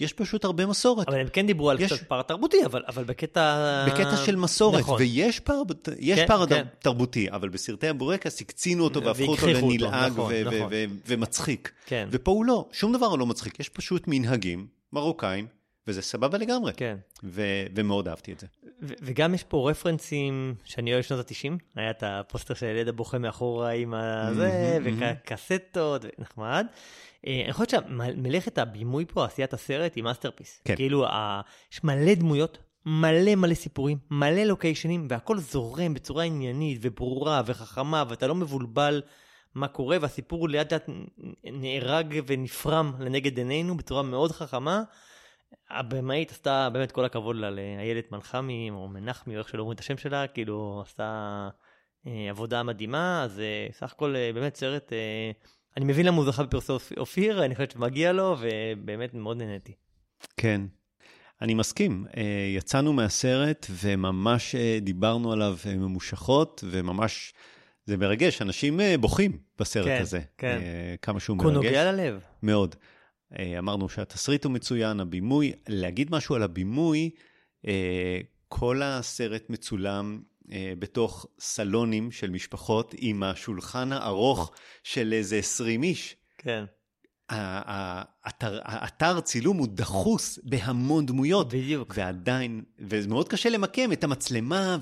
יש 0.00 0.12
פשוט 0.12 0.44
הרבה 0.44 0.66
מסורת. 0.66 1.08
אבל 1.08 1.20
הם 1.20 1.28
כן 1.32 1.46
דיברו 1.46 1.70
על 1.70 1.80
יש- 1.80 1.92
קצת 1.92 2.02
פער 2.08 2.22
תרבותי, 2.22 2.64
אבל, 2.64 2.82
אבל 2.88 3.04
בקטע... 3.04 3.86
בקטע 3.88 4.16
של 4.16 4.36
מסורת, 4.36 4.80
נכון. 4.80 4.96
ויש 5.00 5.40
פער, 5.40 5.62
יש 5.98 6.18
כן, 6.18 6.26
פער 6.26 6.46
כן. 6.46 6.64
תרבותי, 6.78 7.30
אבל 7.30 7.48
בסרטי 7.48 7.88
הבורקס 7.88 8.40
הקצינו 8.40 8.84
אותו 8.84 9.02
והפכו 9.04 9.22
אותו 9.24 9.46
אותו, 9.48 9.68
לנלעג 9.70 10.12
נכון, 10.12 10.32
ו- 10.34 10.42
ו- 10.44 10.56
נכון. 10.56 10.68
ו- 10.70 10.84
ומצחיק. 11.06 11.72
כן, 11.86 12.08
ופה 12.10 12.30
הוא 12.30 12.44
לא, 12.44 12.68
שום 12.72 12.92
דבר 12.92 13.14
לא 13.14 13.26
מצחיק, 13.26 13.60
יש 13.60 13.68
פשוט 13.68 14.04
מנהגים 14.06 14.66
מרוקאים, 14.92 15.46
וזה 15.88 16.02
סבבה 16.02 16.38
לגמרי. 16.38 16.72
כן. 16.76 16.96
ו- 17.24 17.42
ומאוד 17.74 18.08
אהבתי 18.08 18.32
את 18.32 18.40
זה. 18.40 18.46
ו- 18.82 18.94
וגם 19.02 19.34
יש 19.34 19.42
פה 19.44 19.70
רפרנסים 19.70 20.54
שאני 20.64 20.92
אוהב 20.92 21.02
שנות 21.02 21.30
ה-90, 21.30 21.52
היה 21.76 21.90
את 21.90 22.02
הפוסטר 22.06 22.54
של 22.54 22.66
ילד 22.66 22.88
הבוכה 22.88 23.18
מאחורה 23.18 23.70
עם 23.70 23.94
הזה. 23.94 24.78
וקסטות, 25.24 26.04
נחמד. 26.18 26.66
אה, 27.26 27.42
אני 27.44 27.52
חושב 27.52 27.66
שמלאכת 27.88 28.58
הבימוי 28.58 29.04
פה, 29.08 29.24
עשיית 29.24 29.52
הסרט, 29.54 29.94
היא 29.94 30.04
מאסטרפיס. 30.04 30.60
כן. 30.64 30.76
כאילו, 30.76 31.06
ה- 31.06 31.40
יש 31.72 31.84
מלא 31.84 32.14
דמויות, 32.14 32.58
מלא 32.86 33.34
מלא 33.34 33.54
סיפורים, 33.54 33.98
מלא 34.10 34.42
לוקיישנים, 34.44 35.06
והכל 35.10 35.38
זורם 35.38 35.94
בצורה 35.94 36.24
עניינית 36.24 36.78
וברורה 36.82 37.42
וחכמה, 37.46 38.04
ואתה 38.08 38.26
לא 38.26 38.34
מבולבל 38.34 39.02
מה 39.54 39.68
קורה, 39.68 39.96
והסיפור 40.00 40.48
לאט 40.48 40.72
לאט 40.72 40.88
נהרג 41.44 42.20
ונפרם 42.26 42.92
לנגד 43.00 43.38
עינינו 43.38 43.76
בצורה 43.76 44.02
מאוד 44.02 44.32
חכמה. 44.32 44.82
הבמאית 45.70 46.30
עשתה 46.30 46.68
באמת 46.72 46.92
כל 46.92 47.04
הכבוד 47.04 47.36
לה 47.36 47.50
לאיילת 47.50 48.12
מנחמי, 48.12 48.70
או 48.70 48.88
מנחמי, 48.88 49.34
או 49.34 49.38
איך 49.38 49.48
שלא 49.48 49.60
אומרים 49.60 49.74
את 49.74 49.80
השם 49.80 49.96
שלה, 49.96 50.26
כאילו 50.26 50.82
עשתה 50.86 51.48
אה, 52.06 52.26
עבודה 52.30 52.62
מדהימה, 52.62 53.22
אז 53.24 53.40
אה, 53.40 53.66
סך 53.72 53.92
הכל 53.92 54.16
אה, 54.16 54.30
באמת 54.34 54.56
סרט, 54.56 54.92
אה, 54.92 55.30
אני 55.76 55.84
מבין 55.84 56.06
למה 56.06 56.16
הוא 56.16 56.24
זכה 56.26 56.42
בפרסי 56.42 56.72
אופ- 56.72 56.92
אופיר, 56.98 57.44
אני 57.44 57.54
חושבת 57.54 57.70
שמגיע 57.70 58.12
לו, 58.12 58.36
ובאמת 58.40 59.14
מאוד 59.14 59.36
נהניתי. 59.36 59.72
כן. 60.36 60.60
אני 61.42 61.54
מסכים, 61.54 62.06
אה, 62.16 62.22
יצאנו 62.56 62.92
מהסרט 62.92 63.66
וממש 63.70 64.54
אה, 64.54 64.78
דיברנו 64.82 65.32
עליו 65.32 65.56
אה, 65.66 65.74
ממושכות, 65.76 66.64
וממש, 66.70 67.32
זה 67.86 67.96
מרגש, 67.96 68.42
אנשים 68.42 68.80
בוכים 69.00 69.38
בסרט 69.58 69.84
כן, 69.86 69.98
הזה. 70.02 70.20
כן. 70.38 70.58
אה, 70.62 70.94
כמה 71.02 71.20
שהוא 71.20 71.38
כי 71.38 71.44
הוא 71.44 71.52
מרגש. 71.52 71.66
נוגע 71.66 71.92
ללב. 71.92 72.20
מאוד. 72.42 72.74
אה, 73.38 73.58
אמרנו 73.58 73.88
שהתסריט 73.88 74.44
הוא 74.44 74.52
מצוין, 74.52 75.00
הבימוי, 75.00 75.52
להגיד 75.68 76.10
משהו 76.10 76.34
על 76.34 76.42
הבימוי, 76.42 77.10
אה, 77.66 78.20
כל 78.48 78.82
הסרט 78.82 79.50
מצולם 79.50 80.22
אה, 80.52 80.72
בתוך 80.78 81.26
סלונים 81.40 82.10
של 82.10 82.30
משפחות 82.30 82.94
עם 82.98 83.22
השולחן 83.22 83.92
הארוך 83.92 84.52
של 84.82 85.12
איזה 85.12 85.36
20 85.36 85.82
איש. 85.82 86.16
כן, 86.38 86.64
האתר, 87.30 88.58
האתר 88.64 89.20
צילום 89.20 89.56
הוא 89.56 89.68
דחוס 89.70 90.38
בהמון 90.42 91.06
דמויות. 91.06 91.48
בדיוק. 91.54 91.94
ועדיין, 91.96 92.62
וזה 92.78 93.08
מאוד 93.08 93.28
קשה 93.28 93.48
למקם 93.48 93.92
את 93.92 94.04
המצלמה, 94.04 94.76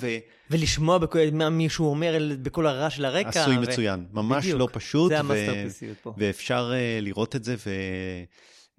ולשמוע 0.50 0.98
בכל- 0.98 1.18
מה 1.32 1.50
מישהו 1.50 1.86
אומר 1.86 2.18
בכל 2.42 2.66
הרעש 2.66 2.96
של 2.96 3.04
הרקע. 3.04 3.30
ועשוי 3.34 3.58
ו- 3.58 3.60
מצוין. 3.60 4.06
ממש 4.12 4.44
בדיוק. 4.44 4.60
לא 4.60 4.68
פשוט. 4.72 5.08
זה 5.08 5.16
ו- 5.16 5.18
המאסטרפיסיות 5.18 5.96
פה. 6.02 6.14
ואפשר 6.18 6.72
uh, 6.72 7.02
לראות 7.04 7.36
את 7.36 7.44
זה 7.44 7.56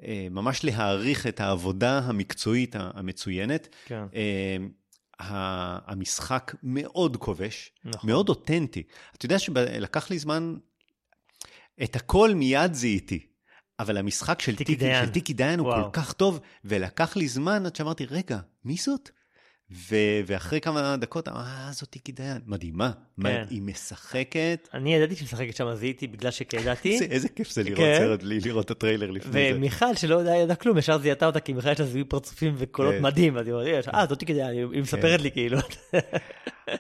וממש 0.08 0.64
להעריך 0.64 1.28
את 1.28 1.40
העבודה 1.40 2.00
המקצועית 2.00 2.76
המצוינת. 2.80 3.68
כן, 3.86 4.04
Uh, 4.12 5.24
המשחק 5.88 6.56
מאוד 6.64 7.18
כובש, 7.18 7.72
נכון. 7.86 8.10
מאוד 8.10 8.30
אותנטי. 8.30 8.84
אתה 9.18 9.26
יודע 9.26 9.40
שלקח 9.40 10.10
לי 10.10 10.20
זמן, 10.20 10.56
את 11.84 11.96
הכל 11.96 12.32
מיד 12.36 12.74
זיהיתי. 12.74 13.26
אבל 13.80 13.98
המשחק 13.98 14.42
של 14.42 14.56
טיקי 14.56 14.66
טיקי, 14.66 14.86
דיין. 14.86 15.06
של 15.06 15.12
טיקי 15.12 15.34
דיין 15.34 15.60
הוא 15.60 15.68
וואו. 15.68 15.84
כל 15.84 15.90
כך 15.94 16.14
טוב, 16.14 16.40
ולקח 16.66 17.16
לי 17.16 17.28
זמן 17.28 17.66
עד 17.66 17.76
שאמרתי, 17.76 18.06
רגע, 18.06 18.40
מי 18.66 18.76
זאת? 18.76 19.10
ו- 19.72 20.22
ואחרי 20.26 20.62
כמה 20.62 20.96
דקות, 20.98 21.28
אה, 21.28 21.70
זאת 21.72 21.90
טיקי 21.90 22.12
דיין. 22.12 22.42
מדהימה. 22.46 22.92
מה, 23.18 23.30
כן. 23.30 23.46
היא 23.50 23.62
משחקת. 23.62 24.70
אני 24.74 24.96
ידעתי 24.96 25.16
שמשחקת 25.16 25.56
שם, 25.56 25.76
זיהיתי 25.76 26.08
בגלל 26.08 26.32
שכידעתי. 26.32 26.94
איזה, 26.94 27.06
איזה 27.06 27.30
כיף 27.30 27.52
זה 27.52 27.64
לראות 27.64 27.80
כן. 27.80 27.98
סרט 27.98 28.24
בלי 28.24 28.40
לראות 28.40 28.66
את 28.66 28.72
הטריילר 28.72 29.12
לפני 29.12 29.32
זה. 29.32 29.52
ומיכל, 29.56 29.96
שלא 29.96 30.22
ידעה 30.22 30.38
ידעה 30.38 30.56
כלום, 30.56 30.78
ישר 30.78 30.98
זיהתה 30.98 31.26
אותה, 31.26 31.40
כי 31.40 31.54
מיכל 31.54 31.72
יש 31.72 31.80
לה 31.80 31.86
זיהוי 31.86 32.04
פרצופים 32.04 32.54
וקולות 32.58 32.94
כן. 32.94 33.02
מדהים, 33.02 33.38
אז 33.38 33.48
היא 33.48 33.54
אומרת, 33.54 33.88
אה, 33.88 34.06
זאתי 34.10 34.26
כדי, 34.26 34.44
היא 34.44 34.82
מספרת 34.82 35.22
לי 35.22 35.32
כאילו. 35.32 35.58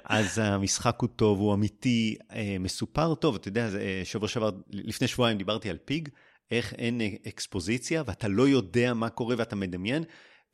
אז 0.05 0.39
המשחק 0.39 0.97
הוא 1.01 1.09
טוב, 1.15 1.39
הוא 1.39 1.53
אמיתי, 1.53 2.15
אה, 2.33 2.55
מסופר 2.59 3.15
טוב. 3.15 3.35
אתה 3.35 3.47
יודע, 3.47 3.69
אה, 3.79 4.01
שבוע 4.03 4.29
שעבר, 4.29 4.49
לפני 4.69 5.07
שבועיים 5.07 5.37
דיברתי 5.37 5.69
על 5.69 5.77
פיג, 5.85 6.09
איך 6.51 6.73
אין 6.73 7.01
אה, 7.01 7.09
אקספוזיציה, 7.27 8.03
ואתה 8.05 8.27
לא 8.27 8.47
יודע 8.47 8.93
מה 8.93 9.09
קורה 9.09 9.35
ואתה 9.37 9.55
מדמיין. 9.55 10.03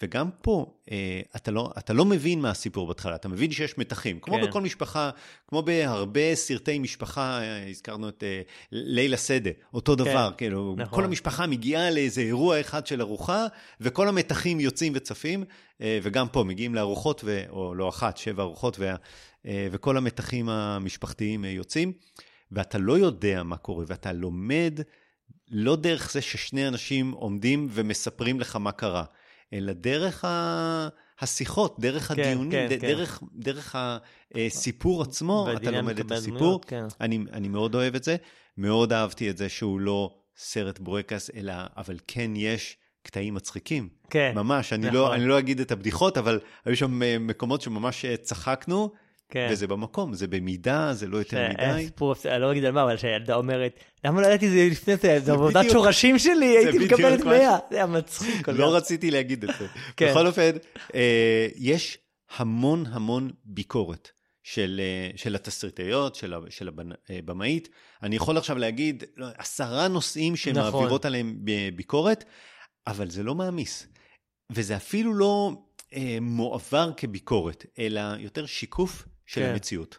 וגם 0.04 0.30
פה, 0.42 0.74
אה, 0.92 1.22
אתה 1.36 1.52
לא, 1.52 1.74
אתה 1.78 1.94
לא 1.94 2.06
מבין 2.06 2.42
מה 2.42 2.50
הסיפור 2.50 2.88
בהתחלה, 2.88 3.16
אתה 3.16 3.28
מבין 3.28 3.52
שיש 3.52 3.78
מתחים. 3.78 4.20
כמו 4.20 4.36
כן. 4.36 4.48
בכל 4.48 4.62
משפחה, 4.62 5.10
כמו 5.48 5.62
בהרבה 5.62 6.36
סרטי 6.36 6.80
משפחה, 6.80 7.42
אה, 7.42 7.70
הזכרנו 7.70 8.10
את 8.10 8.24
ליל 8.72 9.14
השדה, 9.14 9.50
אותו 9.74 9.96
דבר, 9.96 10.32
כאילו, 10.38 10.76
נכון. 10.78 10.96
כל 10.96 11.06
המשפחה 11.06 11.48
מגיעה 11.48 11.92
לאיזה 11.92 12.22
אירוע 12.22 12.60
אחד 12.62 12.88
של 12.88 13.02
ארוחה, 13.02 13.46
וכל 13.82 14.08
המתחים 14.08 14.60
יוצאים 14.60 14.94
וצפים, 14.96 15.44
וגם 15.80 16.28
פה 16.28 16.44
מגיעים 16.44 16.76
לארוחות, 16.76 17.22
ו, 17.26 17.44
או 17.50 17.76
לא 17.76 17.90
אחת, 17.90 18.18
שבע 18.18 18.44
ארוחות, 18.44 18.80
וה, 18.80 18.96
וכל 19.72 19.98
המתחים 19.98 20.50
המשפחתיים 20.50 21.46
יוצאים, 21.46 21.94
ואתה 22.52 22.78
לא 22.78 22.98
יודע 22.98 23.44
מה 23.44 23.56
קורה, 23.58 23.86
ואתה 23.88 24.14
לומד 24.14 24.80
לא 25.54 25.76
דרך 25.76 26.12
זה 26.12 26.22
ששני 26.22 26.68
אנשים 26.68 27.12
עומדים 27.12 27.68
ומספרים 27.72 28.40
לך 28.40 28.56
מה 28.56 28.72
קרה, 28.72 29.04
אלא 29.54 29.74
דרך 29.74 30.26
ה... 30.26 30.88
השיחות, 31.20 31.76
דרך 31.80 32.08
כן, 32.08 32.22
הדיונים, 32.22 32.52
כן, 32.52 32.68
ד- 32.70 32.82
כן. 32.82 32.88
דרך, 32.88 33.24
דרך 33.36 33.76
הסיפור 34.36 35.02
עצמו, 35.02 35.48
אתה 35.56 35.72
לומד 35.72 36.00
את 36.00 36.12
הסיפור. 36.12 36.62
כן. 36.68 36.84
אני, 37.02 37.20
אני 37.34 37.48
מאוד 37.48 37.76
אוהב 37.76 37.96
את 37.96 38.04
זה, 38.04 38.16
מאוד 38.58 38.94
אהבתי 38.94 39.30
את 39.30 39.38
זה 39.38 39.50
שהוא 39.50 39.80
לא 39.80 40.16
סרט 40.38 40.80
בורקס, 40.80 41.30
אלא, 41.36 41.54
אבל 41.78 41.98
כן 42.08 42.32
יש 42.36 42.78
קטעים 43.04 43.34
מצחיקים. 43.34 43.90
כן, 44.10 44.32
ממש, 44.36 44.74
אני, 44.74 44.82
נכון. 44.82 44.94
לא, 44.96 45.14
אני 45.16 45.26
לא 45.26 45.40
אגיד 45.40 45.60
את 45.60 45.72
הבדיחות, 45.72 46.18
אבל 46.18 46.40
היו 46.66 46.78
שם 46.78 47.04
אה, 47.04 47.18
מקומות 47.20 47.62
שממש 47.62 48.06
אה, 48.06 48.18
צחקנו, 48.18 48.92
כן. 49.34 49.48
וזה 49.52 49.68
במקום, 49.68 50.14
זה 50.14 50.28
במידה, 50.28 50.94
זה 50.94 51.08
לא 51.08 51.18
יותר 51.18 51.30
שהיה 51.38 51.74
מדי. 51.74 51.86
סיפור, 51.86 52.16
אני 52.26 52.42
לא 52.42 52.52
אגיד 52.52 52.66
על 52.66 52.72
מה, 52.72 52.84
אבל 52.84 52.98
שהילדה 52.98 53.36
אומרת, 53.36 53.80
למה 54.06 54.22
לא 54.22 54.28
ידעתי 54.28 54.50
זה 54.50 54.68
לפני 54.72 54.96
זה, 54.98 55.20
זו 55.20 55.34
עבודת. 55.34 55.66
שורשים 55.72 56.20
שלי, 56.20 56.58
הייתי 56.58 56.86
מקבלת 56.86 57.20
מה- 57.20 57.32
100. 57.32 57.58
זה 57.70 57.76
היה 57.76 57.86
מצחיק. 57.86 58.50
לא. 58.50 58.76
רציתי 58.76 59.12
להגיד 59.12 59.44
את 59.44 59.50
זה. 59.60 59.68
כן. 59.98 60.10
בכל 60.12 60.28
אופן, 60.28 60.52
אה, 60.96 61.48
יש 61.56 61.98
המון 62.38 62.86
המון 62.86 63.32
ביקורת 63.46 64.12
של, 64.44 64.82
אה, 64.84 65.18
של 65.18 65.36
התסריטאיות, 65.36 66.16
של, 66.16 66.34
הבמאית. 67.10 67.70
אני 68.04 68.16
יכול 68.16 68.38
עכשיו 68.38 68.58
להגיד 68.58 69.04
לא, 69.18 69.28
עשרה 69.38 69.88
נושאים 69.88 70.36
שהן 70.36 70.58
נכון. 70.58 70.82
מעבירות 70.82 71.06
עליהם 71.06 71.38
ביקורת, 71.76 72.24
אבל 72.88 73.10
זה 73.10 73.24
לא 73.24 73.36
מעמיס. 73.36 73.88
וזה 74.52 74.76
אפילו 74.76 75.14
לא 75.14 75.52
אה, 75.94 76.18
מועבר 76.22 76.92
כביקורת, 76.98 77.66
אלא 77.80 78.02
יותר 78.20 78.46
שיקוף 78.46 79.06
של 79.34 79.42
כן. 79.42 79.50
המציאות. 79.50 79.98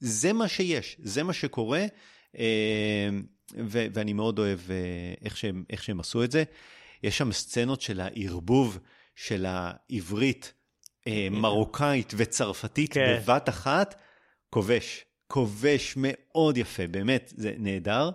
זה 0.00 0.32
מה 0.32 0.48
שיש, 0.48 0.96
זה 1.02 1.22
מה 1.22 1.32
שקורה, 1.32 1.84
אה, 2.38 3.08
ו- 3.58 3.86
ואני 3.92 4.12
מאוד 4.12 4.38
אוהב 4.38 4.60
אה, 4.70 5.14
איך 5.24 5.36
שהם, 5.36 5.64
איך 5.70 5.82
שהם 5.82 6.00
עשו 6.00 6.24
את 6.24 6.30
זה. 6.30 6.44
יש 7.02 7.18
שם 7.18 7.32
סצנות 7.32 7.80
של 7.80 8.00
הערבוב 8.00 8.78
של 9.16 9.46
העברית, 9.48 10.52
אה, 11.06 11.28
מרוקאית 11.30 12.12
וצרפתית 12.16 12.92
כן. 12.92 13.18
בבת 13.22 13.48
אחת, 13.48 14.00
כובש. 14.50 15.04
כובש 15.26 15.94
מאוד 15.96 16.56
יפה, 16.56 16.86
באמת, 16.86 17.32
זה 17.36 17.54
נהדר. 17.58 18.10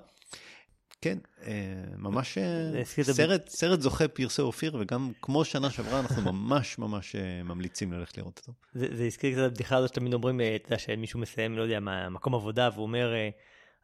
כן, 1.01 1.17
אה, 1.47 1.53
ממש 1.97 2.37
אה, 2.37 2.85
סרט, 2.85 3.49
סרט 3.49 3.81
זוכה 3.81 4.07
פרסי 4.07 4.41
אופיר, 4.41 4.77
וגם 4.79 5.11
כמו 5.21 5.45
שנה 5.45 5.69
שעברה, 5.69 5.99
אנחנו 5.99 6.21
ממש 6.33 6.77
ממש 6.77 7.15
אה, 7.15 7.43
ממליצים 7.43 7.93
ללכת 7.93 8.17
לראות 8.17 8.39
אותו. 8.39 8.53
זה 8.73 8.87
זה 8.91 9.05
הזכיר 9.05 9.31
קצת 9.31 9.39
את 9.41 9.45
הבדיחה 9.45 9.77
הזאת 9.77 9.89
שתמיד 9.89 10.13
אומרים, 10.13 10.41
אתה 10.41 10.67
יודע, 10.67 10.77
שמישהו 10.77 11.19
מסיים, 11.19 11.57
לא 11.57 11.61
יודע, 11.61 11.79
מהמקום 11.79 12.35
עבודה, 12.35 12.69
והוא 12.73 12.83
אומר, 12.83 13.13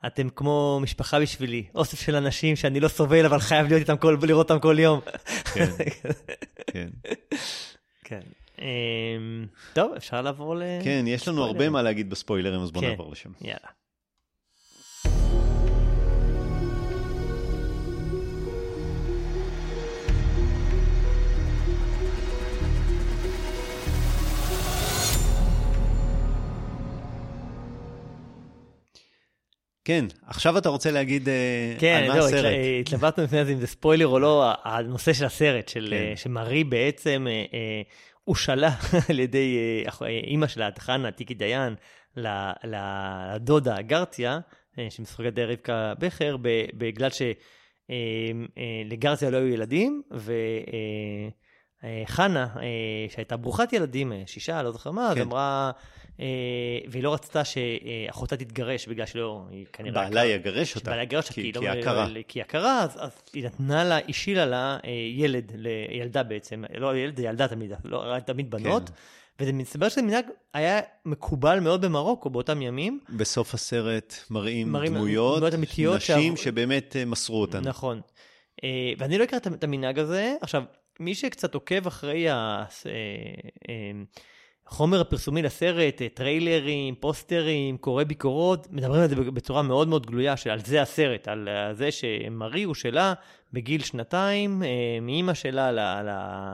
אתם 0.08 0.30
כמו 0.30 0.80
משפחה 0.82 1.20
בשבילי, 1.20 1.66
אוסף 1.76 2.00
של 2.00 2.16
אנשים 2.16 2.56
שאני 2.56 2.80
לא 2.80 2.88
סובל, 2.88 3.26
אבל 3.26 3.40
חייב 3.40 3.68
להיות 3.68 3.80
איתם 3.80 3.98
כל, 3.98 4.18
לראות 4.24 4.52
אותם 4.52 4.62
כל 4.62 4.80
יום. 4.80 5.00
כן, 5.54 5.70
כן. 6.72 6.90
כן. 8.04 8.22
אמ, 8.60 9.46
טוב, 9.74 9.92
אפשר 9.98 10.22
לעבור 10.22 10.56
ל... 10.56 10.62
כן, 10.84 11.06
יש 11.08 11.28
לנו 11.28 11.44
הרבה. 11.44 11.70
מה 11.70 11.82
להגיד 11.82 12.10
בספוילרים, 12.10 12.62
אז 12.62 12.72
בואו 12.72 12.84
כן. 12.84 12.90
נעבור 12.90 13.12
לשם. 13.12 13.30
יאללה. 13.42 13.87
כן, 29.88 30.06
עכשיו 30.26 30.58
אתה 30.58 30.70
רוצה 30.70 30.92
להגיד 30.92 31.30
אה, 31.30 31.76
כן, 31.80 32.00
על 32.04 32.08
מה 32.08 32.14
זהו, 32.14 32.26
הסרט. 32.26 32.46
התל- 32.46 32.80
התלבטנו 32.82 33.24
לפני 33.24 33.46
זה 33.46 33.52
אם 33.52 33.60
זה 33.60 33.68
ספוילר 33.68 34.08
או 34.08 34.20
לא, 34.20 34.52
הנושא 34.64 35.14
של 35.14 35.26
הסרט, 35.26 35.68
של, 35.68 35.88
כן. 35.90 35.96
אה, 35.96 36.14
שמרי 36.16 36.64
בעצם 36.64 37.28
אה, 37.30 37.82
הושאלה 38.24 38.70
על 39.10 39.20
ידי 39.20 39.58
אימא 40.24 40.48
שלה, 40.48 40.70
חנה, 40.80 41.12
טיקי 41.12 41.34
דיין, 41.34 41.76
לדודה 42.64 43.82
גרציה, 43.82 44.40
שמשחקת 44.90 45.26
ידי 45.26 45.46
רבקה 45.46 45.94
בכר, 46.00 46.38
בגלל 46.74 47.10
שלגרציה 48.88 49.30
לא 49.30 49.38
היו 49.38 49.48
ילדים, 49.48 50.02
וחנה, 52.04 52.48
שהייתה 53.10 53.38
ברוכת 53.38 53.74
ילדים, 53.74 54.14
שישה, 54.26 54.64
לא 54.64 54.72
זוכר 54.72 54.92
מה, 54.92 55.10
אז 55.10 55.16
כן. 55.16 55.22
אמרה, 55.22 55.72
אה, 55.76 55.82
והיא 56.90 57.04
לא 57.04 57.14
רצתה 57.14 57.42
שאחותה 57.44 58.38
תתגרש 58.38 58.88
בגלל 58.88 59.06
שלא, 59.06 59.42
היא 59.52 59.66
כנראה... 59.74 59.94
בעלה 60.04 60.26
יגרש 60.26 60.76
אותה. 60.76 60.86
שבעלה 60.86 61.04
יגרש 61.04 61.24
אותה, 61.26 61.34
כי- 61.34 61.54
כי 61.54 61.60
כי 61.60 61.68
היא 61.68 61.74
לא- 61.76 61.80
הכרה. 61.80 62.08
לא- 62.10 62.20
כי 62.28 62.42
הכרה, 62.42 62.84
אז, 62.84 62.90
אז 63.00 63.12
היא 63.34 63.46
נתנה 63.46 63.84
לה, 63.84 63.98
השאילה 64.10 64.46
לה 64.46 64.78
אה, 64.86 64.90
ילד, 65.16 65.52
ילדה 65.92 66.24
בעצם, 66.24 66.64
לא 66.78 66.98
ילד, 66.98 67.20
ילדה 67.20 67.48
תמיד, 67.48 67.72
לא 67.84 68.20
תמיד 68.26 68.52
בנות. 68.52 68.90
כן. 68.90 68.94
וזה 69.40 69.54
מסתבר 69.54 69.90
שזה 69.90 70.02
מנהג 70.02 70.26
היה 70.54 70.80
מקובל 71.06 71.60
מאוד 71.60 71.82
במרוקו 71.86 72.30
באותם 72.30 72.62
ימים. 72.62 73.00
בסוף 73.10 73.54
הסרט 73.54 74.14
מראים 74.30 74.72
מראים 74.72 74.94
דמויות, 74.94 75.36
דמויות 75.38 75.54
אמיתיות 75.54 75.96
נשים 75.96 76.16
שעברו- 76.36 76.44
שבאמת 76.44 76.96
אה, 76.96 77.06
מסרו 77.06 77.42
אותן. 77.42 77.62
נכון. 77.68 78.02
אה, 78.64 78.70
ואני 78.98 79.18
לא 79.18 79.24
הכר 79.24 79.38
את 79.38 79.64
המנהג 79.64 80.00
הזה. 80.00 80.36
עכשיו, 80.42 80.64
מי 81.00 81.16
שקצת 81.16 81.54
עוקב 81.54 81.88
אחרי 81.88 82.28
החומר 84.68 85.02
הפרסומי 85.02 85.42
לסרט, 85.42 86.02
אה, 86.02 86.10
טריילרים, 86.10 86.96
פוסטרים, 86.96 87.78
קורא 87.78 88.04
ביקורות, 88.04 88.68
מדברים 88.72 89.02
על 89.02 89.08
זה 89.08 89.16
בצורה 89.16 89.62
מאוד 89.62 89.88
מאוד 89.88 90.06
גלויה, 90.06 90.38
שעל 90.38 90.60
זה 90.60 90.82
הסרט, 90.82 91.28
על 91.28 91.50
אה, 91.50 91.74
זה 91.74 91.92
שמרי 91.92 92.64
הוא 92.64 92.76
שלה 92.76 93.14
בגיל 93.54 93.84
שנתיים, 93.84 94.64
אה, 94.64 94.68
מאימא 95.02 95.34
שלה 95.34 95.72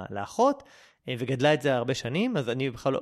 לאחות. 0.09 0.64
אה, 1.09 1.15
וגדלה 1.19 1.53
את 1.53 1.61
זה 1.61 1.75
הרבה 1.75 1.93
שנים, 1.93 2.37
אז 2.37 2.49
אני 2.49 2.69
בכלל 2.69 2.93
לא, 2.93 3.01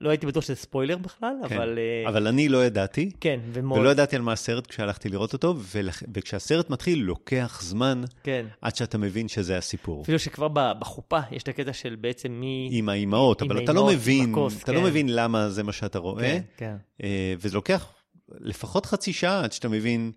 לא 0.00 0.10
הייתי 0.10 0.26
בטוח 0.26 0.44
שזה 0.44 0.54
ספוילר 0.54 0.96
בכלל, 0.96 1.34
כן. 1.48 1.54
אבל... 1.56 1.78
אה, 1.78 2.08
אבל 2.10 2.26
אני 2.26 2.48
לא 2.48 2.64
ידעתי, 2.64 3.10
כן, 3.20 3.40
ומאוד... 3.52 3.80
ולא 3.80 3.90
ידעתי 3.90 4.16
על 4.16 4.22
מה 4.22 4.32
הסרט 4.32 4.66
כשהלכתי 4.66 5.08
לראות 5.08 5.32
אותו, 5.32 5.54
ולכ- 5.72 6.02
וכשהסרט 6.14 6.70
מתחיל 6.70 6.98
לוקח 6.98 7.60
זמן 7.62 8.02
כן. 8.22 8.46
עד 8.60 8.76
שאתה 8.76 8.98
מבין 8.98 9.28
שזה 9.28 9.58
הסיפור. 9.58 10.02
אפילו 10.02 10.18
שכבר 10.18 10.48
בחופה 10.78 11.18
יש 11.30 11.42
את 11.42 11.48
הקטע 11.48 11.72
של 11.72 11.96
בעצם 12.00 12.32
מי... 12.32 12.68
עם 12.72 12.88
האימהות, 12.88 13.42
אבל 13.42 13.64
אתה 13.64 13.72
לא 13.72 13.86
מבין, 13.86 14.30
הכוס, 14.30 14.62
אתה 14.62 14.72
לא 14.72 14.78
כן. 14.78 14.84
מבין 14.84 15.14
למה 15.14 15.48
זה 15.48 15.62
מה 15.62 15.72
שאתה 15.72 15.98
רואה, 15.98 16.22
כן, 16.22 16.40
כן. 16.56 16.76
אה, 17.02 17.34
וזה 17.38 17.54
לוקח 17.54 17.92
לפחות 18.40 18.86
חצי 18.86 19.12
שעה 19.12 19.44
עד 19.44 19.52
שאתה 19.52 19.68
מבין 19.68 20.12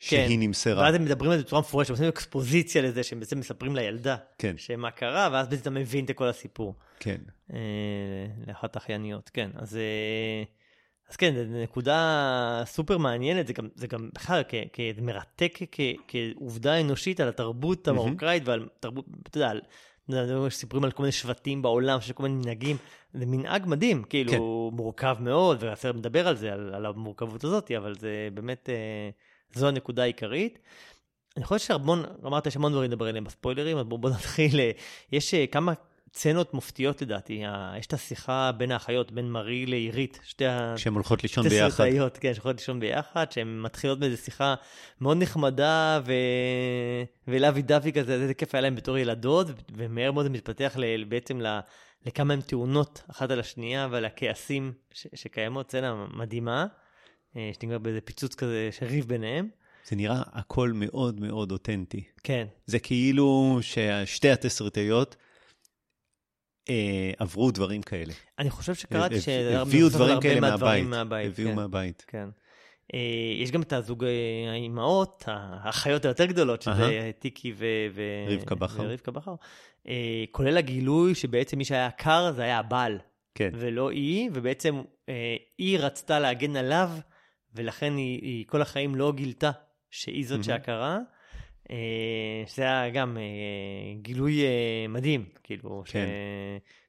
שהיא 0.00 0.36
כן. 0.36 0.42
נמסרה. 0.42 0.82
ואז 0.82 0.94
הם 0.94 1.04
מדברים 1.04 1.30
על 1.30 1.36
זה 1.38 1.44
בצורה 1.44 1.60
מפורשת, 1.60 1.90
עושים 1.90 2.08
אקספוזיציה 2.08 2.82
לזה, 2.82 3.02
שהם 3.02 3.20
בעצם 3.20 3.38
מספרים 3.38 3.76
לילדה 3.76 4.16
כן, 4.38 4.54
שמה 4.58 4.90
קרה, 4.90 5.28
ואז 5.32 5.48
בעצם 5.48 5.62
אתה 5.62 5.70
מבין 5.70 6.04
את 6.04 6.10
כל 6.10 6.28
הסיפור. 6.28 6.74
כן. 7.00 7.16
אה, 7.52 7.58
לאחת 8.46 8.76
האחייניות, 8.76 9.30
כן. 9.34 9.50
אז, 9.54 9.76
אה, 9.76 10.42
אז 11.10 11.16
כן, 11.16 11.34
זו 11.34 11.62
נקודה 11.62 12.62
סופר 12.66 12.98
מעניינת, 12.98 13.46
זה 13.46 13.52
גם, 13.52 13.68
זה 13.74 13.86
גם 13.86 14.10
בכלל 14.14 14.42
כ- 14.48 14.54
כ- 14.72 14.80
מרתק 15.02 15.58
כ- 15.72 15.80
כעובדה 16.08 16.80
אנושית 16.80 17.20
על 17.20 17.28
התרבות 17.28 17.88
המרוקאית 17.88 18.42
ועל 18.46 18.68
תרבות, 18.80 19.04
אתה 19.28 19.38
יודע, 19.38 19.50
על- 19.50 19.60
אתה 20.10 20.16
יודע, 20.16 20.50
סיפורים 20.50 20.84
על 20.84 20.90
כל 20.90 21.02
מיני 21.02 21.12
שבטים 21.12 21.62
בעולם, 21.62 22.00
של 22.00 22.12
כל 22.12 22.22
מיני 22.22 22.34
מנהגים, 22.34 22.76
זה 23.14 23.26
מנהג 23.26 23.62
מדהים, 23.66 24.02
כאילו, 24.02 24.32
כן. 24.32 24.76
מורכב 24.76 25.16
מאוד, 25.20 25.62
והסרט 25.62 25.94
מדבר 25.96 26.28
על 26.28 26.36
זה, 26.36 26.52
על, 26.52 26.74
על 26.74 26.86
המורכבות 26.86 27.44
הזאת, 27.44 27.70
אבל 27.76 27.94
זה 27.98 28.28
באמת, 28.34 28.68
אה, 28.68 29.10
זו 29.54 29.68
הנקודה 29.68 30.02
העיקרית. 30.02 30.58
אני 31.36 31.44
חושב 31.44 31.66
שהמון, 31.66 32.04
אמרת 32.26 32.46
יש 32.46 32.56
המון 32.56 32.72
דברים 32.72 32.90
לדבר 32.90 33.06
עליהם 33.06 33.24
בספוילרים, 33.24 33.78
אז 33.78 33.84
בואו 33.84 34.00
בוא 34.00 34.10
נתחיל. 34.10 34.60
אה, 34.60 34.70
יש 35.12 35.34
אה, 35.34 35.46
כמה 35.46 35.72
סצנות 36.14 36.54
מופתיות 36.54 37.02
לדעתי. 37.02 37.42
יש 37.78 37.86
את 37.86 37.92
השיחה 37.92 38.52
בין 38.52 38.70
האחיות, 38.70 39.12
בין 39.12 39.30
מרי 39.30 39.66
לעירית, 39.66 40.20
שתי 40.24 40.46
ה... 40.46 40.74
כשהן 40.76 40.94
הולכות 40.94 41.22
לישון 41.22 41.44
שתי 41.44 41.54
ביחד. 41.54 41.70
סרטאיות, 41.70 42.18
כן, 42.18 42.34
שיכולות 42.34 42.56
לישון 42.56 42.80
ביחד, 42.80 43.32
שהן 43.32 43.60
מתחילות 43.60 43.98
באיזו 43.98 44.16
שיחה 44.16 44.54
מאוד 45.00 45.16
נחמדה 45.22 46.00
ו... 46.06 46.12
ולאבי 47.28 47.62
דווי 47.62 47.92
כזה, 47.92 48.14
איזה 48.14 48.34
כיף 48.34 48.54
היה 48.54 48.62
להם 48.62 48.76
בתור 48.76 48.98
ילדות, 48.98 49.46
ומהר 49.76 50.12
מאוד 50.12 50.24
זה 50.24 50.30
מתפתח 50.30 50.72
ל... 50.76 51.04
בעצם 51.04 51.40
ל... 51.40 51.60
לכמה 52.06 52.34
הן 52.34 52.40
טעונות 52.40 53.02
אחת 53.10 53.30
על 53.30 53.40
השנייה 53.40 53.88
ועל 53.90 54.04
הכעסים 54.04 54.72
ש... 54.92 55.06
שקיימות, 55.14 55.68
סצנה 55.68 56.06
מדהימה, 56.14 56.66
אה, 57.36 57.50
שתגמר 57.52 57.78
באיזה 57.78 58.00
פיצוץ 58.00 58.34
כזה 58.34 58.68
של 58.72 58.86
ריב 58.86 59.08
ביניהם. 59.08 59.48
זה 59.88 59.96
נראה 59.96 60.22
הכל 60.32 60.72
מאוד 60.74 61.20
מאוד 61.20 61.52
אותנטי. 61.52 62.04
כן, 62.24 62.46
זה 62.66 62.78
כאילו 62.78 63.58
ששתי 63.60 64.30
התסריטאיות 64.30 65.16
אה, 66.68 67.10
עברו 67.18 67.50
דברים 67.50 67.82
כאלה. 67.82 68.12
אני 68.38 68.50
חושב 68.50 68.74
שקראתי 68.74 69.20
שזה 69.20 69.60
הביאו 69.60 69.88
דברים 69.88 70.20
כאלה 70.20 70.40
מהבית. 70.40 70.86
מהבית. 70.86 71.26
הביאו 71.32 71.50
כן. 71.50 71.56
מהבית. 71.56 72.04
כן. 72.06 72.28
אה, 72.94 73.34
יש 73.42 73.50
גם 73.50 73.62
את 73.62 73.72
הזוג 73.72 74.04
אה, 74.04 74.50
האימהות, 74.50 75.24
האחיות 75.26 76.04
היותר 76.04 76.24
גדולות, 76.24 76.62
שזה 76.62 76.82
אהה. 76.82 77.12
טיקי 77.12 77.52
ו... 77.56 77.66
ו- 77.94 78.34
רבקה 78.34 78.54
בכר. 78.54 78.82
ורבקה 78.82 79.10
בכר. 79.10 79.34
אה, 79.88 80.24
כולל 80.30 80.56
הגילוי 80.56 81.14
שבעצם 81.14 81.58
מי 81.58 81.64
שהיה 81.64 81.86
עקר 81.86 82.32
זה 82.32 82.42
היה 82.42 82.58
הבעל, 82.58 82.98
כן. 83.34 83.50
ולא 83.54 83.90
היא, 83.90 84.30
ובעצם 84.34 84.82
אה, 85.08 85.36
היא 85.58 85.78
רצתה 85.78 86.18
להגן 86.18 86.56
עליו, 86.56 86.90
ולכן 87.54 87.96
היא, 87.96 88.20
היא 88.22 88.46
כל 88.46 88.62
החיים 88.62 88.94
לא 88.94 89.12
גילתה 89.12 89.50
שהיא 89.90 90.26
זאת 90.26 90.32
מהמם. 90.32 90.42
שעקרה. 90.42 90.98
אה, 91.70 92.42
שזה 92.46 92.62
היה 92.62 92.90
גם 92.90 93.16
אה, 93.16 93.22
גילוי 94.02 94.44
אה, 94.44 94.86
מדהים, 94.88 95.24
כאילו, 95.42 95.82
ש... 95.86 95.92
כן. 95.92 96.08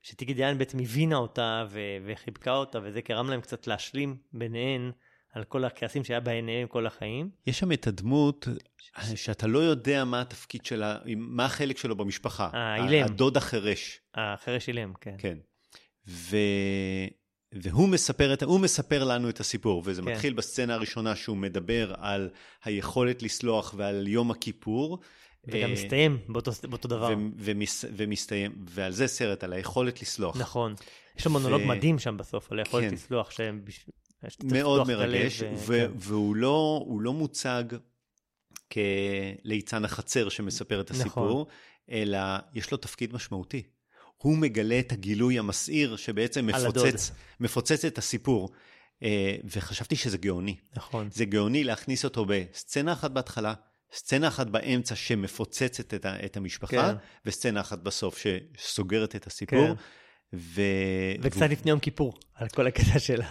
שטיקי 0.02 0.34
דיין 0.34 0.58
בעצם 0.58 0.80
הבינה 0.80 1.16
אותה 1.16 1.66
ו... 1.70 1.80
וחיבקה 2.06 2.52
אותה, 2.52 2.80
וזה 2.84 3.02
גרם 3.10 3.30
להם 3.30 3.42
קצת 3.42 3.68
להשלים 3.68 4.18
ביניהן 4.34 4.92
על 5.34 5.44
כל 5.44 5.66
הכעסים 5.66 6.04
שהיה 6.04 6.20
בעיניהם 6.20 6.68
כל 6.68 6.88
החיים. 6.88 7.30
יש 7.48 7.60
שם 7.60 7.72
את 7.72 7.88
הדמות 7.88 8.48
שאתה 9.16 9.48
לא 9.48 9.60
יודע 9.60 10.06
מה 10.06 10.22
התפקיד 10.22 10.66
שלה, 10.66 10.98
מה 11.18 11.46
החלק 11.46 11.78
שלו 11.78 11.96
במשפחה. 11.96 12.50
אה, 12.54 12.86
אילם. 12.86 13.06
הדוד 13.06 13.38
החירש. 13.38 14.00
החרש 14.16 14.68
אילם, 14.68 14.94
כן. 15.02 15.16
כן. 15.18 15.38
ו... 16.08 16.38
והוא 17.54 17.90
מספר, 17.90 18.34
את... 18.34 18.44
מספר 18.44 19.04
לנו 19.04 19.30
את 19.30 19.40
הסיפור, 19.40 19.82
וזה 19.86 20.02
כן. 20.02 20.12
מתחיל 20.12 20.34
בסצנה 20.34 20.74
הראשונה 20.74 21.16
שהוא 21.16 21.38
מדבר 21.38 21.94
על 21.98 22.30
היכולת 22.64 23.24
לסלוח 23.24 23.74
ועל 23.78 24.08
יום 24.08 24.32
הכיפור. 24.32 25.00
וגם 25.48 25.70
אה, 25.70 25.74
מסתיים 25.74 26.18
באותו, 26.30 26.52
באותו 26.70 26.88
דבר. 26.88 27.08
ו... 27.08 27.30
ומס... 27.38 27.86
ומסתיים, 27.98 28.66
ועל 28.70 28.92
זה 28.92 29.08
סרט, 29.08 29.44
על 29.44 29.54
היכולת 29.54 30.02
לסלוח. 30.02 30.38
נכון. 30.38 30.76
יש 31.18 31.26
לו 31.26 31.32
מונולוג 31.32 31.62
ו- 31.62 31.68
מדהים 31.68 32.00
שם 32.00 32.18
בסוף, 32.18 32.52
על 32.52 32.60
היכולת 32.60 32.90
כן. 32.90 32.94
לסלוח, 32.94 33.32
שהם... 33.32 33.62
מאוד 34.44 34.88
מרגש, 34.88 35.42
ו- 35.42 35.46
ו... 35.56 35.88
כן. 35.88 35.92
והוא 35.96 36.36
לא, 36.36 36.86
לא 37.00 37.14
מוצג 37.14 37.64
כליצן 38.72 39.86
החצר 39.86 40.30
שמספר 40.30 40.82
את 40.82 40.92
הסיפור, 40.92 41.42
נכון. 41.42 41.46
אלא 41.92 42.20
יש 42.54 42.72
לו 42.72 42.78
תפקיד 42.78 43.14
משמעותי. 43.14 43.64
הוא 44.22 44.38
מגלה 44.38 44.80
את 44.80 44.92
הגילוי 44.92 45.40
המסעיר 45.40 45.96
שבעצם. 45.96 46.48
מפוצץ, 46.48 47.12
מפוצץ 47.40 47.86
את 47.86 47.98
הסיפור. 47.98 48.50
אה, 49.04 49.36
וחשבתי 49.44 49.96
שזה 49.96 50.18
גאוני. 50.18 50.56
נכון. 50.76 51.10
זה 51.12 51.26
גאוני 51.26 51.64
להכניס 51.64 52.06
אותו 52.06 52.26
בסצנה 52.26 52.94
אחת 52.94 53.12
בהתחלה, 53.12 53.54
סצנה 53.94 54.28
אחת 54.28 54.48
באמצע 54.48 54.96
שמפוצצת 54.96 55.94
את, 55.94 56.06
ה, 56.06 56.26
את 56.26 56.38
המשפחה, 56.38 56.92
כן. 56.92 56.96
וסצנה 57.26 57.62
אחת 57.62 57.80
בסוף 57.80 58.24
שסוגרת 58.58 59.16
את 59.16 59.28
הסיפור. 59.28 59.68
כן. 59.68 59.74
ו... 60.34 60.62
וקצת 61.22 61.42
והוא- 61.42 61.52
לפני 61.52 61.72
יום 61.72 61.80
כיפור, 61.80 62.20
על 62.36 62.48
כל 62.48 62.68
הקטע 62.68 63.00
של 63.00 63.22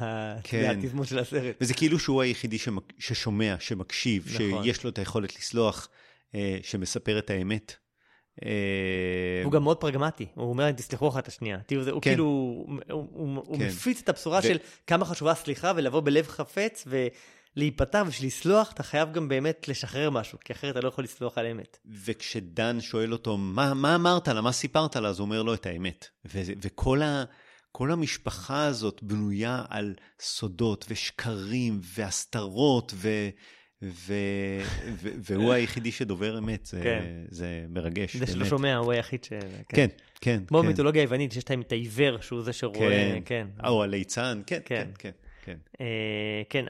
כן. 0.45 0.79
התזמון 0.79 1.07
של 1.07 1.19
הסרט. 1.19 1.57
וזה 1.61 1.75
כאילו 1.75 1.99
שהוא 1.99 2.23
היחידי 2.23 2.59
שמק... 2.59 2.93
ששומע, 2.99 3.57
שמקשיב, 3.61 4.27
נכון. 4.35 4.65
שיש 4.65 4.85
לו 4.85 4.91
את 4.91 4.99
היכולת 4.99 5.37
לסלוח, 5.39 5.89
אה, 6.35 6.59
שמספר 6.63 7.19
את 7.19 7.31
האמת. 7.31 7.77
אה, 8.45 8.51
הוא 9.45 9.53
גם 9.53 9.65
מאוד 9.65 9.77
פרגמטי, 9.77 10.27
הוא 10.35 10.51
אומר 10.51 10.65
להם 10.65 10.75
תסלחו 10.75 11.09
אחת 11.09 11.23
את 11.23 11.29
השנייה. 11.29 11.59
תראו, 11.67 11.89
הוא 11.91 12.03
כן. 12.03 12.11
כאילו, 12.11 12.25
הוא- 12.91 13.59
כן. 13.59 13.67
מפיץ 13.67 14.01
את 14.03 14.09
הבשורה 14.09 14.43
של 14.43 14.59
כמה 14.87 15.05
חשובה 15.05 15.35
סליחה 15.35 15.73
ולבוא 15.77 16.01
בלב 16.01 16.27
חפץ 16.27 16.87
ולהיפתח, 17.57 18.05
בשביל 18.09 18.27
לסלוח 18.27 18.73
אתה 18.73 18.83
חייב 18.83 19.13
גם 19.13 19.29
באמת 19.29 19.69
לשחרר 19.69 20.11
משהו, 20.11 20.39
כי 20.45 20.53
אחרת 20.53 20.71
אתה 20.77 20.81
לא 20.81 20.89
יכול 20.89 21.05
לסלוח 21.05 21.39
על 21.39 21.47
אמת. 21.47 21.79
וכשדן 22.05 22.81
שואל 22.81 23.13
אותו, 23.13 23.37
מה, 23.37 23.75
מה 23.75 23.95
אמרת 23.95 24.29
לה, 24.29 24.41
מה 24.41 24.53
סיפרת 24.53 24.97
לה, 24.97 25.09
אז 25.09 25.19
הוא 25.19 25.25
אומר 25.25 25.43
לו 25.43 25.55
את 25.55 25.67
האמת. 25.67 26.07
וכל 26.35 27.03
ה... 27.03 27.25
כל 27.73 27.93
המשפחה 27.93 28.65
הזאת 28.65 29.03
בנויה 29.03 29.65
על 29.69 29.95
סודות 30.21 30.87
ושקרים 30.89 31.81
והסתרות, 31.85 32.93
ו... 32.97 33.09
ו... 33.83 34.15
ו... 35.03 35.09
והוא 35.19 35.53
היחידי 35.53 35.93
שדובר 35.93 36.39
אמת, 36.39 36.67
זה, 36.67 36.81
כן. 36.83 37.05
זה 37.29 37.65
מרגש, 37.69 38.17
זה 38.17 38.27
שלא. 38.27 38.45
שומע, 38.45 38.77
הוא 38.77 38.93
היחיד 38.93 39.25
ש... 39.25 39.33
כן, 39.69 39.89
כן. 40.21 40.41
כמו 40.47 40.59
כן. 40.59 40.67
במיתולוגיה 40.67 41.03
היוונית, 41.03 41.33
שיש 41.33 41.51
להם 41.51 41.61
את 41.61 41.73
העיוור, 41.73 42.21
שהוא 42.21 42.43
זה 42.43 42.53
שרואה, 42.53 42.79
כן. 42.79 43.21
כן. 43.25 43.67
או 43.67 43.83
הליצן, 43.83 44.43
כן, 44.47 44.61
כן. 44.65 44.85
כן, 44.85 44.91
כן. 44.99 45.11
כן. 45.45 45.57
אה, 45.81 46.43
כן, 46.49 46.65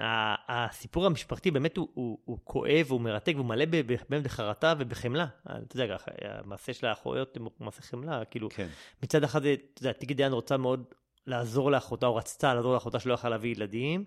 הסיפור 0.49 1.07
המשפחתי 1.07 1.51
באמת 1.51 1.77
הוא, 1.77 1.89
הוא, 1.95 2.19
הוא 2.25 2.39
כואב, 2.45 2.87
הוא 2.89 3.01
מרתק, 3.01 3.33
והוא 3.35 3.47
מלא 3.47 3.65
באמת 3.65 4.23
בחרטה 4.23 4.75
ובחמלה. 4.79 5.27
אה, 5.51 5.57
אתה 5.67 5.77
יודע, 5.77 5.97
המעשה 6.23 6.73
של 6.73 6.87
האחיות 6.87 7.37
הוא 7.37 7.51
מעשה 7.61 7.83
חמלה, 7.83 8.25
כאילו, 8.25 8.51
כן. 8.51 8.69
מצד 9.03 9.25
אחד, 9.25 9.47
אתה 9.47 9.83
יודע, 9.83 9.93
טיקי 9.93 10.15
דיין 10.15 10.33
רוצה 10.33 10.57
מאוד 10.57 10.85
לעזור 11.27 11.71
לאחותה, 11.71 12.07
או 12.07 12.17
רצתה 12.17 12.55
לעזור 12.55 12.75
לאחותה 12.75 13.01
שלא 13.01 13.15
יכלה 13.15 13.31
להביא 13.31 13.51
ילדים. 13.51 14.05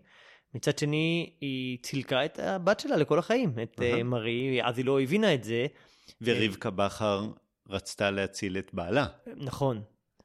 מצד 0.56 0.78
שני, 0.80 1.34
היא 1.42 1.78
צילקה 1.82 2.26
את 2.26 2.40
הבת 2.40 2.80
שלה 2.80 2.98
לכל 2.98 3.20
החיים, 3.20 3.54
את 3.64 3.82
אהה. 3.82 4.00
uh, 4.00 4.04
מרי, 4.04 4.60
אז 4.64 4.78
היא 4.78 4.86
לא 4.86 5.02
הבינה 5.02 5.34
את 5.34 5.44
זה. 5.44 5.66
ורבקה 6.22 6.70
בכר 6.70 7.28
רצתה 7.70 8.12
להציל 8.12 8.58
את 8.58 8.70
בעלה. 8.74 9.06
נכון. 9.36 9.82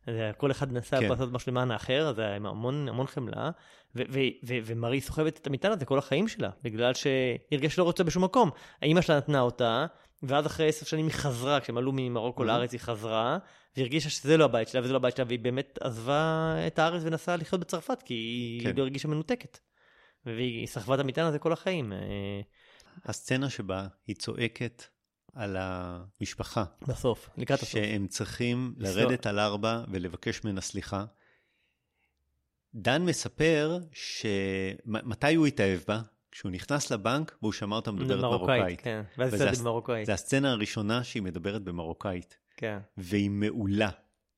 אז 0.07 0.15
כל 0.37 0.51
אחד 0.51 0.73
נסע 0.73 1.01
כן. 1.01 1.09
לעשות 1.09 1.33
משהו 1.33 1.53
למען 1.53 1.71
האחר, 1.71 2.09
אז 2.09 2.19
היה 2.19 2.37
עם 2.37 2.47
המון, 2.47 2.89
המון 2.89 3.07
חמלה. 3.07 3.51
ו- 3.97 4.03
ו- 4.11 4.19
ו- 4.49 4.59
ומרי 4.65 5.01
סוחבת 5.01 5.39
את 5.39 5.47
המטען 5.47 5.73
הזה 5.73 5.85
כל 5.85 5.99
החיים 5.99 6.29
שלה, 6.29 6.51
בגלל 6.63 6.95
שהיא 6.95 7.39
הרגישה 7.53 7.75
שלא 7.75 7.85
רוצה 7.85 8.05
בשום 8.05 8.25
מקום. 8.25 8.51
האימא 8.83 9.01
שלה 9.01 9.17
נתנה 9.17 9.41
אותה, 9.41 9.87
ואז 10.23 10.47
אחרי 10.47 10.69
עשר 10.69 10.87
שנים 10.87 11.07
היא 11.07 11.15
חזרה, 11.15 11.61
כשהם 11.61 11.79
עלו 11.79 11.93
ממרוקו 11.95 12.43
Mhm. 12.43 12.47
לארץ 12.47 12.73
היא 12.73 12.81
חזרה, 12.81 13.39
והרגישה 13.77 14.11
שזה 14.11 14.37
לא 14.37 14.45
הבית 14.45 14.69
שלה 14.69 14.81
וזה 14.83 14.93
לא 14.93 14.97
הבית 14.97 15.17
שלה, 15.17 15.25
והיא 15.29 15.39
באמת 15.39 15.79
עזבה 15.83 16.55
את 16.67 16.79
הארץ 16.79 17.03
ונסעה 17.05 17.37
לחיות 17.37 17.61
בצרפת, 17.61 18.03
כי 18.03 18.15
היא 18.15 18.63
כן. 18.63 18.73
לא 18.77 18.83
הרגישה 18.83 19.09
מנותקת. 19.09 19.59
והיא 20.37 20.67
סחבה 20.67 20.95
את 20.95 21.01
המטען 21.01 21.27
הזה 21.27 21.39
כל 21.39 21.53
החיים. 21.53 21.93
אה, 21.93 21.99
הסצנה 23.05 23.51
שבה 23.51 23.87
היא 24.07 24.17
צועקת 24.17 24.85
על 25.35 25.57
המשפחה, 25.59 26.65
בסוף, 26.89 27.31
לקראת 27.37 27.59
הסוף. 27.63 27.71
שהם 27.73 28.07
צריכים. 28.07 28.75
לרדת 28.77 29.27
על 29.27 29.39
ארבע 29.39 29.85
ולבקש 29.91 30.45
ממנה 30.45 30.61
סליחה. 30.61 31.05
דן 32.75 33.03
מספר 33.03 33.79
שמתי 33.93 35.35
הוא 35.35 35.47
התאהב 35.47 35.81
בה? 35.89 36.01
כשהוא 36.33 36.53
נכנס 36.53 36.91
לבנק 36.91 37.37
והוא 37.43 37.53
שמע 37.53 37.77
אותה 37.77 37.93
מדברת 37.93 38.21
מרוקאית. 38.21 38.81
כן. 38.81 39.03
ואז 39.19 39.41
היא 39.41 39.51
הס- 39.51 39.61
במרוקאית. 39.61 40.07
זו 40.07 40.13
הסצנה 40.13 40.51
הראשונה 40.53 41.05
שהיא 41.05 41.23
מדברת 41.23 41.63
במרוקאית, 41.63 42.37
כן, 42.57 42.79
והיא 42.97 43.31
מעולה. 43.31 43.91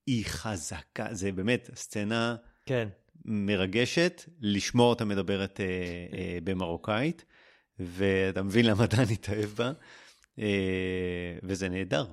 היא 0.06 0.24
חזקה, 0.26 1.06
זה 1.14 1.32
באמת 1.32 1.70
סצנה 1.74 2.36
כן. 2.66 2.88
מרגשת 3.24 4.24
לשמוע 4.40 4.86
אותה 4.86 5.04
מדברת 5.04 5.60
אה, 5.60 5.66
אה, 6.18 6.38
במרוקאית, 6.44 7.24
ואתה 7.78 8.42
מבין 8.42 8.66
למה 8.66 8.86
דן 8.86 9.02
התאהב 9.12 9.50
בה, 9.56 9.72
אה, 10.38 11.38
וזה 11.42 11.68
נהדר. 11.68 12.06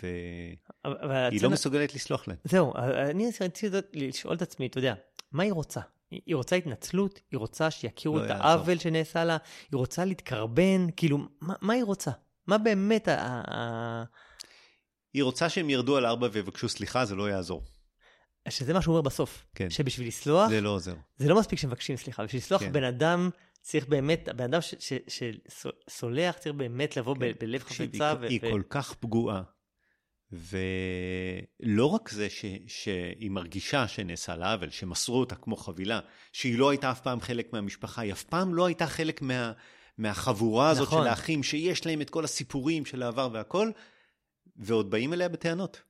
והיא 0.00 1.42
לא 1.42 1.50
מסוגלת 1.50 1.94
לסלוח 1.94 2.28
להם. 2.28 2.36
זהו, 2.44 2.74
אני 3.10 3.26
רציתי 3.40 3.76
לשאול 3.92 4.36
את 4.36 4.42
עצמי, 4.42 4.66
אתה 4.66 4.78
יודע, 4.78 4.94
מה 5.32 5.42
היא 5.42 5.52
רוצה? 5.52 5.80
היא 6.10 6.36
רוצה 6.36 6.56
התנצלות? 6.56 7.20
היא 7.30 7.38
רוצה 7.38 7.70
שיכירו 7.70 8.18
לא 8.18 8.24
את. 8.24 8.30
העוול 8.30 8.78
שנעשה 8.78 9.24
לה? 9.24 9.36
היא 9.72 9.78
רוצה 9.78 10.04
להתקרבן? 10.04 10.86
כאילו, 10.96 11.18
מה, 11.40 11.54
מה 11.60 11.72
היא 11.72 11.84
רוצה? 11.84 12.10
מה 12.46 12.58
באמת. 12.58 13.08
ה... 13.08 14.04
היא 15.14 15.22
רוצה 15.22 15.48
שהם 15.48 15.70
ירדו 15.70 15.96
על 15.96 16.06
ארבע 16.06 16.28
ויבקשו 16.32 16.68
סליחה, 16.68 17.04
זה 17.04 17.14
לא 17.14 17.30
יעזור. 17.30 17.64
שזה 18.48 18.72
מה 18.72 18.82
שהוא 18.82 18.92
אומר 18.92 19.02
בסוף. 19.02 19.44
כן. 19.54 19.70
שבשביל 19.70 20.08
לסלוח, 20.08 20.48
זה. 20.48 20.60
לא 20.60 20.70
עוזר. 20.70 20.94
זה 21.18 21.28
לא 21.28 21.40
מספיק 21.40 21.58
שמבקשים 21.58 21.96
סליחה. 21.96 22.24
בשביל 22.24 22.42
לסלוח 22.42 22.60
כן. 22.60 22.72
בן 22.72 22.84
אדם 22.84 23.30
צריך 23.60 23.88
באמת, 23.88 24.28
הבן 24.28 24.44
אדם 24.44 24.60
שסולח 25.08 26.38
צריך 26.38 26.54
באמת 26.54 26.96
לבוא 26.96 27.16
בלב 27.38 27.62
כן. 27.62 27.68
תקשיב, 27.68 27.90
חפצה. 27.90 28.14
היא, 28.20 28.40
היא 28.42 28.52
כל 28.52 28.62
כך 28.68 28.94
פגועה, 28.94 29.42
ולא 30.32 31.86
רק 31.86 32.08
זה 32.08 32.30
ש, 32.30 32.44
שהיא 32.66 33.30
מרגישה 33.30 33.88
שנעשה 33.88 34.36
לה 34.36 34.52
עוול, 34.52 34.70
שמסרו 34.70 35.20
אותה 35.20 35.34
כמו 35.34 35.56
חבילה, 35.56 36.00
שהיא 36.32 36.58
לא 36.58 36.70
הייתה 36.70 36.90
אף 36.90 37.00
פעם 37.00 37.20
חלק 37.20 37.52
מהמשפחה, 37.52 38.02
היא 38.02 38.12
אף 38.12 38.24
פעם 38.24 38.54
לא 38.54 38.66
הייתה 38.66 38.86
חלק 38.86 39.22
מה, 39.22 39.52
מהחבורה 39.98 40.70
הזאת 40.70 40.86
נכון. 40.86 41.02
של 41.02 41.08
האחים, 41.08 41.42
שיש 41.42 41.86
להם 41.86 42.00
את 42.00 42.10
כל 42.10 42.24
הסיפורים 42.24 42.86
של 42.86 43.02
העבר 43.02 43.28
והכל, 43.32 43.70
ועוד 44.56 44.90
באים 44.90 45.12
אליה 45.12 45.28
בטענות. 45.28 45.80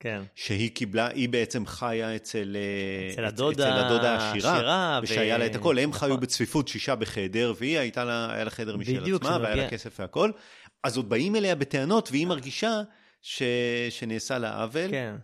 כן. 0.00 0.22
שהיא 0.34 0.70
קיבלה, 0.74 1.06
היא 1.08 1.28
בעצם 1.28 1.66
חיה 1.66 2.16
אצל, 2.16 2.56
אה, 2.56 3.12
אצל 3.12 3.24
אצ- 3.24 3.28
הדודה 3.28 3.68
אצל 3.68 3.84
הדודה 3.86 4.10
העשירה, 4.18 4.52
העשירה, 4.52 5.00
ושהיה 5.02 5.34
ו- 5.36 5.38
לה 5.38 5.46
את 5.46 5.54
הכל, 5.54 5.78
הם 5.78 5.90
נכון. 5.90 6.08
חיו 6.08 6.18
בצפיפות 6.18 6.68
שישה 6.68 6.94
בחדר, 6.94 7.52
והיא 7.58 7.78
הייתה 7.78 8.04
לה, 8.04 8.32
היה 8.34 8.44
לה 8.44 8.50
חדר 8.50 8.76
משל 8.76 9.00
בדיוק, 9.00 9.22
עצמה, 9.22 9.38
והיה 9.42 9.56
לה 9.56 9.68
כסף 9.68 10.00
והכל, 10.00 10.30
אז 10.82 10.96
עוד 10.96 11.08
באים 11.08 11.36
אליה 11.36 11.54
בטענות, 11.54 12.08
והיא 12.12 12.26
מרגישה 12.26 12.80
ש... 13.22 13.42
שנעשה 13.90 14.38
לה 14.38 14.62
עוול. 14.62 14.90
כן. 14.90 15.14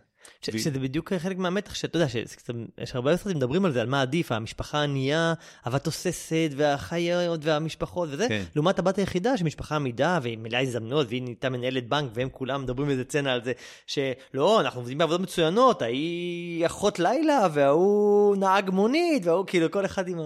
ש- 0.41 0.49
והיא- 0.49 0.61
שזה 0.63 0.79
בדיוק 0.79 1.13
חלק 1.13 1.37
מהמתח 1.37 1.73
שאתה 1.73 1.97
יודע, 1.97 2.07
שיש 2.09 2.95
הרבה 2.95 3.17
סרטים 3.17 3.37
מדברים 3.37 3.65
על 3.65 3.71
זה, 3.71 3.81
על 3.81 3.87
מה 3.87 4.01
עדיף, 4.01 4.31
המשפחה 4.31 4.79
הענייה, 4.79 5.33
אהבה 5.67 5.79
תוססת, 5.79 6.49
והחיות 6.55 7.39
והמשפחות 7.43 8.09
וזה, 8.11 8.27
כן. 8.29 8.43
לעומת 8.55 8.79
הבת 8.79 8.97
היחידה 8.97 9.37
שמשפחה 9.37 9.75
עמידה 9.75 10.19
והיא 10.21 10.37
מלאה 10.37 10.61
הזדמנויות, 10.61 11.07
והיא 11.09 11.21
נהייתה 11.21 11.49
מנהלת 11.49 11.89
בנק, 11.89 12.11
והם 12.13 12.29
כולם 12.31 12.61
מדברים 12.63 12.87
באיזה 12.87 13.03
סצנה 13.03 13.33
על 13.33 13.43
זה, 13.43 13.51
שלא, 13.87 14.61
אנחנו 14.61 14.79
עובדים 14.79 14.97
בעבודות 14.97 15.21
מצוינות, 15.21 15.81
ההיא 15.81 16.65
אחות 16.65 16.99
לילה, 16.99 17.47
וההוא 17.53 18.35
נהג 18.35 18.69
מונית, 18.69 19.25
וההוא 19.25 19.45
כאילו 19.47 19.71
כל 19.71 19.85
אחד 19.85 20.07
עם 20.07 20.19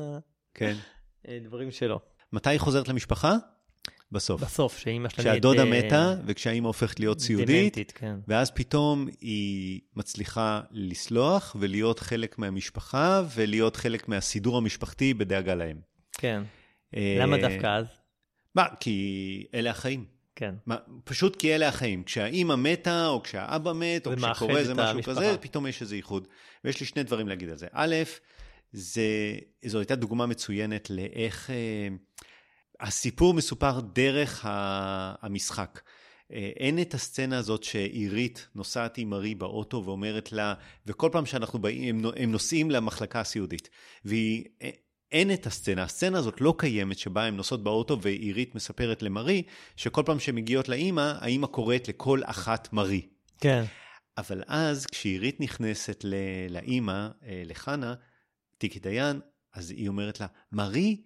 כן. 0.54 0.76
הדברים 1.28 1.72
שלו. 1.72 2.00
מתי 2.34 2.50
היא 2.50 2.60
חוזרת 2.60 2.88
למשפחה? 2.88 3.36
בסוף. 4.12 4.42
בסוף, 4.42 4.78
שאימא 4.78 5.10
שלה 5.10 5.24
כשהדודה 5.24 5.64
נהיית, 5.64 5.94
אה, 5.94 6.14
מתה, 6.14 6.22
וכשהאימא 6.26 6.68
הופכת 6.68 7.00
להיות 7.00 7.20
סיעודית, 7.20 7.48
דמנטית, 7.48 7.92
כן. 7.92 8.16
ואז 8.28 8.52
פתאום 8.52 9.08
היא 9.22 9.82
מצליחה 9.96 10.62
לסלוח 10.72 11.56
ולהיות 11.60 12.00
חלק 12.00 12.40
מהמשפחה, 12.40 13.24
ולהיות 13.36 13.76
חלק 13.76 14.08
מהסידור 14.08 14.58
המשפחתי 14.58 15.14
בדאגה 15.14 15.56
להם. 15.56 15.80
כן. 16.12 16.44
אה, 16.96 17.18
למה 17.20 17.38
דווקא 17.38 17.68
אז? 17.68 17.86
מה? 18.56 18.66
כי 18.80 19.46
אלה 19.54 19.70
החיים. 19.70 20.06
כן. 20.36 20.56
מה, 20.66 20.76
פשוט 21.04 21.36
כי 21.36 21.56
אלה 21.56 21.68
החיים. 21.68 22.04
כשהאימא 22.04 22.56
מתה, 22.56 23.08
או 23.08 23.24
כשהאבא 23.24 23.74
מת, 23.74 24.08
או 24.08 24.12
כשקורה 24.16 24.60
איזה 24.60 24.74
משהו 24.74 24.96
המשפחה. 24.96 25.16
כזה, 25.16 25.38
פתאום 25.38 25.68
יש 25.68 25.82
איזה 25.82 25.96
איחוד. 25.96 26.28
ויש 26.64 26.80
לי 26.80 26.86
שני 26.86 27.04
דברים 27.04 27.28
להגיד 27.28 27.50
על 27.50 27.58
זה. 27.58 27.68
א', 27.72 27.96
זה, 28.74 29.04
זו 29.66 29.80
הייתה 29.80 29.96
דוגמה 29.96 30.26
מצוינת 30.26 30.90
לאיך 30.90 31.50
אה, 31.50 31.88
הסיפור 32.82 33.34
מסופר 33.34 33.80
דרך 33.80 34.46
המשחק. 35.22 35.82
אה, 36.34 36.52
אין 36.58 36.82
את 36.82 36.94
הסצנה 36.94 37.38
הזאת 37.38 37.64
שעירית 37.64 38.48
נוסעת 38.56 38.98
עם 38.98 39.10
מרי 39.10 39.36
באוטו 39.36 39.84
ואומרת 39.86 40.32
לה, 40.32 40.54
וכל 40.88 41.10
פעם 41.12 41.26
שאנחנו 41.26 41.60
באים, 41.60 41.96
הם, 41.96 42.02
נו- 42.02 42.12
הם 42.16 42.32
נוסעים 42.32 42.72
למחלקה 42.72 43.20
הסיעודית. 43.20 43.70
והיא... 44.06 44.46
אה, 44.62 44.70
אין 45.12 45.34
את 45.34 45.46
הסצנה, 45.46 45.84
הסצנה 45.84 46.18
הזאת 46.18 46.42
לא 46.42 46.54
קיימת 46.58 46.98
שבה 46.98 47.24
הן 47.24 47.36
נוסעות 47.36 47.64
באוטו 47.64 48.02
ועירית 48.02 48.56
מספרת 48.56 49.04
למרי 49.04 49.44
שכל 49.76 50.04
פעם 50.06 50.20
שהן 50.20 50.36
מגיעות 50.36 50.70
לאימא, 50.70 51.14
האימא 51.20 51.48
קוראת 51.48 51.88
לכל 51.88 52.22
אחת 52.26 52.74
מרי. 52.74 53.08
כן. 53.40 53.64
אבל 54.18 54.44
אז 54.48 54.86
כשעירית 54.86 55.40
נכנסת 55.40 56.02
ל- 56.04 56.16
לאימא, 56.50 57.08
אה, 57.26 57.42
לחנה, 57.46 57.94
טיקי 58.58 58.80
דיין, 58.80 59.20
אז 59.54 59.72
היא 59.72 59.88
אומרת 59.88 60.20
לה, 60.20 60.28
מרי, 60.52 61.02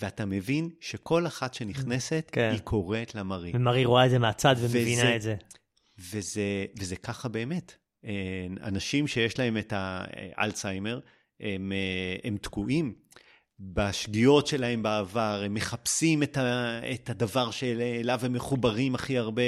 ואתה 0.00 0.24
מבין 0.24 0.70
שכל 0.80 1.26
אחת 1.26 1.54
שנכנסת, 1.54 2.28
כן. 2.32 2.50
היא 2.52 2.60
קוראת 2.60 3.14
לה 3.14 3.22
מרי. 3.22 3.52
ומרי 3.54 3.84
רואה 3.84 4.06
את 4.06 4.10
זה 4.10 4.18
מהצד 4.18 4.54
וזה- 4.58 4.78
ומבינה 4.78 5.16
את 5.16 5.22
זה. 5.22 5.36
וזה, 6.12 6.42
וזה 6.78 6.96
ככה 6.96 7.28
באמת. 7.28 7.74
אה, 8.04 8.10
אנשים 8.62 9.06
שיש 9.06 9.38
להם 9.38 9.58
את 9.58 9.72
האלצהיימר, 9.76 11.00
הם, 11.40 11.72
אה, 11.72 12.16
הם 12.24 12.36
תקועים 12.36 12.94
בשגיאות 13.60 14.46
שלהם 14.46 14.82
בעבר, 14.82 15.42
הם 15.44 15.54
מחפשים 15.54 16.22
את, 16.22 16.36
ה, 16.36 16.80
את 16.94 17.10
הדבר 17.10 17.50
שאליו 17.50 18.20
הם 18.22 18.32
מחוברים 18.32 18.94
הכי 18.94 19.18
הרבה. 19.18 19.42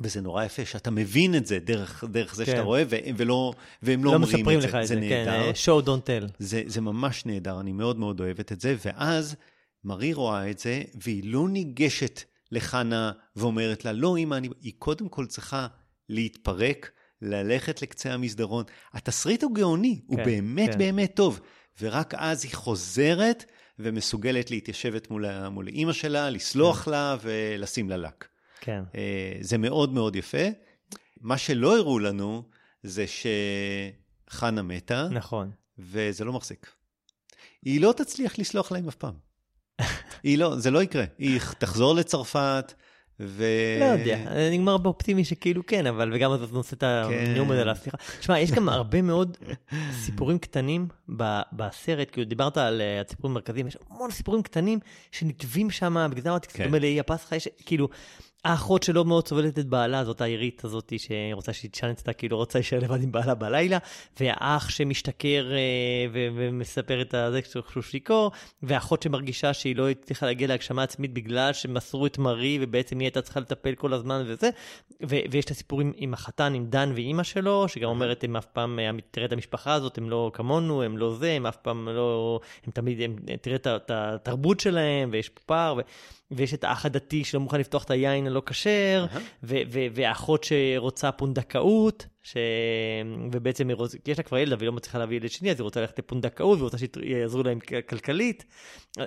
וזה 0.00 0.20
נורא 0.20 0.44
יפה 0.44 0.64
שאתה 0.64 0.90
מבין 0.90 1.34
את 1.34 1.46
זה 1.46 1.58
דרך, 1.58 2.04
דרך 2.04 2.34
זה 2.34 2.44
כן. 2.44 2.52
שאתה 2.52 2.62
רואה, 2.62 2.82
והם, 2.88 3.14
ולא, 3.18 3.52
והם 3.82 4.04
לא, 4.04 4.10
לא 4.10 4.16
אומרים 4.16 4.38
מספרים 4.38 4.58
את 4.58 4.62
זה. 4.62 4.68
לך 4.68 4.74
את 4.74 4.86
זה, 4.86 4.94
זה 4.94 5.00
כן, 5.00 5.24
נהדר. 5.24 5.30
אה, 5.30 5.50
show 5.64 5.86
don't 5.86 6.06
tell. 6.06 6.32
זה, 6.38 6.62
זה 6.66 6.80
ממש 6.80 7.26
נהדר, 7.26 7.60
אני 7.60 7.72
מאוד 7.72 7.98
מאוד 7.98 8.20
אוהבת 8.20 8.52
את 8.52 8.60
זה, 8.60 8.76
ואז 8.84 9.36
מרי 9.84 10.12
רואה 10.12 10.50
את 10.50 10.58
זה, 10.58 10.82
והיא 10.94 11.22
לא 11.24 11.48
ניגשת 11.48 12.22
לחנה 12.52 13.12
ואומרת 13.36 13.84
לה, 13.84 13.92
לא 13.92 14.18
אמא, 14.18 14.34
אני... 14.34 14.48
היא 14.60 14.72
קודם 14.78 15.08
כל 15.08 15.26
צריכה 15.26 15.66
להתפרק, 16.08 16.90
ללכת 17.22 17.82
לקצה 17.82 18.12
המסדרון. 18.12 18.64
התסריט 18.92 19.42
הוא 19.42 19.54
גאוני, 19.54 20.00
הוא 20.06 20.16
כן, 20.16 20.24
באמת 20.24 20.72
כן. 20.72 20.78
באמת 20.78 21.14
טוב, 21.14 21.40
ורק 21.80 22.14
אז 22.16 22.44
היא 22.44 22.52
חוזרת 22.54 23.44
ומסוגלת 23.78 24.50
להתיישבת 24.50 25.10
מול, 25.10 25.48
מול 25.48 25.68
אימא 25.68 25.92
שלה, 25.92 26.30
לסלוח 26.30 26.84
כן. 26.84 26.90
לה 26.90 27.16
ולשים 27.22 27.90
לה 27.90 27.96
לק. 27.96 28.29
כן. 28.60 28.82
אה, 28.94 29.32
זה 29.40 29.58
מאוד 29.58 29.92
מאוד 29.92 30.16
יפה. 30.16 30.48
מה 31.20 31.38
שלא 31.38 31.78
הראו 31.78 31.98
לנו 31.98 32.42
זה 32.82 33.04
שחנה 34.28 34.62
מתה. 34.62 35.08
נכון. 35.10 35.50
וזה 35.78 36.24
לא 36.24 36.32
מחזיק. 36.32 36.66
היא 37.64 37.80
לא 37.80 37.94
תצליח 37.96 38.38
לסלוח 38.38 38.72
להם 38.72 38.88
אף 38.88 38.94
פעם. 38.94 39.14
היא 40.22 40.38
לא, 40.38 40.56
זה 40.56 40.70
לא 40.70 40.82
יקרה. 40.82 41.04
היא 41.18 41.40
תחזור 41.58 41.94
לצרפת, 41.94 42.74
ו... 43.20 43.44
לא 43.80 43.84
יודע, 43.84 44.18
נגמר 44.52 44.76
באופטימי 44.76 45.24
שכאילו 45.24 45.66
כן, 45.66 45.86
אבל 45.86 46.10
וגם 46.14 46.34
אתה 46.34 46.44
נושא 46.52 46.76
את 46.76 46.82
הנאום 46.82 47.50
הזה 47.50 47.64
להסליחה. 47.64 47.96
תשמע, 48.20 48.38
יש 48.40 48.50
גם 48.50 48.68
הרבה 48.68 49.02
מאוד 49.02 49.36
סיפורים 49.92 50.38
קטנים 50.38 50.88
ב- 51.16 51.40
בסרט, 51.52 52.08
כאילו 52.12 52.26
דיברת 52.26 52.56
על 52.56 52.80
אה, 52.80 53.00
הסיפורים 53.00 53.36
המרכזיים, 53.36 53.66
יש 53.66 53.76
המון 53.90 54.10
סיפורים 54.10 54.42
קטנים 54.42 54.78
שנתבים 55.12 55.70
שם, 55.70 56.06
בגלל 56.10 56.22
זה 56.22 56.30
אמרתי, 56.30 56.48
כן. 56.48 56.64
דומה 56.64 56.78
לאי 56.78 57.00
הפסחא, 57.00 57.34
יש 57.34 57.48
כאילו, 57.66 57.88
האחות 58.44 58.82
שלא 58.82 59.04
מאוד 59.04 59.28
סובלת 59.28 59.58
את 59.58 59.66
בעלה, 59.66 60.04
זאת 60.04 60.20
העירית 60.20 60.64
הזאת 60.64 60.92
שרוצה 60.98 61.52
תשען 61.70 61.90
אצלה, 61.90 62.12
כאילו 62.12 62.36
רוצה 62.36 62.58
להישאר 62.58 62.78
לבד 62.78 63.02
עם 63.02 63.12
בעלה 63.12 63.34
בלילה, 63.34 63.78
והאח 64.20 64.68
שמשתכר 64.68 65.52
אה, 65.52 66.06
ומספר 66.12 67.02
את 67.02 67.14
זה 67.32 67.42
כשהוא 67.42 67.82
שיכור, 67.82 68.30
ואחות 68.62 69.02
שמרגישה 69.02 69.52
שהיא 69.52 69.76
לא 69.76 69.90
הצליחה 69.90 70.26
להגיע 70.26 70.48
להגשמה 70.48 70.82
עצמית 70.82 71.14
בגלל 71.14 71.52
שמסרו 71.52 72.06
את 72.06 72.18
מרי, 72.18 72.58
ובעצם 72.60 72.98
היא 72.98 73.06
הייתה 73.06 73.22
צריכה 73.22 73.40
לטפל 73.40 73.74
כל 73.74 73.92
הזמן 73.92 74.24
וזה, 74.26 74.50
ו- 75.02 75.16
ויש 75.30 75.44
את 75.44 75.50
הסיפורים 75.50 75.92
עם 75.96 76.14
החתן, 76.14 76.54
עם 76.54 76.66
דן 76.66 76.92
ואימא 76.94 77.22
שלו, 77.22 77.68
שגם 77.68 77.88
אומרת, 77.88 78.24
הם 78.24 78.36
אף 78.36 78.46
פעם, 78.46 78.78
אה, 78.78 78.90
תראה 79.10 79.26
את 79.26 79.32
המשפחה 79.32 79.72
הזאת, 79.72 79.98
הם 79.98 80.10
לא 80.10 80.30
כמונו, 80.34 80.82
הם 80.82 80.98
לא 80.98 81.14
זה, 81.14 81.32
הם 81.32 81.46
אף 81.46 81.56
פעם 81.56 81.88
לא, 81.88 82.40
הם 82.66 82.72
תמיד, 82.72 83.00
הם, 83.00 83.16
תראה 83.40 83.56
את 83.56 83.90
התרבות 83.90 84.60
שלהם, 84.60 85.08
ויש 85.12 85.28
פער, 85.46 85.74
ו- 85.78 85.80
ויש 86.30 86.54
את 86.54 86.64
האח 86.64 86.86
הדתי 86.86 87.24
שלא 87.24 87.40
מוכן 87.40 87.60
לפתוח 87.60 87.84
את 87.84 87.90
היין 87.90 88.26
הלא 88.26 88.42
כשר. 88.46 89.06
ו- 89.42 89.56
ו- 89.68 89.86
והאחות 89.92 90.44
שרוצה 90.44 91.12
פונדקאות, 91.12 92.06
ש... 92.22 92.36
ובעצם 93.32 93.68
היא 93.68 93.76
רוצ... 93.76 93.94
יש 94.08 94.18
לה 94.18 94.24
כבר 94.24 94.38
ילד, 94.38 94.52
אבל 94.52 94.62
היא 94.62 94.66
לא 94.66 94.72
מצליחה 94.72 94.98
להביא 94.98 95.16
ילד 95.16 95.30
שני, 95.30 95.50
אז 95.50 95.56
היא 95.56 95.64
רוצה 95.64 95.80
ללכת 95.80 95.98
לפונדקאות, 95.98 96.58
והיא 96.58 96.64
רוצה 96.64 96.76
שיעזרו 96.78 97.42
להם 97.42 97.58
כלכלית. 97.88 98.44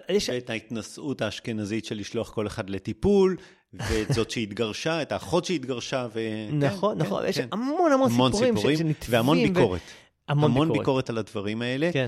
יש... 0.09 0.29
ואת 0.29 0.49
ההתנשאות 0.49 1.21
האשכנזית 1.21 1.85
של 1.85 1.95
לשלוח 1.95 2.29
כל 2.29 2.47
אחד 2.47 2.69
לטיפול, 2.69 3.37
ואת 3.73 4.13
זאת 4.13 4.31
שהתגרשה, 4.31 5.01
את 5.01 5.11
האחות 5.11 5.45
שהתגרשה, 5.45 6.07
ו... 6.13 6.19
נכון, 6.51 6.95
כן, 6.99 7.05
נכון, 7.05 7.23
כן, 7.23 7.29
יש 7.29 7.37
כן. 7.37 7.47
המון 7.51 7.91
המון 7.91 8.11
המון 8.11 8.31
סיפורים, 8.31 8.55
סיפורים, 8.55 8.77
ש... 8.77 8.79
שנתבים. 8.79 9.13
והמון 9.13 9.37
ו- 9.37 9.41
ביקורת. 9.41 9.81
המון, 10.27 10.51
המון 10.51 10.67
ביקורת. 10.67 10.79
ביקורת 10.79 11.09
על 11.09 11.17
הדברים 11.17 11.61
האלה. 11.61 11.89
כן, 11.93 12.05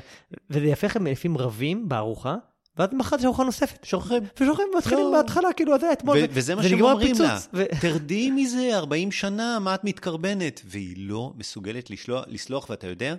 וזה 0.50 0.66
יפה 0.66 0.88
איך 0.88 0.96
הם 0.96 1.08
לפעמים 1.08 1.38
רבים 1.38 1.90
בארוחה, 1.90 2.36
ואז 2.78 2.90
מחר 2.94 3.16
יש 3.20 3.26
ארוחה 3.26 3.44
נוספת. 3.44 3.84
שוכרים. 3.84 4.24
ושוכרים 4.40 4.68
מתחילים 4.78 5.06
לא. 5.06 5.12
בהתחלה, 5.12 5.54
כאילו, 5.54 5.80
זה 5.80 5.92
אתמול, 5.94 6.18
ו- 6.18 6.26
וזה 6.30 6.56
מה 6.56 6.64
זה 6.64 6.70
שהם 6.70 6.82
אומרים 6.82 7.16
לה. 7.20 7.40
תרדי 7.82 8.32
מזה 8.32 8.70
40 8.74 9.12
שנה, 9.12 9.60
מה 9.60 9.76
את 9.76 9.84
מתקרבנת? 9.84 10.62
והיא 10.66 10.96
לא 10.98 11.34
מסוגלת 11.36 11.90
לסלוח, 12.28 12.70
ואתה 12.70 12.88
יודע, 12.88 13.16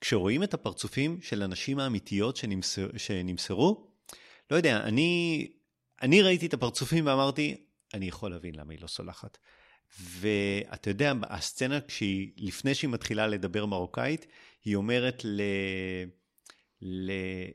כשרואים 0.00 0.42
את 0.42 0.54
הפרצופים 0.54 1.18
של 1.22 1.42
הנשים 1.42 1.78
האמיתיות 1.78 2.36
שנמסר, 2.36 2.88
שנמסרו, 2.96 3.86
לא 4.50 4.56
יודע, 4.56 4.76
אני, 4.76 5.46
אני 6.02 6.22
ראיתי 6.22 6.46
את 6.46 6.54
הפרצופים 6.54 7.06
ואמרתי, 7.06 7.56
אני 7.94 8.08
יכול 8.08 8.30
להבין 8.30 8.54
למה 8.54 8.72
היא 8.72 8.78
לא 8.82 8.86
סולחת. 8.86 9.38
ואתה 9.98 10.90
יודע, 10.90 11.12
הסצנה, 11.22 11.80
כשהיא, 11.80 12.30
לפני 12.36 12.74
שהיא 12.74 12.90
מתחילה 12.90 13.26
לדבר 13.26 13.66
מרוקאית, 13.66 14.26
היא 14.64 14.76
אומרת 14.76 15.22
ל, 15.24 15.40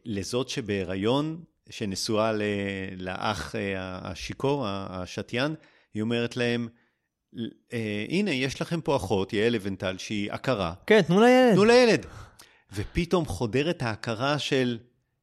לזאת 0.05 0.49
שבהיריון, 0.49 1.43
שנשואה 1.69 2.31
לאח 2.97 3.55
אה, 3.55 4.11
השיכור, 4.11 4.65
השתיין, 4.67 5.55
היא 5.93 6.01
אומרת 6.01 6.37
להם, 6.37 6.67
אה, 7.73 8.05
הנה, 8.09 8.31
יש 8.31 8.61
לכם 8.61 8.81
פה 8.81 8.95
אחות, 8.95 9.33
יעל 9.33 9.53
לבנטל, 9.53 9.97
שהיא 9.97 10.31
עקרה, 10.31 10.73
כן, 10.87 11.01
תנו 11.01 11.21
לילד. 11.21 11.53
תנו 11.53 11.65
לילד. 11.65 12.05
ופתאום 12.73 13.25
חודרת 13.25 13.81
ההכרה 13.81 14.39
של, 14.39 14.77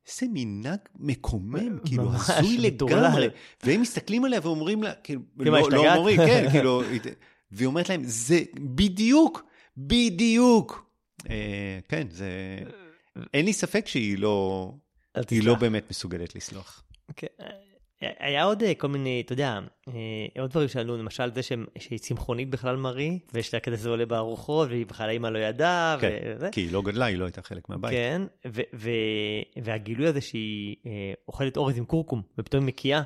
איזה 0.09 0.27
מנהג 0.33 0.79
מקומם, 0.99 1.79
כאילו, 1.85 2.11
הזוי. 2.15 2.59
לגמרי. 2.59 3.29
והם 3.65 3.81
מסתכלים 3.81 4.25
עליה 4.25 4.41
ואומרים 4.43 4.83
לה, 4.83 4.93
כאילו, 4.95 5.21
כאילו, 5.39 5.55
לא, 5.55 5.71
לא? 5.71 5.95
אומרים, 5.95 6.17
כן, 6.17 6.47
כאילו, 6.51 6.83
והיא 7.53 7.67
אומרת 7.67 7.89
להם, 7.89 8.03
זה 8.05 8.41
בדיוק, 8.55 9.45
בדיוק. 9.77 10.91
אה, 11.31 11.79
כן, 11.89 12.07
זה... 12.11 12.29
אין 13.35 13.45
לי 13.45 13.53
ספק 13.53 13.87
שהיא 13.87 14.19
לא, 14.19 14.73
היא. 15.31 15.43
לא 15.43 15.55
באמת 15.55 15.91
מסוגלת 15.91 16.35
לסלוח. 16.35 16.85
כן. 17.17 17.27
היה 18.01 18.45
עוד 18.45 18.63
אה, 18.63 18.75
כל 18.75 18.89
מיני, 18.89 19.23
אתה 19.27 19.33
יודע, 19.33 19.59
אה, 19.89 19.93
עוד 20.41 20.51
דברים 20.51 20.69
שעלו, 20.69 20.97
למשל 20.97 21.35
זה 21.35 21.41
שהיא 21.79 21.99
צמחונית 21.99 22.51
בכלל 22.51 22.77
מרי, 22.77 23.19
ויש 23.33 23.55
לה 23.55 23.61
כזה 23.61 23.77
זה 23.77 23.89
עולה 23.89 24.07
בארוחות, 24.07 24.69
והיא 24.69 24.87
בכלל 24.87 25.09
האמא 25.09 25.27
לא 25.27 25.39
ידעה, 25.39 25.97
כן, 26.01 26.19
וזה. 26.37 26.49
כי 26.53 26.61
היא 26.61 26.73
לא 26.73 26.83
גדלה, 26.83 27.05
היא 27.05 27.19
לא 27.19 27.25
הייתה 27.25 27.43
חלק 27.43 27.69
מהבית. 27.69 27.91
כן, 27.91 28.23
ו- 28.47 28.61
ו- 28.75 29.63
והגילוי 29.63 30.07
הזה 30.07 30.21
שהיא 30.21 30.77
אה, 30.87 31.13
אוכלת 31.29 31.57
אורז 31.57 31.79
עם 31.79 31.85
כורכום, 31.85 32.23
ופתאום 32.39 32.67
מקיאה. 32.67 33.03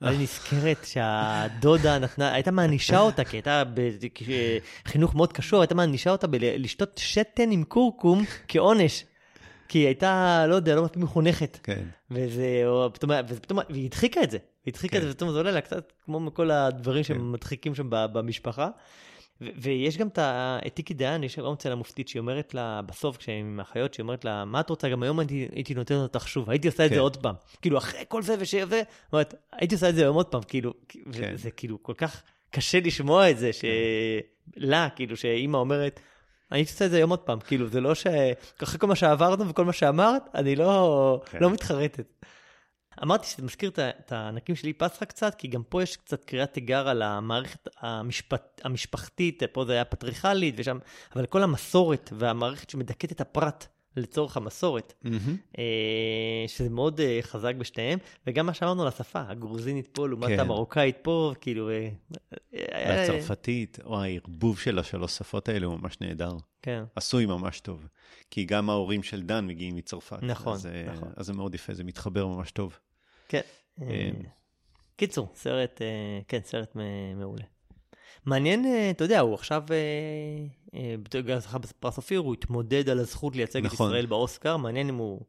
ואז 0.00 0.14
היא 0.14 0.22
נזכרת 0.22 0.84
שהדודה 0.84 1.98
נתנה, 1.98 2.34
הייתה 2.34 2.50
מענישה 2.50 3.00
אותה, 3.00 3.24
כי 3.24 3.36
הייתה 3.36 3.62
בחינוך 4.84 5.14
מאוד 5.14 5.32
קשור, 5.32 5.60
הייתה 5.60 5.74
מענישה 5.74 6.10
אותה 6.10 6.26
בלשתות 6.26 6.98
שתן 6.98 7.50
עם 7.50 7.64
כורכום 7.64 8.24
כעונש. 8.48 9.04
כי 9.68 9.78
היא 9.78 9.86
הייתה, 9.86 10.44
לא 10.48 10.54
יודע, 10.54 10.74
לא 10.74 10.82
מספיק 10.82 11.02
מחונכת. 11.02 11.58
כן. 11.62 11.84
וזה, 12.10 12.62
או, 12.66 12.92
פתאום, 12.92 13.10
וזה 13.28 13.40
פתאום, 13.40 13.58
והיא 13.70 13.86
הדחיקה 13.86 14.22
את 14.22 14.30
זה. 14.30 14.38
היא 14.66 14.72
הדחיקה 14.72 14.96
את 14.96 15.02
כן. 15.02 15.06
זה, 15.06 15.12
ופתאום 15.12 15.32
זה 15.32 15.38
עולה 15.38 15.50
לה 15.50 15.60
קצת 15.60 15.92
כמו 16.04 16.34
כל 16.34 16.50
הדברים 16.50 17.02
כן. 17.02 17.14
שמדחיקים 17.14 17.74
שם 17.74 17.86
במשפחה. 17.90 18.68
ו- 19.40 19.48
ויש 19.56 19.98
גם 19.98 20.08
את 20.08 20.18
את 20.66 20.74
טיקי 20.74 20.94
דיין, 20.94 21.24
יש 21.24 21.38
גם 21.38 21.52
אצל 21.52 21.72
המופתית 21.72 22.08
שהיא 22.08 22.20
אומרת 22.20 22.54
לה, 22.54 22.80
בסוף, 22.82 23.16
כשהיא 23.16 23.40
עם 23.40 23.60
האחיות, 23.60 23.94
שהיא 23.94 24.04
אומרת 24.04 24.24
לה, 24.24 24.44
מה 24.44 24.60
את 24.60 24.70
רוצה? 24.70 24.88
גם 24.88 25.02
היום 25.02 25.18
הייתי, 25.18 25.48
הייתי 25.52 25.74
נותנת 25.74 25.98
אותך 25.98 26.28
שוב, 26.28 26.50
הייתי 26.50 26.68
עושה 26.68 26.84
את 26.84 26.90
כן. 26.90 26.94
זה 26.94 27.00
עוד 27.00 27.16
פעם. 27.16 27.34
כאילו, 27.62 27.78
אחרי 27.78 28.00
כל 28.08 28.22
זה 28.22 28.34
וזה, 28.38 28.82
אומרת, 29.12 29.34
הייתי 29.52 29.74
עושה 29.74 29.88
את 29.88 29.94
זה 29.94 30.02
היום 30.02 30.16
עוד 30.16 30.26
פעם, 30.26 30.42
כאילו, 30.42 30.74
כן. 31.12 31.36
זה 31.36 31.50
כאילו 31.50 31.82
כל 31.82 31.94
כך 31.94 32.22
קשה 32.50 32.80
לשמוע 32.80 33.30
את 33.30 33.38
זה, 33.38 33.50
שלה, 33.52 34.88
כאילו, 34.96 35.16
שאימא 35.16 35.56
אומרת, 35.56 36.00
הייתי 36.50 36.72
עושה 36.72 36.86
את 36.86 36.90
זה 36.90 36.96
היום 36.96 37.10
עוד 37.10 37.18
פעם, 37.18 37.40
כאילו, 37.40 37.68
זה 37.68 37.80
לא 37.80 37.94
ש... 37.94 38.06
אחרי 38.62 38.78
כל 38.78 38.86
מה 38.86 38.96
שעברנו 38.96 39.48
וכל 39.48 39.64
מה 39.64 39.72
שאמרת, 39.72 40.22
אני 40.34 40.56
לא, 40.56 41.22
כן. 41.30 41.38
לא 41.40 41.50
מתחרטת. 41.50 42.24
אמרתי 43.02 43.26
שזה 43.26 43.42
מזכיר 43.42 43.70
את 43.78 44.12
הענקים 44.12 44.56
שלי 44.56 44.72
פסחה 44.72 45.04
קצת, 45.04 45.34
כי 45.34 45.48
גם 45.48 45.62
פה 45.62 45.82
יש 45.82 45.96
קצת 45.96 46.24
קריאת 46.24 46.52
תיגר 46.52 46.88
על 46.88 47.02
המערכת 47.02 47.68
המשפט, 47.80 48.60
המשפחתית, 48.64 49.42
פה 49.52 49.64
זה 49.64 49.72
היה 49.72 49.84
פטריכלית 49.84 50.54
ושם, 50.58 50.78
אבל 51.16 51.26
כל 51.26 51.42
המסורת 51.42 52.10
והמערכת 52.12 52.70
שמדכאת 52.70 53.12
את 53.12 53.20
הפרט 53.20 53.66
לצורך 53.96 54.36
המסורת. 54.36 54.94
אה, 55.58 56.44
שזה 56.46 56.70
מאוד 56.70 57.00
אה, 57.00 57.18
חזק 57.22 57.54
בשתיהם, 57.54 57.98
וגם 58.26 58.46
מה 58.46 58.54
שאמרנו 58.54 58.82
על 58.82 58.88
השפה, 58.88 59.22
הגרוזינית 59.28 59.88
פה 59.92 60.08
לעומת 60.08 60.28
כן. 60.28 60.40
המרוקאית 60.40 60.96
פה, 61.02 61.32
כאילו... 61.40 61.70
אה, 61.70 61.88
והצרפתית, 62.52 63.78
או 63.84 64.02
הערבוב 64.02 64.58
של 64.58 64.78
השלוש 64.78 65.12
שפות 65.12 65.48
האלה 65.48 65.66
הוא 65.66 65.78
ממש 65.78 66.00
נהדר. 66.00 66.36
כן. 66.62 66.84
עשוי 66.96 67.26
ממש 67.26 67.60
טוב. 67.60 67.86
כי 68.30 68.44
גם 68.44 68.70
ההורים 68.70 69.02
של 69.02 69.22
דן 69.22 69.46
מגיעים 69.46 69.76
מצרפת. 69.76 70.22
נכון, 70.22 70.54
אז, 70.54 70.68
נכון. 70.92 71.08
אז 71.16 71.26
זה 71.26 71.32
מאוד 71.32 71.54
יפה, 71.54 71.74
זה 71.74 71.84
מתחבר 71.84 72.26
ממש 72.26 72.50
טוב. 72.50 72.78
כן. 73.28 73.40
קיצור, 74.96 75.32
סרט, 75.34 75.80
כן, 76.28 76.40
סרט 76.44 76.76
מעולה. 77.16 77.44
מעניין, 78.26 78.64
אה, 78.64 78.90
אתה 78.90 79.04
יודע, 79.04 79.20
הוא 79.20 79.34
עכשיו, 79.34 79.62
בגלל 81.02 81.38
בפרס 81.38 81.96
אופיר, 81.96 82.20
הוא 82.20 82.34
התמודד 82.34 82.88
על 82.88 82.98
הזכות 82.98 83.36
לייצג 83.36 83.66
את 83.66 83.72
נכון. 83.72 83.86
ישראל 83.86 84.06
באוסקר, 84.06 84.56
מעניין 84.56 84.88
אם 84.88 84.94
הוא... 84.94 85.20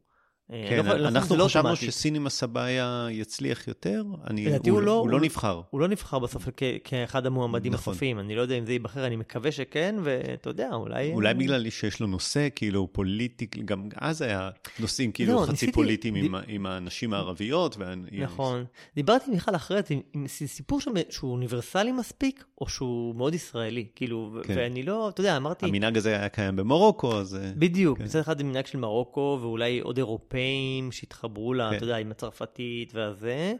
אה, 0.52 0.66
כן, 0.68 0.86
לא 0.86 0.94
לא 0.94 1.08
אנחנו 1.08 1.36
לא 1.36 1.44
חשבנו. 1.44 1.76
שסינימה 1.76 2.30
סבאיה 2.30 3.08
יצליח 3.10 3.68
יותר, 3.68 4.02
אני, 4.26 4.46
לדעתי 4.46 4.70
הוא, 4.70 4.78
הוא 4.78 4.86
לא- 4.86 4.92
הוא 4.98 5.08
לא 5.08 5.16
הוא- 5.16 5.24
נבחר. 5.24 5.60
הוא 5.70 5.80
לא 5.80 5.88
נבחר 5.88 6.18
בסוף 6.18 6.48
כ- 6.56 6.62
כאחד 6.84 7.26
המועמדים 7.26 7.72
נכון. 7.72 7.92
הסופיים, 7.92 8.18
אני 8.18 8.36
לא 8.36 8.42
יודע 8.42 8.54
אם 8.58 8.66
זה 8.66 8.72
ייבחר, 8.72 9.06
אני 9.06 9.16
מקווה 9.16 9.52
שכן, 9.52 9.94
ואתה 10.02 10.50
יודע, 10.50 10.68
אולי... 10.72 11.12
אולי 11.12 11.34
בגלל 11.34 11.70
שיש 11.70 12.00
לו 12.00 12.06
נושא, 12.06 12.48
כאילו 12.54 12.88
פוליטי, 12.92 13.46
גם 13.64 13.88
אז 13.96 14.22
היה 14.22 14.50
נושאים 14.80 15.12
כאילו 15.12 15.32
לא, 15.34 15.40
חצי 15.42 15.52
ניסיתי- 15.52 15.72
פוליטיים 15.72 16.14
עם, 16.14 16.32
ד- 16.32 16.38
ה- 16.38 16.42
עם 16.48 16.66
הנשים 16.66 17.14
הערביות. 17.14 17.76
וה... 17.76 17.94
נכון. 18.12 18.64
דיברתי 18.94 19.24
עם 19.26 19.32
מיכל 19.34 19.54
אחרת, 19.54 19.90
עם, 19.90 20.00
עם 20.14 20.26
סיפור 20.28 20.80
שם 20.80 20.90
שהוא 21.10 21.32
אוניברסלי 21.32 21.92
מספיק, 21.92 22.44
או 22.60 22.68
שהוא 22.68 23.14
מאוד 23.14 23.34
ישראלי, 23.34 23.86
כאילו, 23.94 24.36
כן. 24.42 24.54
ואני 24.56 24.82
לא, 24.82 25.08
אתה 25.08 25.20
יודע, 25.20 25.36
אמרתי... 25.36 25.66
המנהג 25.66 25.96
הזה 25.96 26.16
היה 26.16 26.28
קיים 26.28 26.56
במרוקו, 26.56 27.16
אז... 27.18 27.34
אה, 27.34 27.52
בדיוק, 27.56 27.98
כן. 27.98 28.04
מצד 28.04 28.18
אחד 28.18 28.38
זה 28.38 28.44
מנהג 28.44 28.66
של 28.66 28.78
מרוקו, 28.78 29.38
ואולי 29.42 29.80
עוד 29.80 29.98
אירופאים 30.38 30.92
שהתחברו 30.92 31.54
לה, 31.54 31.70
כן. 31.70 31.76
אתה 31.76 31.84
יודע, 31.84 31.96
עם 31.96 32.10
הצרפתית 32.10 32.94
והזה. 32.94 33.54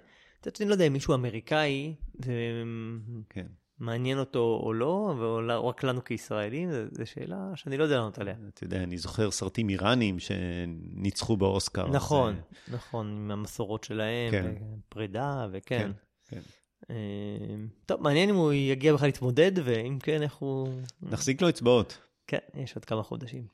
שני, 0.56 0.66
לא 0.66 0.72
יודע, 0.72 0.86
אם 0.86 0.92
מישהו 0.92 1.14
אמריקאי, 1.14 1.94
זה 2.18 2.32
כן. 3.28 3.46
מעניין 3.78 4.18
אותו 4.18 4.60
או 4.62 4.72
לא, 4.72 5.14
או 5.56 5.68
רק 5.68 5.84
לנו 5.84 6.04
כישראלים, 6.04 6.70
זו 6.90 7.06
שאלה 7.06 7.50
שאני 7.54 7.76
לא 7.76 7.82
יודע 7.82 7.96
לענות 7.96 8.18
עליה. 8.18 8.34
אתה 8.54 8.64
יודע, 8.64 8.82
אני 8.82 8.98
זוכר 8.98 9.30
סרטים 9.30 9.68
איראנים 9.68 10.16
שניצחו 10.18 11.36
באוסקר. 11.36 11.88
נכון, 11.88 12.34
אה, 12.34 12.74
נכון, 12.74 13.06
עם 13.06 13.30
המסורות 13.30 13.84
שלהם, 13.84 14.30
כן. 14.30 14.54
פרידה, 14.88 15.46
וכן. 15.52 15.90
כן, 16.28 16.40
אה, 16.90 16.96
טוב, 17.86 18.02
מעניין 18.02 18.28
אם 18.28 18.34
הוא 18.34 18.52
יגיע 18.52 18.94
בכלל 18.94 19.08
להתמודד, 19.08 19.52
ואם 19.64 19.98
כן, 20.02 20.22
איך 20.22 20.34
הוא... 20.34 20.68
נחזיק 21.02 21.42
לו 21.42 21.48
אצבעות. 21.48 21.98
כן, 22.26 22.38
יש 22.54 22.76
עוד 22.76 22.84
כמה 22.84 23.02
חודשים. 23.02 23.46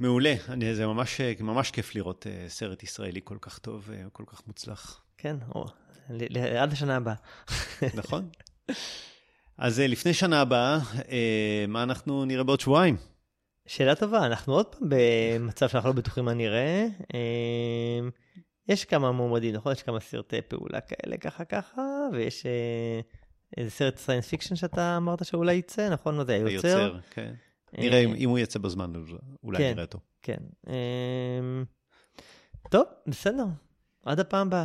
מעולה, 0.00 0.34
אני, 0.48 0.74
זה 0.74 0.86
ממש, 0.86 1.20
ממש 1.40 1.70
כיף 1.70 1.94
לראות 1.94 2.26
uh, 2.26 2.50
סרט 2.50 2.82
ישראלי 2.82 3.20
כל 3.24 3.36
כך 3.40 3.58
טוב 3.58 3.84
וכל 3.86 4.24
כך 4.26 4.42
מוצלח. 4.46 5.04
כן, 5.16 5.36
או, 5.54 5.64
ל, 6.10 6.38
ל, 6.38 6.56
עד 6.56 6.72
השנה 6.72 6.96
הבאה. 6.96 7.14
נכון. 7.94 8.28
אז 9.58 9.78
uh, 9.78 9.82
לפני 9.82 10.14
שנה 10.14 10.40
הבאה, 10.40 10.78
uh, 10.78 11.02
מה 11.68 11.82
אנחנו 11.82 12.24
נראה 12.24 12.44
בעוד 12.44 12.60
שבועיים? 12.60 12.96
שאלה 13.66 13.94
טובה, 13.94 14.26
אנחנו 14.26 14.54
עוד 14.54 14.66
פעם 14.66 14.88
במצב 14.88 15.68
שאנחנו 15.68 15.88
לא 15.88 15.94
בטוחים 15.94 16.24
מה 16.24 16.34
נראה. 16.34 16.86
Uh, 17.02 18.36
יש 18.68 18.84
כמה 18.84 19.12
מועמדים, 19.12 19.54
נכון? 19.54 19.72
יש 19.72 19.82
כמה 19.82 20.00
סרטי 20.00 20.42
פעולה 20.42 20.80
כאלה, 20.80 21.16
ככה 21.16 21.44
ככה, 21.44 21.82
ויש 22.12 22.42
uh, 22.42 23.18
איזה 23.56 23.70
סרט 23.70 23.98
science 23.98 24.28
fiction 24.28 24.56
שאתה 24.56 24.96
אמרת 24.96 25.24
שאולי 25.24 25.54
יצא, 25.54 25.88
נכון? 25.90 26.14
לא 26.14 26.20
יודע, 26.20 26.36
יוצר. 26.36 26.68
היוצר, 26.68 26.98
כן. 27.10 27.34
נראה 27.78 27.98
אם, 27.98 28.14
אם 28.14 28.28
הוא 28.28 28.38
יצא 28.38 28.58
בזמן, 28.58 28.92
אולי 29.44 29.58
כן, 29.58 29.70
נראה 29.70 29.84
אותו. 29.84 29.98
כן. 30.22 30.38
אמ, 30.66 31.64
טוב, 32.70 32.84
בסדר. 33.06 33.44
עד 34.04 34.20
הפעם 34.20 34.46
הבאה. 34.46 34.64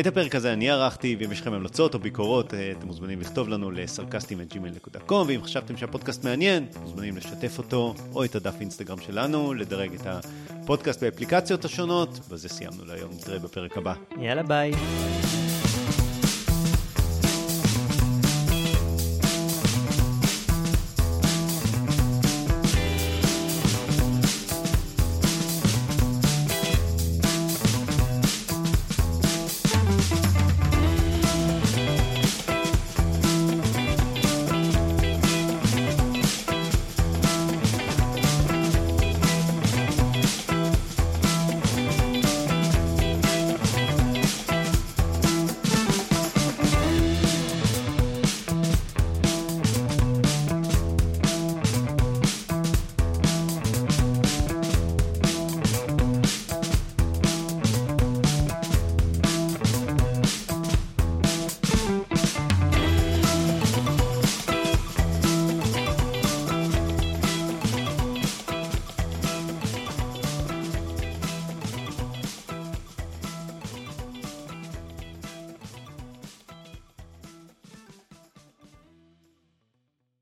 את 0.00 0.06
הפרק 0.06 0.34
הזה 0.34 0.52
אני 0.52 0.70
ערכתי, 0.70 1.16
ואם 1.20 1.32
יש 1.32 1.40
לכם 1.40 1.52
המלצות 1.52 1.94
או 1.94 1.98
ביקורות, 1.98 2.54
אה, 2.54 2.72
אתם 2.78 2.86
מוזמנים 2.86 3.20
לכתוב 3.20 3.48
לנו 3.48 3.70
לסרקסטים.gmail.com, 3.70 5.14
ואם 5.26 5.42
חשבתם 5.42 5.76
שהפודקאסט 5.76 6.24
מעניין, 6.24 6.66
מוזמנים 6.80 7.16
לשתף 7.16 7.58
אותו, 7.58 7.94
או 8.14 8.24
את 8.24 8.34
הדף 8.34 8.54
אינסטגרם 8.60 9.00
שלנו, 9.00 9.54
לדרג 9.54 9.94
את 9.94 10.06
הפודקאסט 10.06 11.02
באפליקציות 11.02 11.64
השונות. 11.64 12.18
בזה 12.28 12.48
סיימנו 12.48 12.84
להיום, 12.84 13.12
נתראה 13.12 13.38
בפרק 13.38 13.76
הבא. 13.76 13.94
יאללה 14.20 14.42
ביי. 14.42 14.72